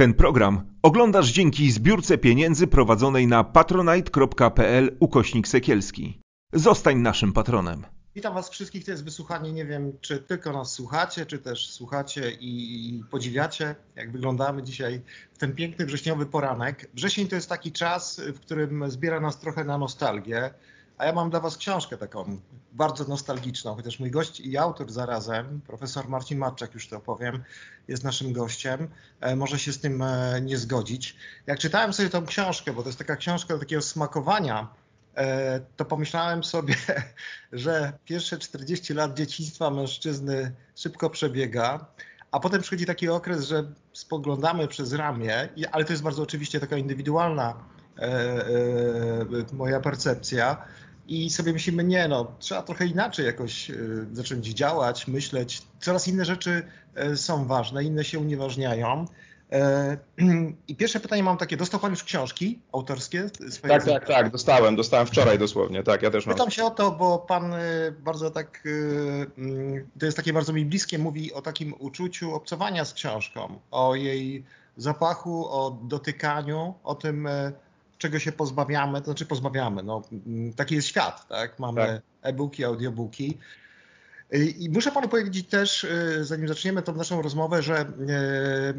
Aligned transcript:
Ten 0.00 0.14
program 0.14 0.78
oglądasz 0.82 1.32
dzięki 1.32 1.70
zbiórce 1.70 2.18
pieniędzy 2.18 2.66
prowadzonej 2.66 3.26
na 3.26 3.44
patronite.pl 3.44 4.96
ukośnik 5.00 5.48
sekielski. 5.48 6.20
Zostań 6.52 6.98
naszym 6.98 7.32
patronem. 7.32 7.86
Witam 8.14 8.34
Was 8.34 8.50
wszystkich, 8.50 8.84
to 8.84 8.90
jest 8.90 9.04
wysłuchanie. 9.04 9.52
Nie 9.52 9.64
wiem, 9.66 9.92
czy 10.00 10.18
tylko 10.18 10.52
nas 10.52 10.72
słuchacie, 10.72 11.26
czy 11.26 11.38
też 11.38 11.70
słuchacie 11.70 12.32
i 12.40 13.04
podziwiacie, 13.10 13.74
jak 13.96 14.12
wyglądamy 14.12 14.62
dzisiaj 14.62 15.00
w 15.32 15.38
ten 15.38 15.54
piękny 15.54 15.86
wrześniowy 15.86 16.26
poranek. 16.26 16.90
Wrzesień 16.94 17.28
to 17.28 17.34
jest 17.34 17.48
taki 17.48 17.72
czas, 17.72 18.20
w 18.34 18.40
którym 18.40 18.90
zbiera 18.90 19.20
nas 19.20 19.38
trochę 19.38 19.64
na 19.64 19.78
nostalgię. 19.78 20.50
A 21.00 21.04
ja 21.04 21.12
mam 21.12 21.30
dla 21.30 21.40
Was 21.40 21.56
książkę 21.56 21.96
taką 21.96 22.40
bardzo 22.72 23.04
nostalgiczną, 23.04 23.74
chociaż 23.74 24.00
mój 24.00 24.10
gość 24.10 24.40
i 24.40 24.58
autor 24.58 24.90
zarazem, 24.90 25.60
profesor 25.66 26.08
Marcin 26.08 26.38
Matczak, 26.38 26.74
już 26.74 26.88
to 26.88 26.96
opowiem, 26.96 27.44
jest 27.88 28.04
naszym 28.04 28.32
gościem. 28.32 28.88
E, 29.20 29.36
może 29.36 29.58
się 29.58 29.72
z 29.72 29.80
tym 29.80 30.02
e, 30.02 30.40
nie 30.42 30.58
zgodzić. 30.58 31.16
Jak 31.46 31.58
czytałem 31.58 31.92
sobie 31.92 32.10
tą 32.10 32.26
książkę, 32.26 32.72
bo 32.72 32.82
to 32.82 32.88
jest 32.88 32.98
taka 32.98 33.16
książka 33.16 33.54
do 33.54 33.60
takiego 33.60 33.82
smakowania, 33.82 34.68
e, 35.14 35.60
to 35.76 35.84
pomyślałem 35.84 36.44
sobie, 36.44 36.74
że 37.52 37.92
pierwsze 38.04 38.38
40 38.38 38.94
lat 38.94 39.14
dzieciństwa 39.14 39.70
mężczyzny 39.70 40.52
szybko 40.76 41.10
przebiega, 41.10 41.86
a 42.30 42.40
potem 42.40 42.62
przychodzi 42.62 42.86
taki 42.86 43.08
okres, 43.08 43.44
że 43.44 43.72
spoglądamy 43.92 44.68
przez 44.68 44.92
ramię, 44.92 45.48
ale 45.72 45.84
to 45.84 45.92
jest 45.92 46.02
bardzo 46.02 46.22
oczywiście 46.22 46.60
taka 46.60 46.76
indywidualna 46.76 47.54
moja 49.52 49.80
percepcja, 49.80 50.64
i 51.10 51.30
sobie 51.30 51.52
myślimy, 51.52 51.84
nie 51.84 52.08
no, 52.08 52.32
trzeba 52.38 52.62
trochę 52.62 52.86
inaczej 52.86 53.26
jakoś 53.26 53.70
y, 53.70 54.06
zacząć 54.12 54.46
działać, 54.46 55.08
myśleć. 55.08 55.62
Coraz 55.80 56.08
inne 56.08 56.24
rzeczy 56.24 56.62
y, 57.12 57.16
są 57.16 57.46
ważne, 57.46 57.84
inne 57.84 58.04
się 58.04 58.18
unieważniają. 58.18 59.04
E, 59.52 59.96
I 60.68 60.76
pierwsze 60.76 61.00
pytanie 61.00 61.22
mam 61.22 61.36
takie, 61.36 61.56
dostał 61.56 61.80
Pan 61.80 61.90
już 61.90 62.04
książki 62.04 62.60
autorskie? 62.72 63.30
Tak, 63.62 63.84
tak, 63.84 64.06
tak, 64.06 64.30
dostałem, 64.30 64.76
dostałem 64.76 65.06
wczoraj 65.06 65.38
dosłownie, 65.38 65.82
tak, 65.82 66.02
ja 66.02 66.10
też 66.10 66.26
mam. 66.26 66.34
Pytam 66.34 66.50
się 66.50 66.64
o 66.64 66.70
to, 66.70 66.90
bo 66.90 67.18
Pan 67.18 67.54
bardzo 68.00 68.30
tak, 68.30 68.62
mm, 69.36 69.86
to 69.98 70.06
jest 70.06 70.16
takie 70.16 70.32
bardzo 70.32 70.52
mi 70.52 70.64
bliskie, 70.64 70.98
mówi 70.98 71.32
o 71.32 71.42
takim 71.42 71.74
uczuciu 71.78 72.34
obcowania 72.34 72.84
z 72.84 72.94
książką, 72.94 73.58
o 73.70 73.94
jej 73.94 74.44
zapachu, 74.76 75.48
o 75.48 75.78
dotykaniu, 75.82 76.74
o 76.84 76.94
tym 76.94 77.28
czego 78.00 78.18
się 78.18 78.32
pozbawiamy, 78.32 78.98
to 78.98 79.04
znaczy 79.04 79.26
pozbawiamy, 79.26 79.82
no, 79.82 80.02
mm, 80.26 80.52
taki 80.52 80.74
jest 80.74 80.88
świat, 80.88 81.28
tak? 81.28 81.58
Mamy 81.58 81.80
tak. 81.80 82.02
e-booki, 82.22 82.64
audiobooki. 82.64 83.38
I 84.58 84.70
muszę 84.70 84.92
panu 84.92 85.08
powiedzieć 85.08 85.48
też, 85.48 85.84
y, 85.84 86.24
zanim 86.24 86.48
zaczniemy 86.48 86.82
tą 86.82 86.94
naszą 86.94 87.22
rozmowę, 87.22 87.62
że 87.62 87.80
y, 87.80 87.86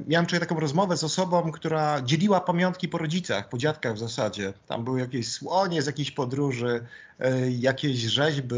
miałem 0.08 0.26
wczoraj 0.26 0.48
taką 0.48 0.60
rozmowę 0.60 0.98
z 0.98 1.04
osobą, 1.04 1.52
która 1.52 2.02
dzieliła 2.02 2.42
pamiątki 2.42 2.88
po 2.88 2.98
rodzicach, 2.98 3.50
po 3.50 3.58
dziadkach 3.58 3.94
w 3.94 3.98
zasadzie. 3.98 4.54
Tam 4.68 4.84
były 4.84 5.00
jakieś 5.00 5.32
słonie 5.32 5.82
z 5.82 5.86
jakiejś 5.86 6.12
podróży, 6.12 6.86
y, 7.20 7.52
jakieś 7.52 7.98
rzeźby, 7.98 8.56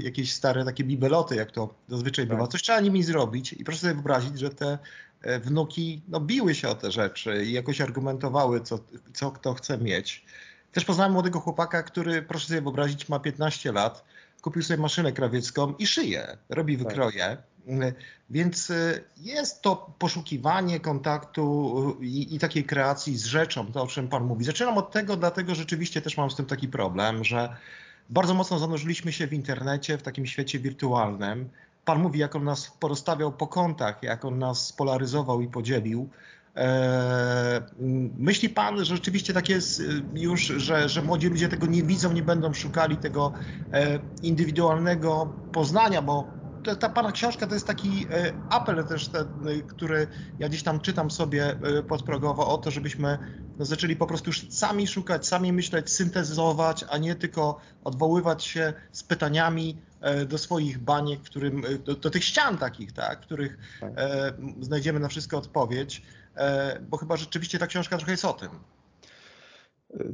jakieś 0.00 0.32
stare 0.32 0.64
takie 0.64 0.84
bibeloty, 0.84 1.36
jak 1.36 1.50
to 1.50 1.74
zazwyczaj 1.88 2.26
tak. 2.26 2.36
bywa. 2.36 2.46
Coś 2.46 2.62
trzeba 2.62 2.80
nimi 2.80 3.02
zrobić 3.02 3.52
i 3.52 3.64
proszę 3.64 3.80
sobie 3.80 3.94
wyobrazić, 3.94 4.38
że 4.38 4.50
te 4.50 4.78
wnuki 5.40 6.02
no, 6.08 6.20
biły 6.20 6.54
się 6.54 6.68
o 6.68 6.74
te 6.74 6.90
rzeczy 6.90 7.44
i 7.44 7.52
jakoś 7.52 7.80
argumentowały, 7.80 8.60
co, 8.60 8.78
co 9.12 9.30
kto 9.30 9.54
chce 9.54 9.78
mieć. 9.78 10.24
Też 10.72 10.84
poznałem 10.84 11.12
młodego 11.12 11.40
chłopaka, 11.40 11.82
który, 11.82 12.22
proszę 12.22 12.46
sobie 12.46 12.60
wyobrazić, 12.60 13.08
ma 13.08 13.18
15 13.18 13.72
lat, 13.72 14.04
kupił 14.42 14.62
sobie 14.62 14.82
maszynę 14.82 15.12
krawiecką 15.12 15.74
i 15.78 15.86
szyje, 15.86 16.36
robi 16.48 16.78
tak. 16.78 16.86
wykroje. 16.86 17.18
Tak. 17.18 17.94
Więc 18.30 18.70
e, 18.70 19.00
jest 19.16 19.62
to 19.62 19.94
poszukiwanie 19.98 20.80
kontaktu 20.80 21.96
i, 22.00 22.34
i, 22.34 22.38
takiej 22.38 22.64
kreacji 22.64 23.16
z 23.16 23.24
rzeczą, 23.24 23.72
to 23.72 23.82
o 23.82 23.86
czym 23.86 24.08
Pan 24.08 24.24
mówi. 24.24 24.44
Zaczynam 24.44 24.78
od 24.78 24.90
tego, 24.90 25.16
dlatego 25.16 25.54
rzeczywiście 25.54 26.02
też 26.02 26.16
mam 26.16 26.30
z 26.30 26.36
tym 26.36 26.46
taki 26.46 26.68
problem, 26.68 27.24
że 27.24 27.56
bardzo 28.10 28.34
mocno 28.34 28.58
zanurzyliśmy 28.58 29.12
się 29.12 29.26
w 29.26 29.32
internecie, 29.32 29.98
w 29.98 30.02
takim 30.02 30.26
świecie 30.26 30.58
wirtualnym. 30.58 31.48
Pan 31.84 32.02
mówi, 32.02 32.18
jak 32.18 32.36
on 32.36 32.44
nas 32.44 32.70
porozstawiał 32.70 33.32
po 33.32 33.46
kątach, 33.46 34.02
jak 34.02 34.24
on 34.24 34.38
nas 34.38 34.66
spolaryzował 34.66 35.40
i 35.40 35.48
podzielił. 35.48 36.10
E, 36.56 37.62
myśli 38.18 38.48
Pan, 38.48 38.78
że 38.78 38.84
rzeczywiście 38.84 39.32
tak 39.32 39.48
jest 39.48 39.80
y, 39.80 40.04
już, 40.14 40.42
że, 40.42 40.88
że 40.88 41.02
młodzi 41.02 41.28
ludzie 41.28 41.48
tego 41.48 41.66
nie 41.66 41.82
widzą, 41.82 42.12
nie 42.12 42.22
będą 42.22 42.54
szukali 42.54 42.98
tego 42.98 43.32
e, 43.72 44.00
indywidualnego 44.22 45.38
poznania, 45.52 46.02
bo 46.02 46.41
ta 46.62 46.88
Pana 46.88 47.12
książka 47.12 47.46
to 47.46 47.54
jest 47.54 47.66
taki 47.66 48.06
e, 48.10 48.32
apel 48.48 48.84
też, 48.84 49.08
ten, 49.08 49.26
który 49.68 50.06
ja 50.38 50.48
gdzieś 50.48 50.62
tam 50.62 50.80
czytam 50.80 51.10
sobie 51.10 51.56
podprogowo 51.88 52.48
o 52.48 52.58
to, 52.58 52.70
żebyśmy 52.70 53.18
zaczęli 53.58 53.96
po 53.96 54.06
prostu 54.06 54.32
sami 54.32 54.86
szukać, 54.86 55.26
sami 55.26 55.52
myśleć, 55.52 55.90
syntezować, 55.90 56.84
a 56.88 56.98
nie 56.98 57.14
tylko 57.14 57.60
odwoływać 57.84 58.44
się 58.44 58.72
z 58.92 59.02
pytaniami 59.02 59.82
E, 60.02 60.26
do 60.26 60.38
swoich 60.38 60.78
baniek, 60.78 61.22
którym, 61.22 61.64
e, 61.64 61.78
do, 61.78 61.94
do 61.94 62.10
tych 62.10 62.24
ścian 62.24 62.58
takich, 62.58 62.92
tak, 62.92 63.20
których 63.20 63.58
tak. 63.80 63.92
E, 63.96 64.32
znajdziemy 64.60 65.00
na 65.00 65.08
wszystko 65.08 65.38
odpowiedź, 65.38 66.02
e, 66.36 66.80
bo 66.80 66.96
chyba 66.96 67.16
rzeczywiście 67.16 67.58
ta 67.58 67.66
książka 67.66 67.96
trochę 67.96 68.12
jest 68.12 68.24
o 68.24 68.32
tym. 68.32 68.50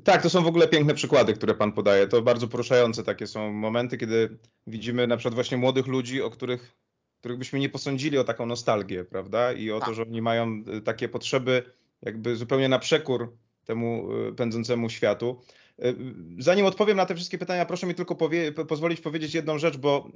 Tak, 0.04 0.22
to 0.22 0.30
są 0.30 0.42
w 0.42 0.46
ogóle 0.46 0.68
piękne 0.68 0.94
przykłady, 0.94 1.34
które 1.34 1.54
Pan 1.54 1.72
podaje. 1.72 2.06
To 2.06 2.22
bardzo 2.22 2.48
poruszające 2.48 3.04
takie 3.04 3.26
są 3.26 3.52
momenty, 3.52 3.98
kiedy 3.98 4.38
widzimy 4.66 5.06
na 5.06 5.16
przykład 5.16 5.34
właśnie 5.34 5.56
młodych 5.56 5.86
ludzi, 5.86 6.22
o 6.22 6.30
których, 6.30 6.76
których 7.20 7.38
byśmy 7.38 7.58
nie 7.58 7.68
posądzili 7.68 8.18
o 8.18 8.24
taką 8.24 8.46
nostalgię, 8.46 9.04
prawda? 9.04 9.52
I 9.52 9.70
o 9.70 9.80
tak. 9.80 9.88
to, 9.88 9.94
że 9.94 10.02
oni 10.02 10.22
mają 10.22 10.64
takie 10.84 11.08
potrzeby 11.08 11.62
jakby 12.02 12.36
zupełnie 12.36 12.68
na 12.68 12.78
przekór 12.78 13.36
temu 13.64 14.08
pędzącemu 14.36 14.90
światu. 14.90 15.40
E, 15.78 15.94
zanim 16.38 16.66
odpowiem 16.66 16.96
na 16.96 17.06
te 17.06 17.14
wszystkie 17.14 17.38
pytania, 17.38 17.66
proszę 17.66 17.86
mi 17.86 17.94
tylko 17.94 18.14
powie 18.14 18.52
pozwolić 18.52 19.00
powiedzieć 19.00 19.34
jedną 19.34 19.58
rzecz, 19.58 19.76
bo 19.76 20.08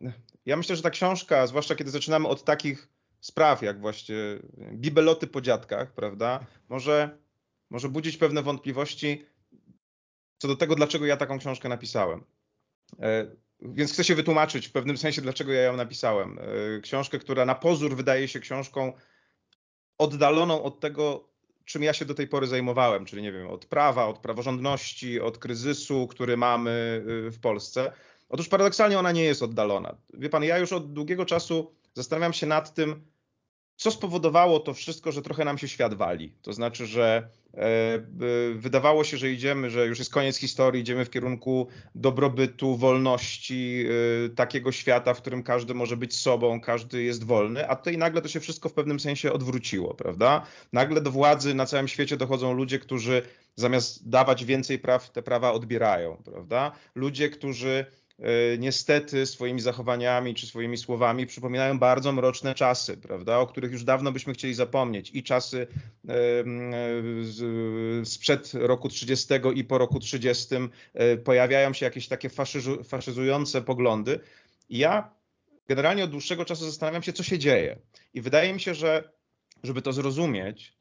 ja 0.46 0.56
myślę, 0.56 0.76
że 0.76 0.82
ta 0.82 0.90
książka, 0.90 1.46
zwłaszcza 1.46 1.74
kiedy 1.74 1.90
zaczynamy 1.90 2.28
od 2.28 2.44
takich 2.44 2.88
spraw, 3.20 3.62
jak 3.62 3.80
właśnie 3.80 4.16
bibeloty 4.72 5.26
po 5.26 5.40
dziadkach, 5.40 5.92
prawda, 5.92 6.46
może, 6.68 7.18
może 7.70 7.88
budzić 7.88 8.16
pewne 8.16 8.42
wątpliwości 8.42 9.31
co 10.42 10.48
do 10.48 10.56
tego, 10.56 10.74
dlaczego 10.74 11.06
ja 11.06 11.16
taką 11.16 11.38
książkę 11.38 11.68
napisałem. 11.68 12.24
E, 13.00 13.26
więc 13.60 13.92
chcę 13.92 14.04
się 14.04 14.14
wytłumaczyć 14.14 14.68
w 14.68 14.72
pewnym 14.72 14.98
sensie, 14.98 15.22
dlaczego 15.22 15.52
ja 15.52 15.62
ją 15.62 15.76
napisałem. 15.76 16.38
E, 16.38 16.80
książkę, 16.80 17.18
która 17.18 17.44
na 17.44 17.54
pozór 17.54 17.96
wydaje 17.96 18.28
się 18.28 18.40
książką 18.40 18.92
oddaloną 19.98 20.62
od 20.62 20.80
tego, 20.80 21.28
czym 21.64 21.82
ja 21.82 21.92
się 21.92 22.04
do 22.04 22.14
tej 22.14 22.28
pory 22.28 22.46
zajmowałem, 22.46 23.04
czyli 23.04 23.22
nie 23.22 23.32
wiem, 23.32 23.48
od 23.48 23.66
prawa, 23.66 24.06
od 24.06 24.18
praworządności, 24.18 25.20
od 25.20 25.38
kryzysu, 25.38 26.06
który 26.06 26.36
mamy 26.36 27.04
y, 27.26 27.30
w 27.30 27.40
Polsce. 27.40 27.92
Otóż 28.28 28.48
paradoksalnie 28.48 28.98
ona 28.98 29.12
nie 29.12 29.24
jest 29.24 29.42
oddalona. 29.42 29.96
Wie 30.14 30.28
pan, 30.28 30.44
ja 30.44 30.58
już 30.58 30.72
od 30.72 30.92
długiego 30.92 31.24
czasu 31.24 31.74
zastanawiam 31.94 32.32
się 32.32 32.46
nad 32.46 32.74
tym, 32.74 33.11
co 33.76 33.90
spowodowało 33.90 34.60
to 34.60 34.74
wszystko, 34.74 35.12
że 35.12 35.22
trochę 35.22 35.44
nam 35.44 35.58
się 35.58 35.68
świat 35.68 35.94
wali. 35.94 36.32
To 36.42 36.52
znaczy, 36.52 36.86
że 36.86 37.28
e, 37.54 37.98
wydawało 38.54 39.04
się, 39.04 39.16
że 39.16 39.30
idziemy, 39.30 39.70
że 39.70 39.86
już 39.86 39.98
jest 39.98 40.12
koniec 40.12 40.36
historii, 40.36 40.82
idziemy 40.82 41.04
w 41.04 41.10
kierunku 41.10 41.68
dobrobytu, 41.94 42.76
wolności, 42.76 43.84
e, 44.24 44.28
takiego 44.28 44.72
świata, 44.72 45.14
w 45.14 45.20
którym 45.20 45.42
każdy 45.42 45.74
może 45.74 45.96
być 45.96 46.16
sobą, 46.16 46.60
każdy 46.60 47.02
jest 47.02 47.24
wolny, 47.24 47.68
a 47.68 47.76
tutaj 47.76 47.98
nagle 47.98 48.22
to 48.22 48.28
się 48.28 48.40
wszystko 48.40 48.68
w 48.68 48.72
pewnym 48.72 49.00
sensie 49.00 49.32
odwróciło, 49.32 49.94
prawda? 49.94 50.46
Nagle 50.72 51.00
do 51.00 51.10
władzy 51.10 51.54
na 51.54 51.66
całym 51.66 51.88
świecie 51.88 52.16
dochodzą 52.16 52.52
ludzie, 52.52 52.78
którzy 52.78 53.22
zamiast 53.56 54.08
dawać 54.08 54.44
więcej 54.44 54.78
praw, 54.78 55.10
te 55.10 55.22
prawa 55.22 55.52
odbierają, 55.52 56.22
prawda? 56.24 56.72
Ludzie, 56.94 57.30
którzy 57.30 57.86
niestety 58.58 59.26
swoimi 59.26 59.60
zachowaniami 59.60 60.34
czy 60.34 60.46
swoimi 60.46 60.78
słowami 60.78 61.26
przypominają 61.26 61.78
bardzo 61.78 62.12
mroczne 62.12 62.54
czasy, 62.54 62.96
prawda, 62.96 63.38
o 63.38 63.46
których 63.46 63.72
już 63.72 63.84
dawno 63.84 64.12
byśmy 64.12 64.32
chcieli 64.34 64.54
zapomnieć. 64.54 65.10
I 65.14 65.22
czasy 65.22 65.66
e, 66.08 68.04
sprzed 68.04 68.54
roku 68.54 68.88
30 68.88 69.34
i 69.54 69.64
po 69.64 69.78
roku 69.78 70.00
30 70.00 70.54
e, 70.94 71.16
pojawiają 71.16 71.72
się 71.72 71.86
jakieś 71.86 72.08
takie 72.08 72.28
faszyzujące 72.84 73.62
poglądy. 73.62 74.20
Ja 74.70 75.10
generalnie 75.68 76.04
od 76.04 76.10
dłuższego 76.10 76.44
czasu 76.44 76.64
zastanawiam 76.64 77.02
się, 77.02 77.12
co 77.12 77.22
się 77.22 77.38
dzieje. 77.38 77.78
I 78.14 78.20
wydaje 78.20 78.54
mi 78.54 78.60
się, 78.60 78.74
że 78.74 79.12
żeby 79.62 79.82
to 79.82 79.92
zrozumieć, 79.92 80.72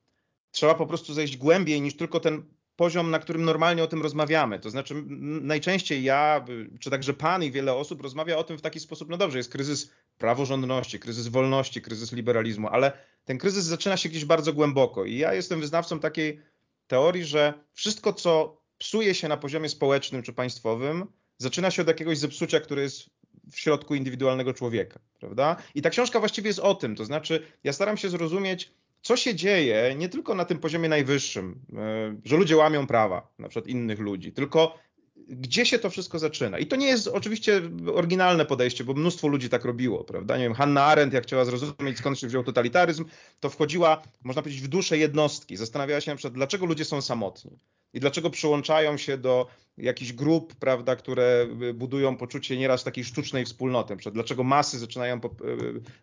trzeba 0.52 0.76
po 0.76 0.88
prostu 0.88 1.14
zejść 1.14 1.38
głębiej 1.38 1.82
niż 1.82 1.98
tylko 1.98 2.20
ten 2.20 2.44
poziom, 2.82 3.12
na 3.12 3.20
którym 3.20 3.44
normalnie 3.46 3.84
o 3.84 3.88
tym 3.88 4.02
rozmawiamy. 4.02 4.60
To 4.60 4.70
znaczy, 4.70 5.04
najczęściej 5.42 6.04
ja, 6.04 6.46
czy 6.80 6.90
także 6.90 7.14
pan 7.14 7.44
i 7.44 7.52
wiele 7.52 7.74
osób 7.74 8.02
rozmawia 8.02 8.38
o 8.38 8.44
tym 8.44 8.58
w 8.58 8.62
taki 8.62 8.80
sposób, 8.80 9.10
no 9.10 9.18
dobrze, 9.18 9.38
jest 9.38 9.52
kryzys 9.52 9.92
praworządności, 10.18 11.00
kryzys 11.00 11.28
wolności, 11.28 11.82
kryzys 11.82 12.12
liberalizmu, 12.12 12.68
ale 12.68 12.92
ten 13.26 13.38
kryzys 13.38 13.66
zaczyna 13.66 13.98
się 13.98 14.10
gdzieś 14.10 14.26
bardzo 14.26 14.54
głęboko. 14.54 15.06
I 15.06 15.18
ja 15.18 15.34
jestem 15.34 15.60
wyznawcą 15.60 16.00
takiej 16.00 16.42
teorii, 16.88 17.26
że 17.26 17.54
wszystko, 17.74 18.14
co 18.14 18.62
psuje 18.78 19.16
się 19.16 19.28
na 19.28 19.38
poziomie 19.38 19.70
społecznym 19.70 20.24
czy 20.24 20.34
państwowym, 20.34 21.08
zaczyna 21.38 21.72
się 21.72 21.82
od 21.82 21.88
jakiegoś 21.88 22.18
zepsucia, 22.18 22.60
które 22.60 22.82
jest 22.82 23.10
w 23.52 23.60
środku 23.60 23.96
indywidualnego 23.96 24.54
człowieka, 24.54 25.00
prawda? 25.20 25.56
I 25.76 25.82
ta 25.82 25.90
książka 25.90 26.20
właściwie 26.20 26.48
jest 26.48 26.60
o 26.60 26.76
tym, 26.76 26.96
to 26.96 27.06
znaczy 27.06 27.46
ja 27.64 27.74
staram 27.74 27.98
się 27.98 28.10
zrozumieć, 28.10 28.72
co 29.02 29.18
się 29.18 29.36
dzieje 29.36 29.96
nie 29.98 30.10
tylko 30.10 30.36
na 30.36 30.46
tym 30.46 30.60
poziomie 30.60 30.90
najwyższym, 30.90 31.60
e, 31.74 32.16
że 32.26 32.38
ludzie 32.38 32.58
łamią 32.58 32.88
prawa, 32.88 33.28
na 33.40 33.50
przykład 33.50 33.68
innych 33.68 34.00
ludzi, 34.00 34.32
tylko 34.32 34.80
gdzie 35.28 35.66
się 35.66 35.80
to 35.80 35.90
wszystko 35.90 36.20
zaczyna. 36.20 36.60
I 36.60 36.66
to 36.66 36.76
nie 36.76 36.88
jest 36.88 37.08
oczywiście 37.08 37.62
oryginalne 37.94 38.46
podejście, 38.46 38.84
bo 38.84 38.94
mnóstwo 38.94 39.28
ludzi 39.28 39.50
tak 39.50 39.66
robiło, 39.66 40.04
prawda? 40.04 40.38
Nie 40.38 40.44
wiem, 40.44 40.54
Hanna 40.54 40.84
Arendt, 40.84 41.14
jak 41.14 41.24
chciała 41.24 41.46
zrozumieć, 41.46 41.98
skąd 41.98 42.20
się 42.20 42.28
wziął 42.28 42.44
totalitaryzm, 42.44 43.06
to 43.40 43.50
wchodziła, 43.50 44.02
można 44.24 44.42
powiedzieć, 44.42 44.64
w 44.64 44.68
duszę 44.68 44.98
jednostki. 44.98 45.58
Zastanawiała 45.58 46.02
się 46.02 46.12
na 46.12 46.18
przykład, 46.18 46.34
dlaczego 46.34 46.66
ludzie 46.66 46.86
są 46.86 47.02
samotni 47.02 47.60
i 47.94 48.00
dlaczego 48.00 48.30
przyłączają 48.30 48.98
się 48.98 49.18
do 49.18 49.48
jakichś 49.78 50.14
grup, 50.14 50.56
prawda, 50.56 50.96
które 50.96 51.48
budują 51.74 52.18
poczucie 52.18 52.58
nieraz 52.58 52.84
takiej 52.84 53.04
sztucznej 53.04 53.46
wspólnoty. 53.46 53.96
Przykład, 53.96 54.14
dlaczego 54.14 54.44
masy 54.44 54.80
zaczynają 54.80 55.20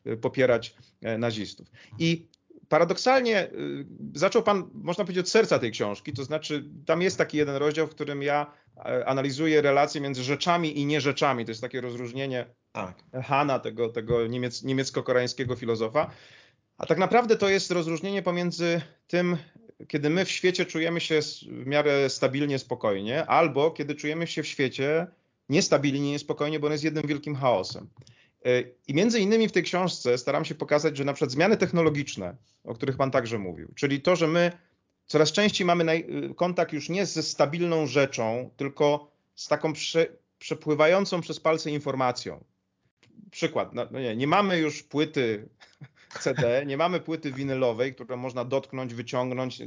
e, 0.07 0.17
popierać 0.17 0.75
e, 1.01 1.19
nazistów. 1.19 1.67
I 1.99 2.27
paradoksalnie 2.69 3.51
y, 3.53 3.87
zaczął 4.15 4.43
pan, 4.43 4.71
można 4.75 5.05
powiedzieć, 5.05 5.25
od 5.25 5.29
serca 5.31 5.59
tej 5.59 5.71
książki, 5.71 6.13
to 6.13 6.25
znaczy 6.25 6.65
tam 6.87 7.03
jest 7.03 7.19
taki 7.19 7.37
jeden 7.37 7.57
rozdział, 7.57 7.87
w 7.87 7.91
którym 7.91 8.23
ja 8.23 8.53
e, 8.77 9.07
analizuję 9.07 9.63
relacje 9.63 10.01
między 10.01 10.23
rzeczami 10.23 10.79
i 10.79 10.87
nierzeczami. 10.87 11.45
To 11.45 11.51
jest 11.51 11.61
takie 11.61 11.81
rozróżnienie 11.81 12.47
tak. 12.73 13.05
Hana, 13.25 13.59
tego, 13.59 13.89
tego 13.89 14.27
niemiec, 14.27 14.63
niemiecko-koreańskiego 14.63 15.57
filozofa. 15.57 16.11
A 16.79 16.87
tak 16.87 16.99
naprawdę 16.99 17.37
to 17.37 17.49
jest 17.49 17.71
rozróżnienie 17.71 18.23
pomiędzy 18.23 18.81
tym, 19.07 19.37
kiedy 19.89 20.11
my 20.11 20.25
w 20.25 20.31
świecie 20.31 20.67
czujemy 20.67 21.01
się 21.01 21.21
w 21.49 21.67
miarę 21.67 22.11
stabilnie, 22.11 22.59
spokojnie, 22.59 23.27
albo 23.27 23.71
kiedy 23.71 23.95
czujemy 23.95 24.27
się 24.27 24.43
w 24.43 24.47
świecie 24.47 25.07
niestabilnie, 25.49 26.11
niespokojnie, 26.11 26.61
bo 26.61 26.67
on 26.67 26.73
jest 26.73 26.85
jednym 26.85 27.07
wielkim 27.07 27.37
chaosem. 27.37 27.89
E, 28.45 28.63
I 28.89 28.95
między 28.95 29.21
innymi 29.21 29.49
w 29.49 29.53
tej 29.53 29.63
książce 29.63 30.19
staram 30.19 30.45
się 30.45 30.55
pokazać, 30.55 30.97
że 30.97 31.05
na 31.05 31.13
przykład 31.13 31.31
zmiany 31.31 31.57
technologiczne, 31.57 32.37
o 32.65 32.75
których 32.75 32.97
Pan 32.97 33.11
także 33.11 33.39
mówił, 33.39 33.73
czyli 33.75 34.01
to, 34.01 34.17
że 34.17 34.29
my 34.29 34.53
coraz 35.07 35.33
częściej 35.33 35.67
mamy 35.67 35.95
y, 35.95 36.35
kontakt 36.35 36.73
już 36.73 36.89
nie 36.89 37.07
ze 37.07 37.23
stabilną 37.23 37.87
rzeczą, 37.87 38.51
tylko 38.57 39.11
z 39.35 39.49
taką 39.49 39.73
prze, 39.73 40.07
przepływającą 40.39 41.21
przez 41.21 41.41
palce 41.41 41.71
informacją. 41.71 42.45
Przykład, 43.31 43.75
no, 43.75 43.87
no 43.91 44.01
nie, 44.01 44.17
nie 44.17 44.27
mamy 44.27 44.59
już 44.59 44.83
płyty 44.83 45.49
CD, 46.23 46.67
nie 46.67 46.77
mamy 46.77 47.01
płyty 47.01 47.33
winylowej, 47.33 47.95
którą 47.95 48.17
można 48.17 48.45
dotknąć, 48.45 48.95
wyciągnąć, 48.95 49.63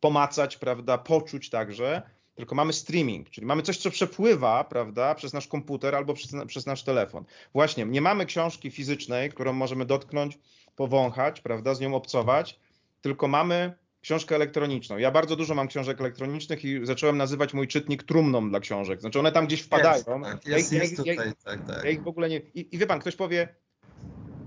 pomacać, 0.00 0.56
prawda, 0.56 0.98
poczuć 0.98 1.50
także 1.50 2.02
tylko 2.34 2.54
mamy 2.54 2.72
streaming, 2.72 3.30
czyli 3.30 3.46
mamy 3.46 3.62
coś, 3.62 3.78
co 3.78 3.90
przepływa, 3.90 4.64
prawda, 4.64 5.14
przez 5.14 5.32
nasz 5.32 5.46
komputer 5.46 5.94
albo 5.94 6.14
przez, 6.14 6.32
przez 6.46 6.66
nasz 6.66 6.82
telefon. 6.82 7.24
Właśnie, 7.52 7.84
nie 7.84 8.00
mamy 8.00 8.26
książki 8.26 8.70
fizycznej, 8.70 9.30
którą 9.30 9.52
możemy 9.52 9.84
dotknąć, 9.84 10.38
powąchać, 10.76 11.40
prawda, 11.40 11.74
z 11.74 11.80
nią 11.80 11.94
obcować, 11.94 12.58
tylko 13.00 13.28
mamy 13.28 13.74
książkę 14.00 14.34
elektroniczną. 14.34 14.98
Ja 14.98 15.10
bardzo 15.10 15.36
dużo 15.36 15.54
mam 15.54 15.68
książek 15.68 16.00
elektronicznych 16.00 16.64
i 16.64 16.86
zacząłem 16.86 17.16
nazywać 17.16 17.54
mój 17.54 17.68
czytnik 17.68 18.02
trumną 18.02 18.50
dla 18.50 18.60
książek. 18.60 19.00
Znaczy 19.00 19.18
one 19.18 19.32
tam 19.32 19.46
gdzieś 19.46 19.60
wpadają. 19.62 19.96
Jest, 19.96 20.06
tak, 20.06 20.46
jest, 20.46 20.72
ja, 20.72 20.82
jest 20.82 20.96
tutaj, 20.96 21.16
ja, 21.16 21.32
tak, 21.44 21.66
tak. 21.66 21.84
ja 21.84 21.90
ich 21.90 22.02
w 22.02 22.08
ogóle 22.08 22.28
nie... 22.28 22.40
I, 22.54 22.74
I 22.74 22.78
wie 22.78 22.86
pan, 22.86 23.00
ktoś 23.00 23.16
powie, 23.16 23.48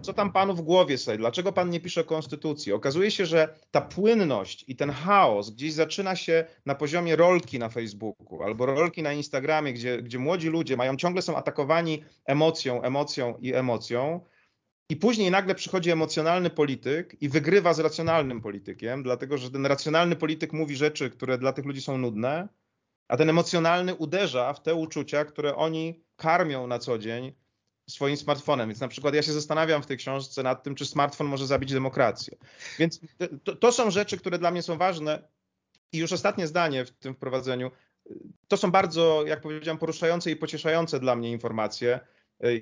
co 0.05 0.13
tam 0.13 0.31
panu 0.31 0.53
w 0.53 0.61
głowie 0.61 0.97
sobie, 0.97 1.17
dlaczego 1.17 1.51
pan 1.51 1.69
nie 1.69 1.79
pisze 1.79 2.03
konstytucji? 2.03 2.73
Okazuje 2.73 3.11
się, 3.11 3.25
że 3.25 3.55
ta 3.71 3.81
płynność 3.81 4.65
i 4.67 4.75
ten 4.75 4.91
chaos 4.91 5.49
gdzieś 5.49 5.73
zaczyna 5.73 6.15
się 6.15 6.45
na 6.65 6.75
poziomie 6.75 7.15
rolki 7.15 7.59
na 7.59 7.69
Facebooku 7.69 8.43
albo 8.43 8.65
rolki 8.65 9.03
na 9.03 9.13
Instagramie, 9.13 9.73
gdzie, 9.73 10.01
gdzie 10.01 10.19
młodzi 10.19 10.49
ludzie 10.49 10.77
mają 10.77 10.97
ciągle 10.97 11.21
są 11.21 11.37
atakowani 11.37 12.03
emocją, 12.25 12.81
emocją 12.81 13.37
i 13.37 13.53
emocją. 13.53 14.19
I 14.89 14.95
później 14.95 15.31
nagle 15.31 15.55
przychodzi 15.55 15.91
emocjonalny 15.91 16.49
polityk 16.49 17.21
i 17.21 17.29
wygrywa 17.29 17.73
z 17.73 17.79
racjonalnym 17.79 18.41
politykiem, 18.41 19.03
dlatego 19.03 19.37
że 19.37 19.51
ten 19.51 19.65
racjonalny 19.65 20.15
polityk 20.15 20.53
mówi 20.53 20.75
rzeczy, 20.75 21.09
które 21.09 21.37
dla 21.37 21.53
tych 21.53 21.65
ludzi 21.65 21.81
są 21.81 21.97
nudne, 21.97 22.47
a 23.07 23.17
ten 23.17 23.29
emocjonalny 23.29 23.95
uderza 23.95 24.53
w 24.53 24.61
te 24.61 24.75
uczucia, 24.75 25.25
które 25.25 25.55
oni 25.55 26.03
karmią 26.15 26.67
na 26.67 26.79
co 26.79 26.97
dzień 26.97 27.33
swoim 27.89 28.17
smartfonem. 28.17 28.69
Więc 28.69 28.79
na 28.79 28.87
przykład 28.87 29.15
ja 29.15 29.21
się 29.21 29.33
zastanawiam 29.33 29.83
w 29.83 29.85
tej 29.85 29.97
książce 29.97 30.43
nad 30.43 30.63
tym, 30.63 30.75
czy 30.75 30.85
smartfon 30.85 31.27
może 31.27 31.47
zabić 31.47 31.73
demokrację. 31.73 32.37
Więc 32.79 32.99
to, 33.43 33.55
to 33.55 33.71
są 33.71 33.91
rzeczy, 33.91 34.17
które 34.17 34.39
dla 34.39 34.51
mnie 34.51 34.61
są 34.61 34.77
ważne. 34.77 35.27
I 35.91 35.97
już 35.97 36.11
ostatnie 36.11 36.47
zdanie 36.47 36.85
w 36.85 36.91
tym 36.91 37.13
wprowadzeniu. 37.13 37.71
To 38.47 38.57
są 38.57 38.71
bardzo, 38.71 39.23
jak 39.27 39.41
powiedziałem, 39.41 39.77
poruszające 39.77 40.31
i 40.31 40.35
pocieszające 40.35 40.99
dla 40.99 41.15
mnie 41.15 41.31
informacje. 41.31 41.99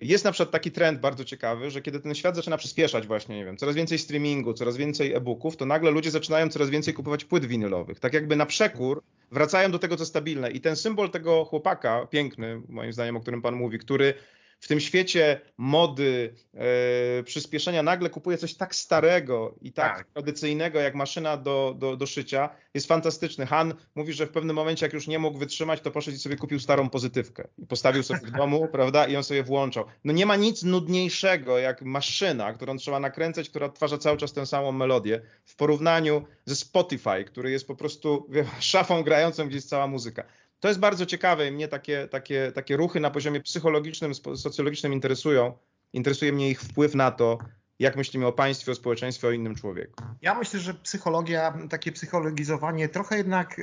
Jest 0.02 0.26
na 0.26 0.32
przykład 0.32 0.52
taki 0.52 0.72
trend 0.72 1.00
bardzo 1.00 1.26
ciekawy, 1.26 1.72
że 1.72 1.82
kiedy 1.82 2.00
ten 2.00 2.16
świat 2.16 2.36
zaczyna 2.36 2.58
przyspieszać 2.58 3.08
właśnie, 3.08 3.36
nie 3.36 3.46
wiem, 3.46 3.58
coraz 3.58 3.76
więcej 3.76 4.00
streamingu, 4.00 4.54
coraz 4.54 4.78
więcej 4.78 5.14
e-booków, 5.14 5.58
to 5.58 5.66
nagle 5.66 5.92
ludzie 5.92 6.12
zaczynają 6.12 6.50
coraz 6.50 6.70
więcej 6.70 6.94
kupować 6.94 7.26
płyt 7.26 7.46
winylowych. 7.46 8.00
Tak 8.00 8.14
jakby 8.14 8.36
na 8.36 8.46
przekór 8.46 9.04
wracają 9.32 9.72
do 9.72 9.80
tego, 9.80 9.98
co 9.98 10.06
stabilne. 10.06 10.52
I 10.52 10.62
ten 10.62 10.76
symbol 10.76 11.10
tego 11.10 11.46
chłopaka, 11.46 12.08
piękny, 12.08 12.62
moim 12.70 12.94
zdaniem, 12.94 13.18
o 13.18 13.20
którym 13.20 13.42
pan 13.42 13.56
mówi, 13.56 13.80
który 13.80 14.14
w 14.64 14.68
tym 14.68 14.80
świecie 14.80 15.42
mody, 15.58 16.34
e, 16.54 17.24
przyspieszenia 17.24 17.84
nagle 17.84 18.10
kupuje 18.10 18.38
coś 18.38 18.54
tak 18.56 18.76
starego 18.76 19.56
i 19.62 19.74
tak, 19.74 19.98
tak, 19.98 20.08
tradycyjnego 20.08 20.80
jak 20.80 20.96
maszyna 20.96 21.38
do, 21.38 21.76
do, 21.78 21.98
do 21.98 22.06
szycia, 22.06 22.50
jest 22.74 22.88
fantastyczny. 22.88 23.46
Han 23.46 23.74
mówi, 23.96 24.14
że 24.14 24.28
w 24.28 24.30
pewnym 24.30 24.56
momencie, 24.56 24.86
jak 24.86 24.94
już 24.94 25.08
nie 25.08 25.20
mógł 25.20 25.38
wytrzymać, 25.38 25.82
to 25.82 25.92
poszedł 25.92 26.18
i 26.18 26.20
sobie 26.20 26.36
kupił 26.36 26.60
starą 26.60 26.90
pozytywkę 26.90 27.48
i 27.58 27.68
postawił 27.68 28.04
sobie 28.04 28.20
w 28.20 28.32
domu, 28.42 28.68
prawda, 28.72 29.08
i 29.08 29.16
on 29.16 29.24
sobie 29.24 29.44
włączał. 29.44 29.86
No 30.04 30.14
nie 30.14 30.26
ma 30.26 30.36
nic 30.36 30.64
nudniejszego 30.64 31.60
jak 31.60 31.82
maszyna, 31.82 32.54
którą 32.54 32.78
trzeba 32.78 33.00
nakręcać, 33.00 33.50
która 33.50 33.66
odtwarza 33.66 33.98
cały 33.98 34.18
czas 34.18 34.34
tę 34.34 34.46
samą 34.46 34.72
melodię 34.72 35.22
w 35.46 35.56
porównaniu 35.56 36.26
ze 36.46 36.56
Spotify, 36.56 37.24
który 37.24 37.52
jest 37.52 37.68
po 37.68 37.76
prostu 37.76 38.28
wie, 38.30 38.46
szafą 38.60 39.04
grającą, 39.04 39.48
gdzie 39.48 39.56
jest 39.56 39.70
cała 39.70 39.88
muzyka. 39.88 40.24
To 40.64 40.68
jest 40.68 40.80
bardzo 40.80 41.06
ciekawe 41.06 41.48
i 41.48 41.52
mnie 41.52 41.68
takie, 41.68 42.08
takie, 42.08 42.52
takie 42.52 42.78
ruchy 42.78 43.00
na 43.00 43.12
poziomie 43.12 43.42
psychologicznym, 43.42 44.12
socjologicznym 44.36 44.94
interesują. 44.94 45.54
Interesuje 45.94 46.34
mnie 46.34 46.50
ich 46.50 46.62
wpływ 46.62 46.96
na 46.96 47.12
to, 47.12 47.38
jak 47.80 47.96
myślimy 47.96 48.28
o 48.28 48.32
państwie, 48.32 48.72
o 48.72 48.76
społeczeństwie, 48.76 49.28
o 49.28 49.32
innym 49.32 49.56
człowieku? 49.56 49.94
Ja 50.22 50.36
myślę, 50.36 50.60
że 50.60 50.74
psychologia, 50.74 51.54
takie 51.70 51.92
psychologizowanie 51.92 52.90
trochę 52.90 53.18
jednak, 53.18 53.62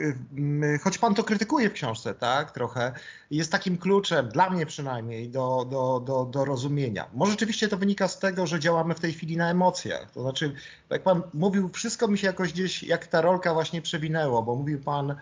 choć 0.82 0.98
pan 0.98 1.14
to 1.14 1.24
krytykuje 1.24 1.70
w 1.70 1.72
książce, 1.72 2.14
tak, 2.14 2.50
trochę, 2.50 2.92
jest 3.30 3.52
takim 3.52 3.78
kluczem, 3.78 4.28
dla 4.28 4.50
mnie 4.50 4.66
przynajmniej, 4.66 5.28
do, 5.28 5.66
do, 5.70 6.00
do, 6.00 6.24
do 6.24 6.44
rozumienia. 6.44 7.06
Może 7.14 7.32
rzeczywiście 7.32 7.68
to 7.68 7.76
wynika 7.76 8.08
z 8.08 8.18
tego, 8.18 8.46
że 8.46 8.60
działamy 8.60 8.94
w 8.94 9.00
tej 9.00 9.12
chwili 9.12 9.36
na 9.36 9.50
emocjach. 9.50 10.10
To 10.10 10.22
znaczy, 10.22 10.54
jak 10.90 11.02
pan 11.02 11.22
mówił, 11.34 11.68
wszystko 11.68 12.08
mi 12.08 12.18
się 12.18 12.26
jakoś 12.26 12.52
gdzieś, 12.52 12.82
jak 12.82 13.06
ta 13.06 13.20
rolka 13.20 13.54
właśnie 13.54 13.82
przewinęło, 13.82 14.42
bo 14.42 14.56
mówił 14.56 14.80
pan 14.80 15.16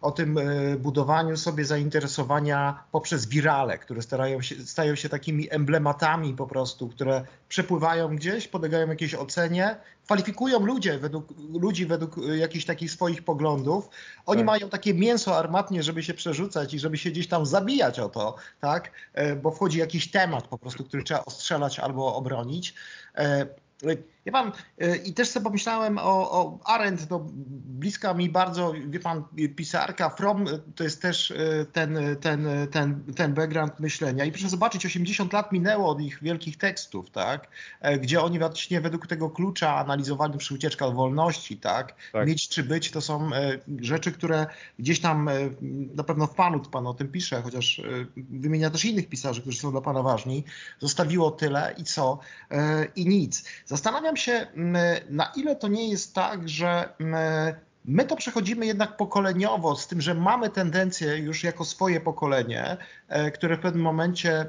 o 0.00 0.10
tym 0.10 0.38
e, 0.38 0.76
budowaniu 0.76 1.36
sobie 1.36 1.64
zainteresowania 1.64 2.84
poprzez 2.92 3.26
wirale, 3.26 3.78
które 3.78 4.02
starają 4.02 4.42
się, 4.42 4.54
stają 4.54 4.94
się 4.94 5.08
takimi 5.08 5.48
emblematami 5.50 6.34
po 6.34 6.46
prostu, 6.46 6.88
które 6.88 7.24
przepływają 7.48 8.16
gdzieś, 8.16 8.48
podlegają 8.48 8.88
jakiejś 8.88 9.14
ocenie, 9.14 9.76
kwalifikują 10.04 10.66
ludzie 10.66 10.98
według, 10.98 11.28
ludzi 11.60 11.86
według 11.86 12.16
jakichś 12.36 12.64
takich 12.64 12.90
swoich 12.90 13.22
poglądów. 13.22 13.88
Oni 14.26 14.40
tak. 14.40 14.46
mają 14.46 14.68
takie 14.68 14.94
mięso 14.94 15.38
armatnie, 15.38 15.82
żeby 15.82 16.02
się 16.02 16.14
przerzucać 16.14 16.74
i 16.74 16.78
żeby 16.78 16.98
się 16.98 17.10
gdzieś 17.10 17.28
tam 17.28 17.46
zabijać 17.46 17.98
o 18.00 18.08
to, 18.08 18.36
tak? 18.60 18.90
E, 19.14 19.36
bo 19.36 19.50
wchodzi 19.50 19.78
jakiś 19.78 20.10
temat 20.10 20.48
po 20.48 20.58
prostu, 20.58 20.84
który 20.84 21.02
trzeba 21.02 21.24
ostrzelać 21.24 21.78
albo 21.78 22.14
obronić. 22.14 22.74
Wie 24.28 24.32
pan, 24.32 24.52
y, 24.82 24.96
i 24.96 25.12
też 25.12 25.28
sobie 25.28 25.44
pomyślałem 25.44 25.98
o, 25.98 26.30
o 26.30 26.58
Arendt, 26.64 27.10
no, 27.10 27.26
bliska 27.78 28.14
mi 28.14 28.28
bardzo, 28.28 28.72
wie 28.88 29.00
pan, 29.00 29.24
pisarka, 29.56 30.10
From 30.10 30.44
to 30.76 30.84
jest 30.84 31.02
też 31.02 31.30
y, 31.30 31.66
ten, 31.72 31.98
ten, 32.20 32.48
ten, 32.70 33.04
ten 33.16 33.34
background 33.34 33.80
myślenia. 33.80 34.24
I 34.24 34.32
proszę 34.32 34.48
zobaczyć, 34.48 34.86
80 34.86 35.32
lat 35.32 35.52
minęło 35.52 35.90
od 35.90 36.00
ich 36.00 36.22
wielkich 36.22 36.56
tekstów, 36.56 37.10
tak, 37.10 37.48
e, 37.80 37.98
gdzie 37.98 38.20
oni 38.20 38.38
właśnie 38.38 38.80
według 38.80 39.06
tego 39.06 39.30
klucza 39.30 39.76
analizowali 39.76 40.38
przy 40.38 40.54
ucieczka 40.54 40.90
wolności, 40.90 41.56
tak? 41.56 41.94
tak, 42.12 42.28
mieć 42.28 42.48
czy 42.48 42.62
być, 42.62 42.90
to 42.90 43.00
są 43.00 43.34
e, 43.34 43.58
rzeczy, 43.80 44.12
które 44.12 44.46
gdzieś 44.78 45.00
tam 45.00 45.28
e, 45.28 45.32
na 45.94 46.04
pewno 46.04 46.26
w 46.26 46.34
panu, 46.34 46.60
pan 46.60 46.86
o 46.86 46.94
tym 46.94 47.08
pisze, 47.08 47.42
chociaż 47.42 47.82
wymienia 48.16 48.70
też 48.70 48.84
innych 48.84 49.08
pisarzy, 49.08 49.40
którzy 49.40 49.58
są 49.58 49.70
dla 49.70 49.80
pana 49.80 50.02
ważni, 50.02 50.44
zostawiło 50.78 51.30
tyle 51.30 51.74
i 51.78 51.84
co, 51.84 52.18
i 52.96 53.06
nic. 53.06 53.44
Zastanawiam 53.66 54.16
się, 54.18 54.46
na 55.10 55.32
ile 55.36 55.56
to 55.56 55.68
nie 55.68 55.90
jest 55.90 56.14
tak, 56.14 56.48
że 56.48 56.88
my 57.88 58.04
to 58.04 58.16
przechodzimy 58.16 58.66
jednak 58.66 58.96
pokoleniowo, 58.96 59.76
z 59.76 59.86
tym, 59.86 60.00
że 60.00 60.14
mamy 60.14 60.50
tendencję 60.50 61.18
już 61.18 61.44
jako 61.44 61.64
swoje 61.64 62.00
pokolenie, 62.00 62.76
e, 63.08 63.30
które 63.30 63.56
w 63.56 63.60
pewnym 63.60 63.82
momencie 63.82 64.46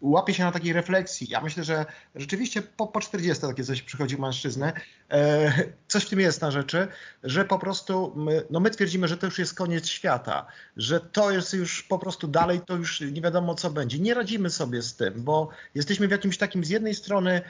łapie 0.00 0.34
się 0.34 0.44
na 0.44 0.52
takiej 0.52 0.72
refleksji. 0.72 1.26
Ja 1.30 1.40
myślę, 1.40 1.64
że 1.64 1.86
rzeczywiście 2.14 2.62
po, 2.62 2.86
po 2.86 3.00
40 3.00 3.46
takie 3.46 3.64
coś 3.64 3.82
przychodzi 3.82 4.18
mężczyzny. 4.18 4.72
E, 5.10 5.52
coś 5.88 6.04
w 6.04 6.08
tym 6.08 6.20
jest 6.20 6.40
na 6.40 6.50
rzeczy, 6.50 6.88
że 7.22 7.44
po 7.44 7.58
prostu 7.58 8.12
my, 8.16 8.42
no 8.50 8.60
my 8.60 8.70
twierdzimy, 8.70 9.08
że 9.08 9.16
to 9.16 9.26
już 9.26 9.38
jest 9.38 9.54
koniec 9.54 9.86
świata, 9.86 10.46
że 10.76 11.00
to 11.00 11.30
jest 11.30 11.54
już 11.54 11.82
po 11.82 11.98
prostu 11.98 12.28
dalej, 12.28 12.60
to 12.60 12.76
już 12.76 13.00
nie 13.00 13.20
wiadomo 13.20 13.54
co 13.54 13.70
będzie. 13.70 13.98
Nie 13.98 14.14
radzimy 14.14 14.50
sobie 14.50 14.82
z 14.82 14.96
tym, 14.96 15.14
bo 15.16 15.48
jesteśmy 15.74 16.08
w 16.08 16.10
jakimś 16.10 16.38
takim 16.38 16.64
z 16.64 16.68
jednej 16.68 16.94
strony 16.94 17.42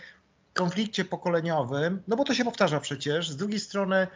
konflikcie 0.56 1.04
pokoleniowym, 1.04 2.02
no 2.08 2.16
bo 2.16 2.24
to 2.24 2.34
się 2.34 2.44
powtarza 2.44 2.80
przecież, 2.80 3.30
z 3.30 3.36
drugiej 3.36 3.60
strony 3.60 4.06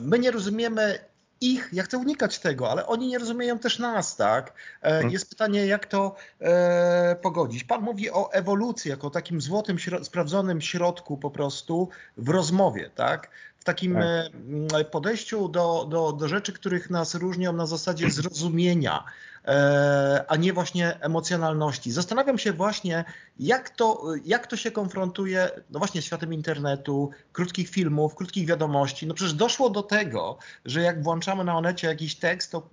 my 0.00 0.18
nie 0.18 0.30
rozumiemy 0.30 0.98
ich, 1.40 1.68
ja 1.72 1.82
chcę 1.82 1.98
unikać 1.98 2.38
tego, 2.38 2.70
ale 2.70 2.86
oni 2.86 3.08
nie 3.08 3.18
rozumieją 3.18 3.58
też 3.58 3.78
nas, 3.78 4.16
tak? 4.16 4.52
E, 4.82 4.86
mhm. 4.86 5.12
Jest 5.12 5.30
pytanie, 5.30 5.66
jak 5.66 5.86
to 5.86 6.16
e, 6.40 7.16
pogodzić. 7.22 7.64
Pan 7.64 7.82
mówi 7.82 8.10
o 8.10 8.32
ewolucji 8.32 8.90
jako 8.90 9.10
takim 9.10 9.40
złotym, 9.40 9.76
sprawdzonym 10.02 10.60
środku 10.60 11.18
po 11.18 11.30
prostu 11.30 11.88
w 12.16 12.28
rozmowie, 12.28 12.90
tak? 12.94 13.30
W 13.58 13.64
takim 13.64 13.94
tak. 13.94 14.80
E, 14.80 14.84
podejściu 14.84 15.48
do, 15.48 15.86
do, 15.90 16.12
do 16.12 16.28
rzeczy, 16.28 16.52
których 16.52 16.90
nas 16.90 17.14
różnią 17.14 17.52
na 17.52 17.66
zasadzie 17.66 18.10
zrozumienia. 18.10 19.04
E, 19.44 20.24
a 20.28 20.36
nie 20.36 20.52
właśnie 20.52 21.00
emocjonalności. 21.00 21.92
Zastanawiam 21.92 22.38
się 22.38 22.52
właśnie, 22.52 23.04
jak 23.38 23.70
to, 23.70 24.02
jak 24.24 24.46
to 24.46 24.56
się 24.56 24.70
konfrontuje 24.70 25.50
no 25.70 25.78
właśnie 25.78 26.02
z 26.02 26.04
światem 26.04 26.32
internetu, 26.32 27.10
krótkich 27.32 27.68
filmów, 27.68 28.14
krótkich 28.14 28.46
wiadomości. 28.46 29.06
No 29.06 29.14
przecież 29.14 29.34
doszło 29.34 29.70
do 29.70 29.82
tego, 29.82 30.38
że 30.64 30.80
jak 30.80 31.02
włączamy 31.02 31.44
na 31.44 31.56
Onecie 31.56 31.86
jakiś 31.86 32.14
tekst, 32.14 32.52
to, 32.52 32.68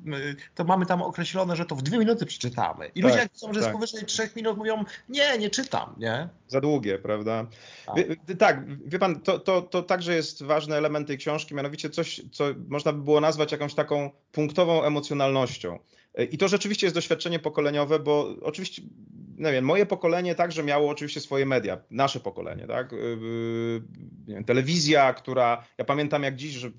to 0.56 0.64
mamy 0.64 0.86
tam 0.86 1.02
określone, 1.02 1.56
że 1.56 1.66
to 1.66 1.76
w 1.76 1.82
dwie 1.82 1.98
minuty 1.98 2.26
przeczytamy. 2.26 2.88
I 2.96 3.02
ludzie 3.02 3.14
tak, 3.14 3.24
jak 3.24 3.38
są, 3.38 3.54
że 3.54 3.62
tak. 3.62 3.74
powyżej 3.74 4.06
trzech 4.06 4.36
minut 4.36 4.58
mówią, 4.58 4.84
nie, 5.10 5.38
nie 5.38 5.50
czytam, 5.50 5.96
nie? 5.98 6.30
Za 6.48 6.62
długie, 6.62 6.98
prawda? 6.98 7.48
Tak, 7.86 7.96
wie, 8.28 8.36
tak, 8.36 8.88
wie 8.90 9.00
pan, 9.00 9.22
to, 9.22 9.40
to, 9.40 9.62
to 9.62 9.84
także 9.84 10.16
jest 10.16 10.44
ważny 10.44 10.76
element 10.76 11.08
tej 11.08 11.18
książki, 11.18 11.56
mianowicie 11.56 11.90
coś, 11.90 12.22
co 12.32 12.46
można 12.68 12.94
by 12.94 13.04
było 13.04 13.22
nazwać 13.22 13.52
jakąś 13.52 13.74
taką 13.74 14.10
punktową 14.32 14.84
emocjonalnością. 14.84 15.80
I 16.32 16.38
to 16.38 16.48
rzeczywiście 16.48 16.86
jest 16.86 16.96
doświadczenie 16.96 17.40
pokoleniowe, 17.40 18.00
bo 18.00 18.36
oczywiście, 18.42 18.82
nie 19.38 19.52
wiem, 19.52 19.66
moje 19.66 19.86
pokolenie 19.86 20.36
także 20.36 20.64
miało 20.64 20.90
oczywiście 20.90 21.22
swoje 21.22 21.46
media, 21.46 21.78
nasze 21.92 22.20
pokolenie, 22.20 22.68
tak? 22.68 22.92
Yy, 22.92 23.84
wiem, 24.28 24.44
telewizja, 24.44 25.14
która, 25.14 25.64
ja 25.78 25.86
pamiętam 25.86 26.24
jak 26.24 26.36
dziś, 26.36 26.54
że 26.54 26.72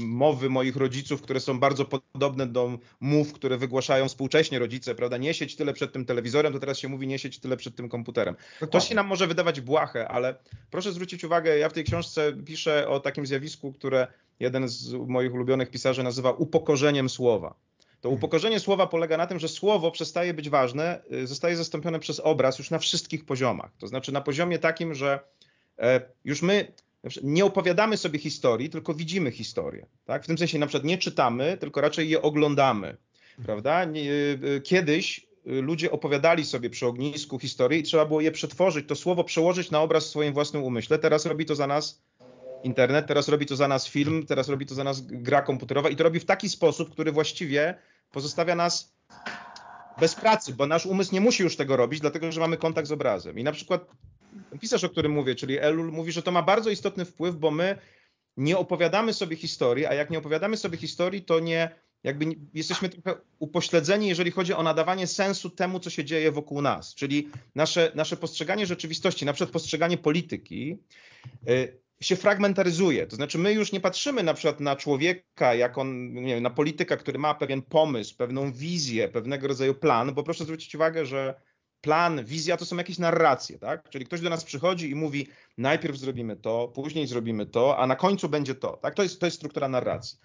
mowy 0.00 0.50
moich 0.50 0.76
rodziców, 0.76 1.22
które 1.22 1.40
są 1.40 1.60
bardzo 1.60 1.84
podobne 1.84 2.46
do 2.46 2.78
mów, 3.00 3.32
które 3.32 3.58
wygłaszają 3.58 4.08
współcześnie 4.08 4.58
rodzice, 4.58 4.94
prawda? 4.94 5.16
Nie 5.16 5.34
sieć 5.34 5.56
tyle 5.56 5.72
przed 5.72 5.92
tym 5.92 6.04
telewizorem, 6.04 6.52
to 6.52 6.58
teraz 6.60 6.78
się 6.78 6.88
mówi 6.88 7.06
nie 7.06 7.18
sieć 7.18 7.38
tyle 7.38 7.56
przed 7.56 7.76
tym 7.76 7.88
komputerem. 7.88 8.36
To 8.70 8.80
się 8.80 8.94
nam 8.94 9.06
może 9.06 9.26
wydawać 9.26 9.60
błahe, 9.60 10.08
ale 10.08 10.34
proszę 10.70 10.92
zwrócić 10.92 11.24
uwagę, 11.24 11.58
ja 11.58 11.68
w 11.68 11.72
tej 11.72 11.84
książce 11.84 12.32
piszę 12.44 12.88
o 12.88 13.00
takim 13.00 13.26
zjawisku, 13.26 13.72
które 13.72 14.06
jeden 14.40 14.68
z 14.68 14.92
moich 14.92 15.34
ulubionych 15.34 15.70
pisarzy 15.70 16.02
nazywa 16.02 16.30
upokorzeniem 16.30 17.08
słowa. 17.08 17.54
To 18.00 18.10
upokorzenie 18.10 18.60
słowa 18.60 18.86
polega 18.86 19.16
na 19.16 19.26
tym, 19.26 19.38
że 19.38 19.48
słowo 19.48 19.90
przestaje 19.90 20.34
być 20.34 20.50
ważne, 20.50 21.02
y, 21.12 21.26
zostaje 21.26 21.56
zastąpione 21.56 21.98
przez 21.98 22.20
obraz 22.20 22.58
już 22.58 22.70
na 22.70 22.78
wszystkich 22.78 23.24
poziomach. 23.24 23.70
To 23.78 23.86
znaczy 23.86 24.12
na 24.12 24.20
poziomie 24.20 24.58
takim, 24.58 24.94
że 24.94 25.20
e, 25.78 26.00
już 26.24 26.42
my 26.42 26.72
nie 27.22 27.44
opowiadamy 27.44 27.96
sobie 27.96 28.18
historii, 28.18 28.70
tylko 28.70 28.94
widzimy 28.94 29.30
historię. 29.30 29.86
Tak? 30.04 30.24
W 30.24 30.26
tym 30.26 30.38
sensie 30.38 30.58
na 30.58 30.66
przykład 30.66 30.84
nie 30.84 30.98
czytamy, 30.98 31.56
tylko 31.56 31.80
raczej 31.80 32.08
je 32.08 32.22
oglądamy. 32.22 32.96
Prawda? 33.44 33.84
Y, 33.84 33.98
y, 34.56 34.60
kiedyś 34.60 35.26
ludzie 35.44 35.90
opowiadali 35.90 36.44
sobie 36.44 36.70
przy 36.70 36.86
ognisku 36.86 37.38
historii 37.38 37.80
i 37.80 37.82
trzeba 37.82 38.06
było 38.06 38.20
je 38.20 38.32
przetworzyć, 38.32 38.88
to 38.88 38.96
słowo 38.96 39.24
przełożyć 39.24 39.70
na 39.70 39.82
obraz 39.82 40.06
w 40.06 40.10
swoim 40.10 40.34
własnym 40.34 40.62
umyśle. 40.62 40.98
Teraz 40.98 41.26
robi 41.26 41.46
to 41.46 41.54
za 41.54 41.66
nas 41.66 42.02
internet, 42.66 43.06
teraz 43.06 43.28
robi 43.28 43.46
to 43.46 43.56
za 43.56 43.68
nas 43.68 43.88
film, 43.88 44.26
teraz 44.26 44.48
robi 44.48 44.66
to 44.66 44.74
za 44.74 44.84
nas 44.84 45.00
gra 45.00 45.42
komputerowa 45.42 45.88
i 45.88 45.96
to 45.96 46.04
robi 46.04 46.20
w 46.20 46.24
taki 46.24 46.48
sposób, 46.48 46.90
który 46.90 47.12
właściwie 47.12 47.74
pozostawia 48.10 48.54
nas 48.54 48.94
bez 50.00 50.14
pracy, 50.14 50.52
bo 50.52 50.66
nasz 50.66 50.86
umysł 50.86 51.14
nie 51.14 51.20
musi 51.20 51.42
już 51.42 51.56
tego 51.56 51.76
robić, 51.76 52.00
dlatego 52.00 52.32
że 52.32 52.40
mamy 52.40 52.56
kontakt 52.56 52.88
z 52.88 52.92
obrazem. 52.92 53.38
I 53.38 53.44
na 53.44 53.52
przykład 53.52 53.86
pisarz, 54.60 54.84
o 54.84 54.88
którym 54.88 55.12
mówię, 55.12 55.34
czyli 55.34 55.58
Elul, 55.58 55.92
mówi, 55.92 56.12
że 56.12 56.22
to 56.22 56.32
ma 56.32 56.42
bardzo 56.42 56.70
istotny 56.70 57.04
wpływ, 57.04 57.36
bo 57.36 57.50
my 57.50 57.78
nie 58.36 58.58
opowiadamy 58.58 59.12
sobie 59.12 59.36
historii, 59.36 59.86
a 59.86 59.94
jak 59.94 60.10
nie 60.10 60.18
opowiadamy 60.18 60.56
sobie 60.56 60.78
historii, 60.78 61.22
to 61.22 61.40
nie 61.40 61.70
jakby 62.04 62.24
jesteśmy 62.54 62.88
trochę 62.88 63.20
upośledzeni, 63.38 64.08
jeżeli 64.08 64.30
chodzi 64.30 64.54
o 64.54 64.62
nadawanie 64.62 65.06
sensu 65.06 65.50
temu, 65.50 65.80
co 65.80 65.90
się 65.90 66.04
dzieje 66.04 66.32
wokół 66.32 66.62
nas. 66.62 66.94
Czyli 66.94 67.28
nasze, 67.54 67.92
nasze 67.94 68.16
postrzeganie 68.16 68.66
rzeczywistości, 68.66 69.24
na 69.24 69.32
przykład 69.32 69.52
postrzeganie 69.52 69.98
polityki, 69.98 70.78
y, 71.48 71.78
się 72.00 72.16
fragmentaryzuje. 72.16 73.06
To 73.06 73.16
znaczy, 73.16 73.38
my 73.38 73.52
już 73.52 73.72
nie 73.72 73.80
patrzymy 73.80 74.22
na 74.22 74.34
przykład 74.34 74.60
na 74.60 74.76
człowieka, 74.76 75.54
jak 75.54 75.78
on, 75.78 76.12
nie 76.12 76.34
wiem, 76.34 76.42
na 76.42 76.50
polityka, 76.50 76.96
który 76.96 77.18
ma 77.18 77.34
pewien 77.34 77.62
pomysł, 77.62 78.16
pewną 78.16 78.52
wizję, 78.52 79.08
pewnego 79.08 79.48
rodzaju 79.48 79.74
plan, 79.74 80.14
bo 80.14 80.22
proszę 80.22 80.44
zwrócić 80.44 80.74
uwagę, 80.74 81.06
że 81.06 81.40
plan, 81.80 82.24
wizja 82.24 82.56
to 82.56 82.66
są 82.66 82.76
jakieś 82.76 82.98
narracje, 82.98 83.58
tak? 83.58 83.88
Czyli 83.90 84.06
ktoś 84.06 84.20
do 84.20 84.30
nas 84.30 84.44
przychodzi 84.44 84.90
i 84.90 84.94
mówi, 84.94 85.28
najpierw 85.58 85.96
zrobimy 85.96 86.36
to, 86.36 86.68
później 86.68 87.06
zrobimy 87.06 87.46
to, 87.46 87.78
a 87.78 87.86
na 87.86 87.96
końcu 87.96 88.28
będzie 88.28 88.54
to, 88.54 88.76
tak? 88.76 88.94
To 88.94 89.02
jest, 89.02 89.20
to 89.20 89.26
jest 89.26 89.36
struktura 89.36 89.68
narracji. 89.68 90.18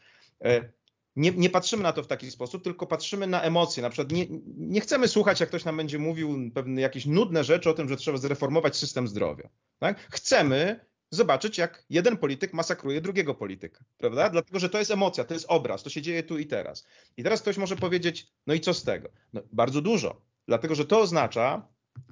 E, 0.44 0.70
nie, 1.16 1.32
nie, 1.32 1.50
patrzymy 1.50 1.84
na 1.84 1.94
to 1.94 2.04
w 2.04 2.08
taki 2.08 2.32
sposób, 2.32 2.64
tylko 2.64 2.88
patrzymy 2.88 3.28
na 3.28 3.42
emocje. 3.42 3.84
Na 3.84 3.90
przykład 3.90 4.12
nie, 4.12 4.26
nie, 4.58 4.82
chcemy 4.82 5.08
słuchać, 5.08 5.40
jak 5.40 5.50
ktoś 5.50 5.66
nam 5.66 5.78
będzie 5.78 6.00
mówił 6.00 6.52
pewne 6.54 6.82
jakieś 6.82 7.06
nudne 7.06 7.44
rzeczy 7.44 7.70
o 7.70 7.74
tym, 7.74 7.90
że 7.90 7.98
trzeba 7.98 8.18
zreformować 8.18 8.76
system 8.76 9.08
zdrowia. 9.08 9.50
Tak? 9.80 10.08
Chcemy 10.12 10.86
zobaczyć, 11.12 11.58
jak 11.58 11.86
jeden 11.90 12.18
polityk 12.18 12.54
masakruje 12.54 13.02
drugiego 13.02 13.36
polityka, 13.36 13.84
prawda? 13.98 14.30
Dlatego, 14.30 14.60
że 14.60 14.70
to 14.70 14.80
jest 14.80 14.92
emocja, 14.92 15.24
to 15.24 15.34
jest 15.34 15.46
obraz, 15.50 15.84
to 15.84 15.90
się 15.90 16.02
dzieje 16.02 16.24
tu 16.24 16.38
i 16.38 16.46
teraz. 16.46 16.88
I 17.18 17.24
teraz 17.24 17.42
ktoś 17.42 17.58
może 17.58 17.76
powiedzieć, 17.76 18.28
no 18.48 18.54
i 18.54 18.60
co 18.60 18.74
z 18.74 18.84
tego? 18.84 19.10
No, 19.34 19.42
bardzo 19.52 19.82
dużo, 19.82 20.22
dlatego, 20.48 20.76
że 20.76 20.86
to 20.86 21.00
oznacza, 21.00 21.68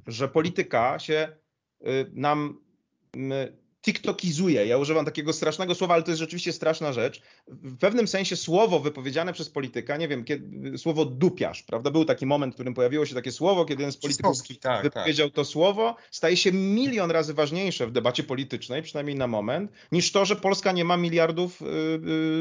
że 0.08 0.28
polityka 0.28 1.00
się 1.00 1.38
y, 1.82 2.12
nam 2.14 2.62
tiktokizuje. 3.82 4.66
Ja 4.66 4.78
używam 4.78 5.06
takiego 5.06 5.34
strasznego 5.34 5.76
słowa, 5.76 5.94
ale 5.94 6.04
to 6.04 6.12
jest 6.12 6.20
rzeczywiście 6.20 6.54
straszna 6.54 6.94
rzecz. 6.94 7.22
W 7.48 7.78
pewnym 7.78 8.08
sensie 8.08 8.36
słowo 8.36 8.80
wypowiedziane 8.80 9.34
przez 9.34 9.50
polityka, 9.50 9.98
nie 9.98 10.08
wiem, 10.08 10.24
kiedy, 10.24 10.78
słowo 10.78 11.06
dupiarz, 11.06 11.64
prawda? 11.64 11.92
Był 11.92 12.06
taki 12.06 12.26
moment, 12.26 12.54
w 12.54 12.56
którym 12.56 12.74
pojawiło 12.74 13.06
się 13.06 13.16
takie 13.16 13.32
słowo, 13.32 13.66
kiedy 13.66 13.82
jeden 13.82 13.92
z 13.92 13.98
polityków 13.98 14.38
tak, 14.48 14.58
tak, 14.58 14.84
wypowiedział 14.84 15.28
tak. 15.28 15.36
to 15.36 15.46
słowo, 15.46 15.96
staje 16.12 16.38
się 16.38 16.52
milion 16.52 17.12
razy 17.12 17.34
ważniejsze 17.34 17.88
w 17.88 17.92
debacie 17.92 18.24
politycznej, 18.24 18.82
przynajmniej 18.84 19.16
na 19.16 19.28
moment, 19.28 19.72
niż 19.92 20.12
to, 20.12 20.26
że 20.26 20.36
Polska 20.36 20.72
nie 20.72 20.86
ma 20.86 20.98
miliardów 20.98 21.62
y, 21.62 21.66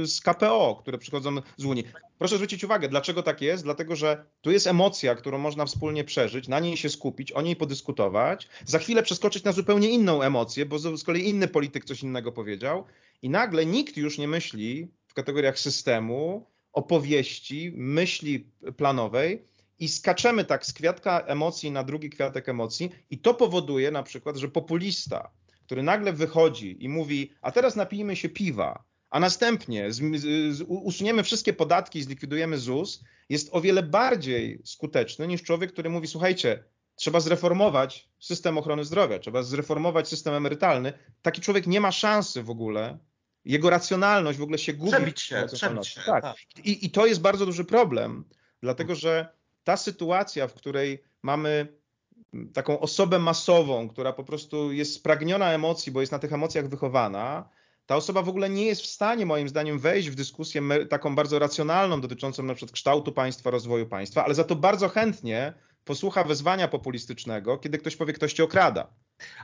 y, 0.03 0.07
z 0.07 0.21
KPO, 0.21 0.79
które 0.81 0.99
przychodzą 0.99 1.37
z 1.57 1.65
Unii. 1.65 1.85
Proszę 2.19 2.35
zwrócić 2.37 2.65
uwagę, 2.65 2.89
dlaczego 2.89 3.23
tak 3.23 3.43
jest? 3.43 3.65
Dlatego, 3.65 3.97
że 3.97 4.25
tu 4.41 4.51
jest 4.51 4.67
emocja, 4.67 5.15
którą 5.15 5.39
można 5.39 5.67
wspólnie 5.67 6.05
przeżyć, 6.05 6.49
na 6.49 6.61
niej 6.61 6.77
się 6.77 6.89
skupić, 6.89 7.33
o 7.33 7.43
niej 7.43 7.57
podyskutować, 7.57 8.49
za 8.65 8.79
chwilę 8.79 9.03
przeskoczyć 9.03 9.45
na 9.45 9.53
zupełnie 9.53 9.91
inną 9.91 10.23
emocję, 10.23 10.67
bo 10.67 10.79
z 10.79 11.05
kolei 11.05 11.29
inny 11.29 11.49
polityk 11.49 11.85
coś 11.85 12.03
innego 12.03 12.33
powiedział 12.33 12.85
i 13.23 13.31
nagle 13.31 13.67
nikt 13.67 13.97
już 13.97 14.19
nie 14.19 14.29
myśli 14.29 14.89
w 15.07 15.15
kategoriach 15.15 15.59
systemu, 15.59 16.47
opowieści, 16.73 17.73
myśli 17.77 18.51
planowej 18.77 19.45
i 19.79 19.89
skaczemy 19.89 20.45
tak 20.45 20.67
z 20.67 20.73
kwiatka 20.73 21.21
emocji 21.21 21.71
na 21.71 21.85
drugi 21.85 22.11
kwiatek 22.11 22.49
emocji 22.49 22.91
i 23.11 23.19
to 23.19 23.35
powoduje 23.35 23.91
na 23.91 24.03
przykład, 24.03 24.37
że 24.37 24.49
populista, 24.49 25.31
który 25.67 25.83
nagle 25.83 26.13
wychodzi 26.13 26.85
i 26.85 26.89
mówi, 26.89 27.31
a 27.43 27.53
teraz 27.53 27.77
napijmy 27.77 28.17
się 28.17 28.29
piwa, 28.29 28.85
a 29.11 29.21
następnie 29.21 29.93
z, 29.93 30.01
z, 30.55 30.63
usuniemy 30.69 31.23
wszystkie 31.23 31.53
podatki, 31.53 32.03
zlikwidujemy 32.03 32.59
ZUS, 32.59 33.05
jest 33.29 33.49
o 33.53 33.61
wiele 33.61 33.83
bardziej 33.83 34.61
skuteczny 34.65 35.27
niż 35.27 35.43
człowiek, 35.43 35.73
który 35.73 35.91
mówi: 35.91 36.07
Słuchajcie, 36.07 36.65
trzeba 36.97 37.21
zreformować 37.21 38.09
system 38.19 38.59
ochrony 38.59 38.85
zdrowia, 38.85 39.19
trzeba 39.19 39.43
zreformować 39.43 40.09
system 40.09 40.35
emerytalny. 40.35 40.93
Taki 41.23 41.41
człowiek 41.41 41.67
nie 41.67 41.81
ma 41.81 41.93
szansy 41.93 42.43
w 42.43 42.51
ogóle. 42.51 42.99
Jego 43.45 43.71
racjonalność 43.71 44.39
w 44.39 44.43
ogóle 44.43 44.59
się 44.59 44.73
gubi. 44.73 44.93
Przebić 44.93 45.21
się, 45.21 45.47
przebić 45.53 45.87
się 45.87 46.01
tak. 46.07 46.23
tak. 46.23 46.37
I, 46.65 46.87
I 46.87 46.91
to 46.91 47.07
jest 47.07 47.21
bardzo 47.21 47.47
duży 47.47 47.65
problem, 47.65 48.25
dlatego 48.63 48.95
że 48.95 49.29
ta 49.65 49.77
sytuacja, 49.77 50.49
w 50.49 50.55
której 50.55 51.03
mamy 51.23 51.79
taką 52.55 52.81
osobę 52.81 53.19
masową, 53.19 53.89
która 53.89 54.13
po 54.13 54.25
prostu 54.25 54.73
jest 54.73 54.95
spragniona 54.95 55.53
emocji, 55.53 55.93
bo 55.93 56.01
jest 56.01 56.13
na 56.13 56.19
tych 56.19 56.33
emocjach 56.33 56.69
wychowana, 56.69 57.49
ta 57.89 57.97
osoba 57.97 58.23
w 58.23 58.29
ogóle 58.29 58.51
nie 58.51 58.67
jest 58.67 58.83
w 58.83 58.87
stanie, 58.87 59.27
moim 59.27 59.49
zdaniem, 59.49 59.79
wejść 59.79 60.11
w 60.11 60.15
dyskusję 60.15 60.63
taką 60.91 61.15
bardzo 61.15 61.39
racjonalną 61.39 62.01
dotyczącą 62.01 62.43
na 62.43 62.55
przykład 62.55 62.73
kształtu 62.73 63.13
państwa, 63.13 63.51
rozwoju 63.51 63.87
państwa, 63.87 64.25
ale 64.25 64.35
za 64.35 64.45
to 64.45 64.57
bardzo 64.57 64.89
chętnie 64.89 65.55
posłucha 65.85 66.25
wezwania 66.25 66.69
populistycznego, 66.69 67.59
kiedy 67.59 67.79
ktoś 67.79 67.97
powie, 67.97 68.13
ktoś 68.13 68.33
cię 68.33 68.45
okrada. 68.45 68.87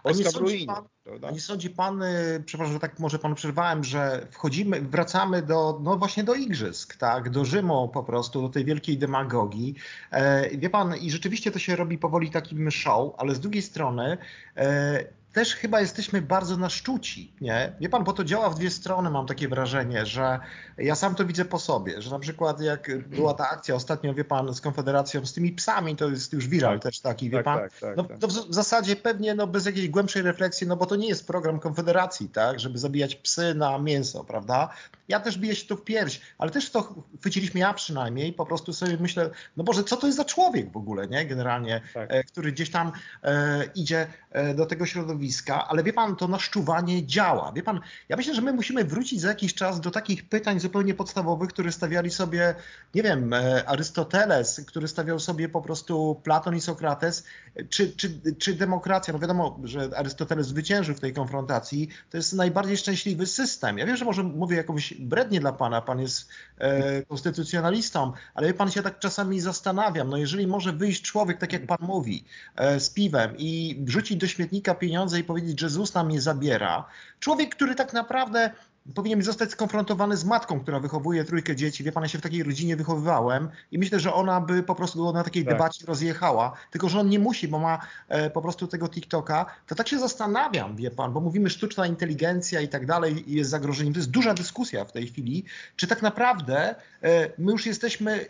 A 0.04 0.12
nie, 0.12 0.24
sądzi 0.24 0.66
pan, 0.66 0.84
nie 1.32 1.40
sądzi 1.40 1.70
pan, 1.70 2.02
y, 2.02 2.42
przepraszam, 2.46 2.72
że 2.72 2.80
tak 2.80 2.98
może 2.98 3.18
panu 3.18 3.34
przerwałem, 3.34 3.84
że 3.84 4.26
wchodzimy, 4.30 4.80
wracamy 4.80 5.42
do, 5.42 5.80
no 5.82 5.96
właśnie 5.96 6.24
do 6.24 6.34
igrzysk, 6.34 6.96
tak, 6.96 7.30
do 7.30 7.44
Rzymu 7.44 7.88
po 7.88 8.02
prostu, 8.02 8.42
do 8.42 8.48
tej 8.48 8.64
wielkiej 8.64 8.98
demagogii. 8.98 9.74
E, 10.10 10.56
wie 10.56 10.70
pan, 10.70 10.96
i 10.96 11.10
rzeczywiście 11.10 11.50
to 11.50 11.58
się 11.58 11.76
robi 11.76 11.98
powoli 11.98 12.30
takim 12.30 12.70
show, 12.70 13.14
ale 13.18 13.34
z 13.34 13.40
drugiej 13.40 13.62
strony 13.62 14.18
e, 14.56 15.23
też 15.34 15.54
chyba 15.54 15.80
jesteśmy 15.80 16.22
bardzo 16.22 16.56
naszczuci, 16.56 17.32
nie? 17.40 17.72
Wie 17.80 17.88
pan, 17.88 18.04
bo 18.04 18.12
to 18.12 18.24
działa 18.24 18.50
w 18.50 18.54
dwie 18.54 18.70
strony, 18.70 19.10
mam 19.10 19.26
takie 19.26 19.48
wrażenie, 19.48 20.06
że 20.06 20.40
ja 20.78 20.94
sam 20.94 21.14
to 21.14 21.24
widzę 21.24 21.44
po 21.44 21.58
sobie, 21.58 22.02
że 22.02 22.10
na 22.10 22.18
przykład 22.18 22.60
jak 22.60 23.08
była 23.08 23.34
ta 23.34 23.50
akcja 23.50 23.74
ostatnio, 23.74 24.14
wie 24.14 24.24
pan, 24.24 24.54
z 24.54 24.60
Konfederacją, 24.60 25.26
z 25.26 25.32
tymi 25.32 25.52
psami, 25.52 25.96
to 25.96 26.08
jest 26.08 26.32
już 26.32 26.48
viral 26.48 26.74
tak, 26.74 26.82
też 26.82 27.00
taki, 27.00 27.30
wie 27.30 27.36
tak, 27.36 27.44
pan, 27.44 27.58
tak, 27.58 27.72
tak, 27.80 27.96
no 27.96 28.04
tak. 28.04 28.18
to 28.18 28.28
w 28.28 28.54
zasadzie 28.54 28.96
pewnie 28.96 29.34
no, 29.34 29.46
bez 29.46 29.66
jakiejś 29.66 29.88
głębszej 29.88 30.22
refleksji, 30.22 30.66
no 30.66 30.76
bo 30.76 30.86
to 30.86 30.96
nie 30.96 31.08
jest 31.08 31.26
program 31.26 31.60
Konfederacji, 31.60 32.28
tak, 32.28 32.60
żeby 32.60 32.78
zabijać 32.78 33.14
psy 33.14 33.54
na 33.54 33.78
mięso, 33.78 34.24
prawda? 34.24 34.68
Ja 35.08 35.20
też 35.20 35.38
biję 35.38 35.56
się 35.56 35.66
tu 35.66 35.76
w 35.76 35.84
pierś, 35.84 36.20
ale 36.38 36.50
też 36.50 36.70
to 36.70 36.94
chwyciliśmy 37.20 37.60
ja 37.60 37.74
przynajmniej, 37.74 38.32
po 38.32 38.46
prostu 38.46 38.72
sobie 38.72 38.96
myślę, 39.00 39.30
no 39.56 39.64
Boże, 39.64 39.84
co 39.84 39.96
to 39.96 40.06
jest 40.06 40.16
za 40.16 40.24
człowiek 40.24 40.72
w 40.72 40.76
ogóle, 40.76 41.08
nie, 41.08 41.26
generalnie, 41.26 41.80
tak. 41.94 42.12
e, 42.12 42.24
który 42.24 42.52
gdzieś 42.52 42.70
tam 42.70 42.92
e, 43.22 43.64
idzie 43.74 44.06
e, 44.30 44.54
do 44.54 44.66
tego 44.66 44.86
środowiska, 44.86 45.23
ale 45.68 45.82
wie 45.82 45.92
pan, 45.92 46.16
to 46.16 46.28
naszczuwanie 46.28 47.06
działa. 47.06 47.52
Wie 47.52 47.62
pan, 47.62 47.80
ja 48.08 48.16
myślę, 48.16 48.34
że 48.34 48.42
my 48.42 48.52
musimy 48.52 48.84
wrócić 48.84 49.20
za 49.20 49.28
jakiś 49.28 49.54
czas 49.54 49.80
do 49.80 49.90
takich 49.90 50.28
pytań 50.28 50.60
zupełnie 50.60 50.94
podstawowych, 50.94 51.48
które 51.48 51.72
stawiali 51.72 52.10
sobie, 52.10 52.54
nie 52.94 53.02
wiem, 53.02 53.32
e, 53.32 53.68
Arystoteles, 53.68 54.60
który 54.66 54.88
stawiał 54.88 55.20
sobie 55.20 55.48
po 55.48 55.62
prostu 55.62 56.20
Platon 56.22 56.56
i 56.56 56.60
Sokrates, 56.60 57.24
czy, 57.68 57.92
czy, 57.92 58.20
czy 58.38 58.54
demokracja. 58.54 59.12
No 59.12 59.18
wiadomo, 59.18 59.60
że 59.64 59.90
Arystoteles 59.96 60.46
zwyciężył 60.46 60.94
w 60.94 61.00
tej 61.00 61.12
konfrontacji. 61.12 61.88
To 62.10 62.16
jest 62.16 62.32
najbardziej 62.32 62.76
szczęśliwy 62.76 63.26
system. 63.26 63.78
Ja 63.78 63.86
wiem, 63.86 63.96
że 63.96 64.04
może 64.04 64.22
mówię 64.22 64.56
jakąś 64.56 64.94
brednie 64.94 65.40
dla 65.40 65.52
pana, 65.52 65.82
pan 65.82 66.00
jest 66.00 66.28
e, 66.58 67.02
konstytucjonalistą, 67.02 68.12
ale 68.34 68.54
pan 68.54 68.70
się 68.70 68.82
tak 68.82 68.98
czasami 68.98 69.40
zastanawiam, 69.40 70.10
no 70.10 70.16
jeżeli 70.16 70.46
może 70.46 70.72
wyjść 70.72 71.02
człowiek, 71.02 71.38
tak 71.38 71.52
jak 71.52 71.66
pan 71.66 71.78
mówi, 71.80 72.24
e, 72.56 72.80
z 72.80 72.90
piwem 72.90 73.34
i 73.38 73.76
wrzucić 73.84 74.16
do 74.16 74.26
śmietnika 74.26 74.74
pieniądze 74.74 75.13
i 75.18 75.24
powiedzieć, 75.24 75.60
że 75.60 75.68
ZUS 75.68 75.94
nam 75.94 76.10
je 76.10 76.20
zabiera, 76.20 76.84
człowiek, 77.20 77.54
który 77.54 77.74
tak 77.74 77.92
naprawdę 77.92 78.50
powinien 78.94 79.22
zostać 79.22 79.50
skonfrontowany 79.50 80.16
z 80.16 80.24
matką, 80.24 80.60
która 80.60 80.80
wychowuje 80.80 81.24
trójkę 81.24 81.56
dzieci. 81.56 81.84
Wie 81.84 81.92
pan, 81.92 82.02
ja 82.02 82.08
się 82.08 82.18
w 82.18 82.22
takiej 82.22 82.42
rodzinie 82.42 82.76
wychowywałem 82.76 83.48
i 83.72 83.78
myślę, 83.78 84.00
że 84.00 84.14
ona 84.14 84.40
by 84.40 84.62
po 84.62 84.74
prostu 84.74 85.12
na 85.12 85.24
takiej 85.24 85.44
tak. 85.44 85.54
debacie 85.54 85.86
rozjechała, 85.86 86.52
tylko 86.70 86.88
że 86.88 87.00
on 87.00 87.08
nie 87.08 87.18
musi, 87.18 87.48
bo 87.48 87.58
ma 87.58 87.78
e, 88.08 88.30
po 88.30 88.42
prostu 88.42 88.66
tego 88.66 88.88
TikToka. 88.88 89.46
To 89.66 89.74
tak 89.74 89.88
się 89.88 89.98
zastanawiam, 89.98 90.76
wie 90.76 90.90
pan, 90.90 91.12
bo 91.12 91.20
mówimy 91.20 91.50
sztuczna 91.50 91.86
inteligencja 91.86 92.60
i 92.60 92.68
tak 92.68 92.86
dalej 92.86 93.32
i 93.32 93.34
jest 93.34 93.50
zagrożeniem. 93.50 93.92
To 93.92 93.98
jest 93.98 94.10
duża 94.10 94.34
dyskusja 94.34 94.84
w 94.84 94.92
tej 94.92 95.06
chwili, 95.06 95.44
czy 95.76 95.86
tak 95.86 96.02
naprawdę 96.02 96.74
e, 97.02 97.30
my 97.38 97.52
już 97.52 97.66
jesteśmy 97.66 98.26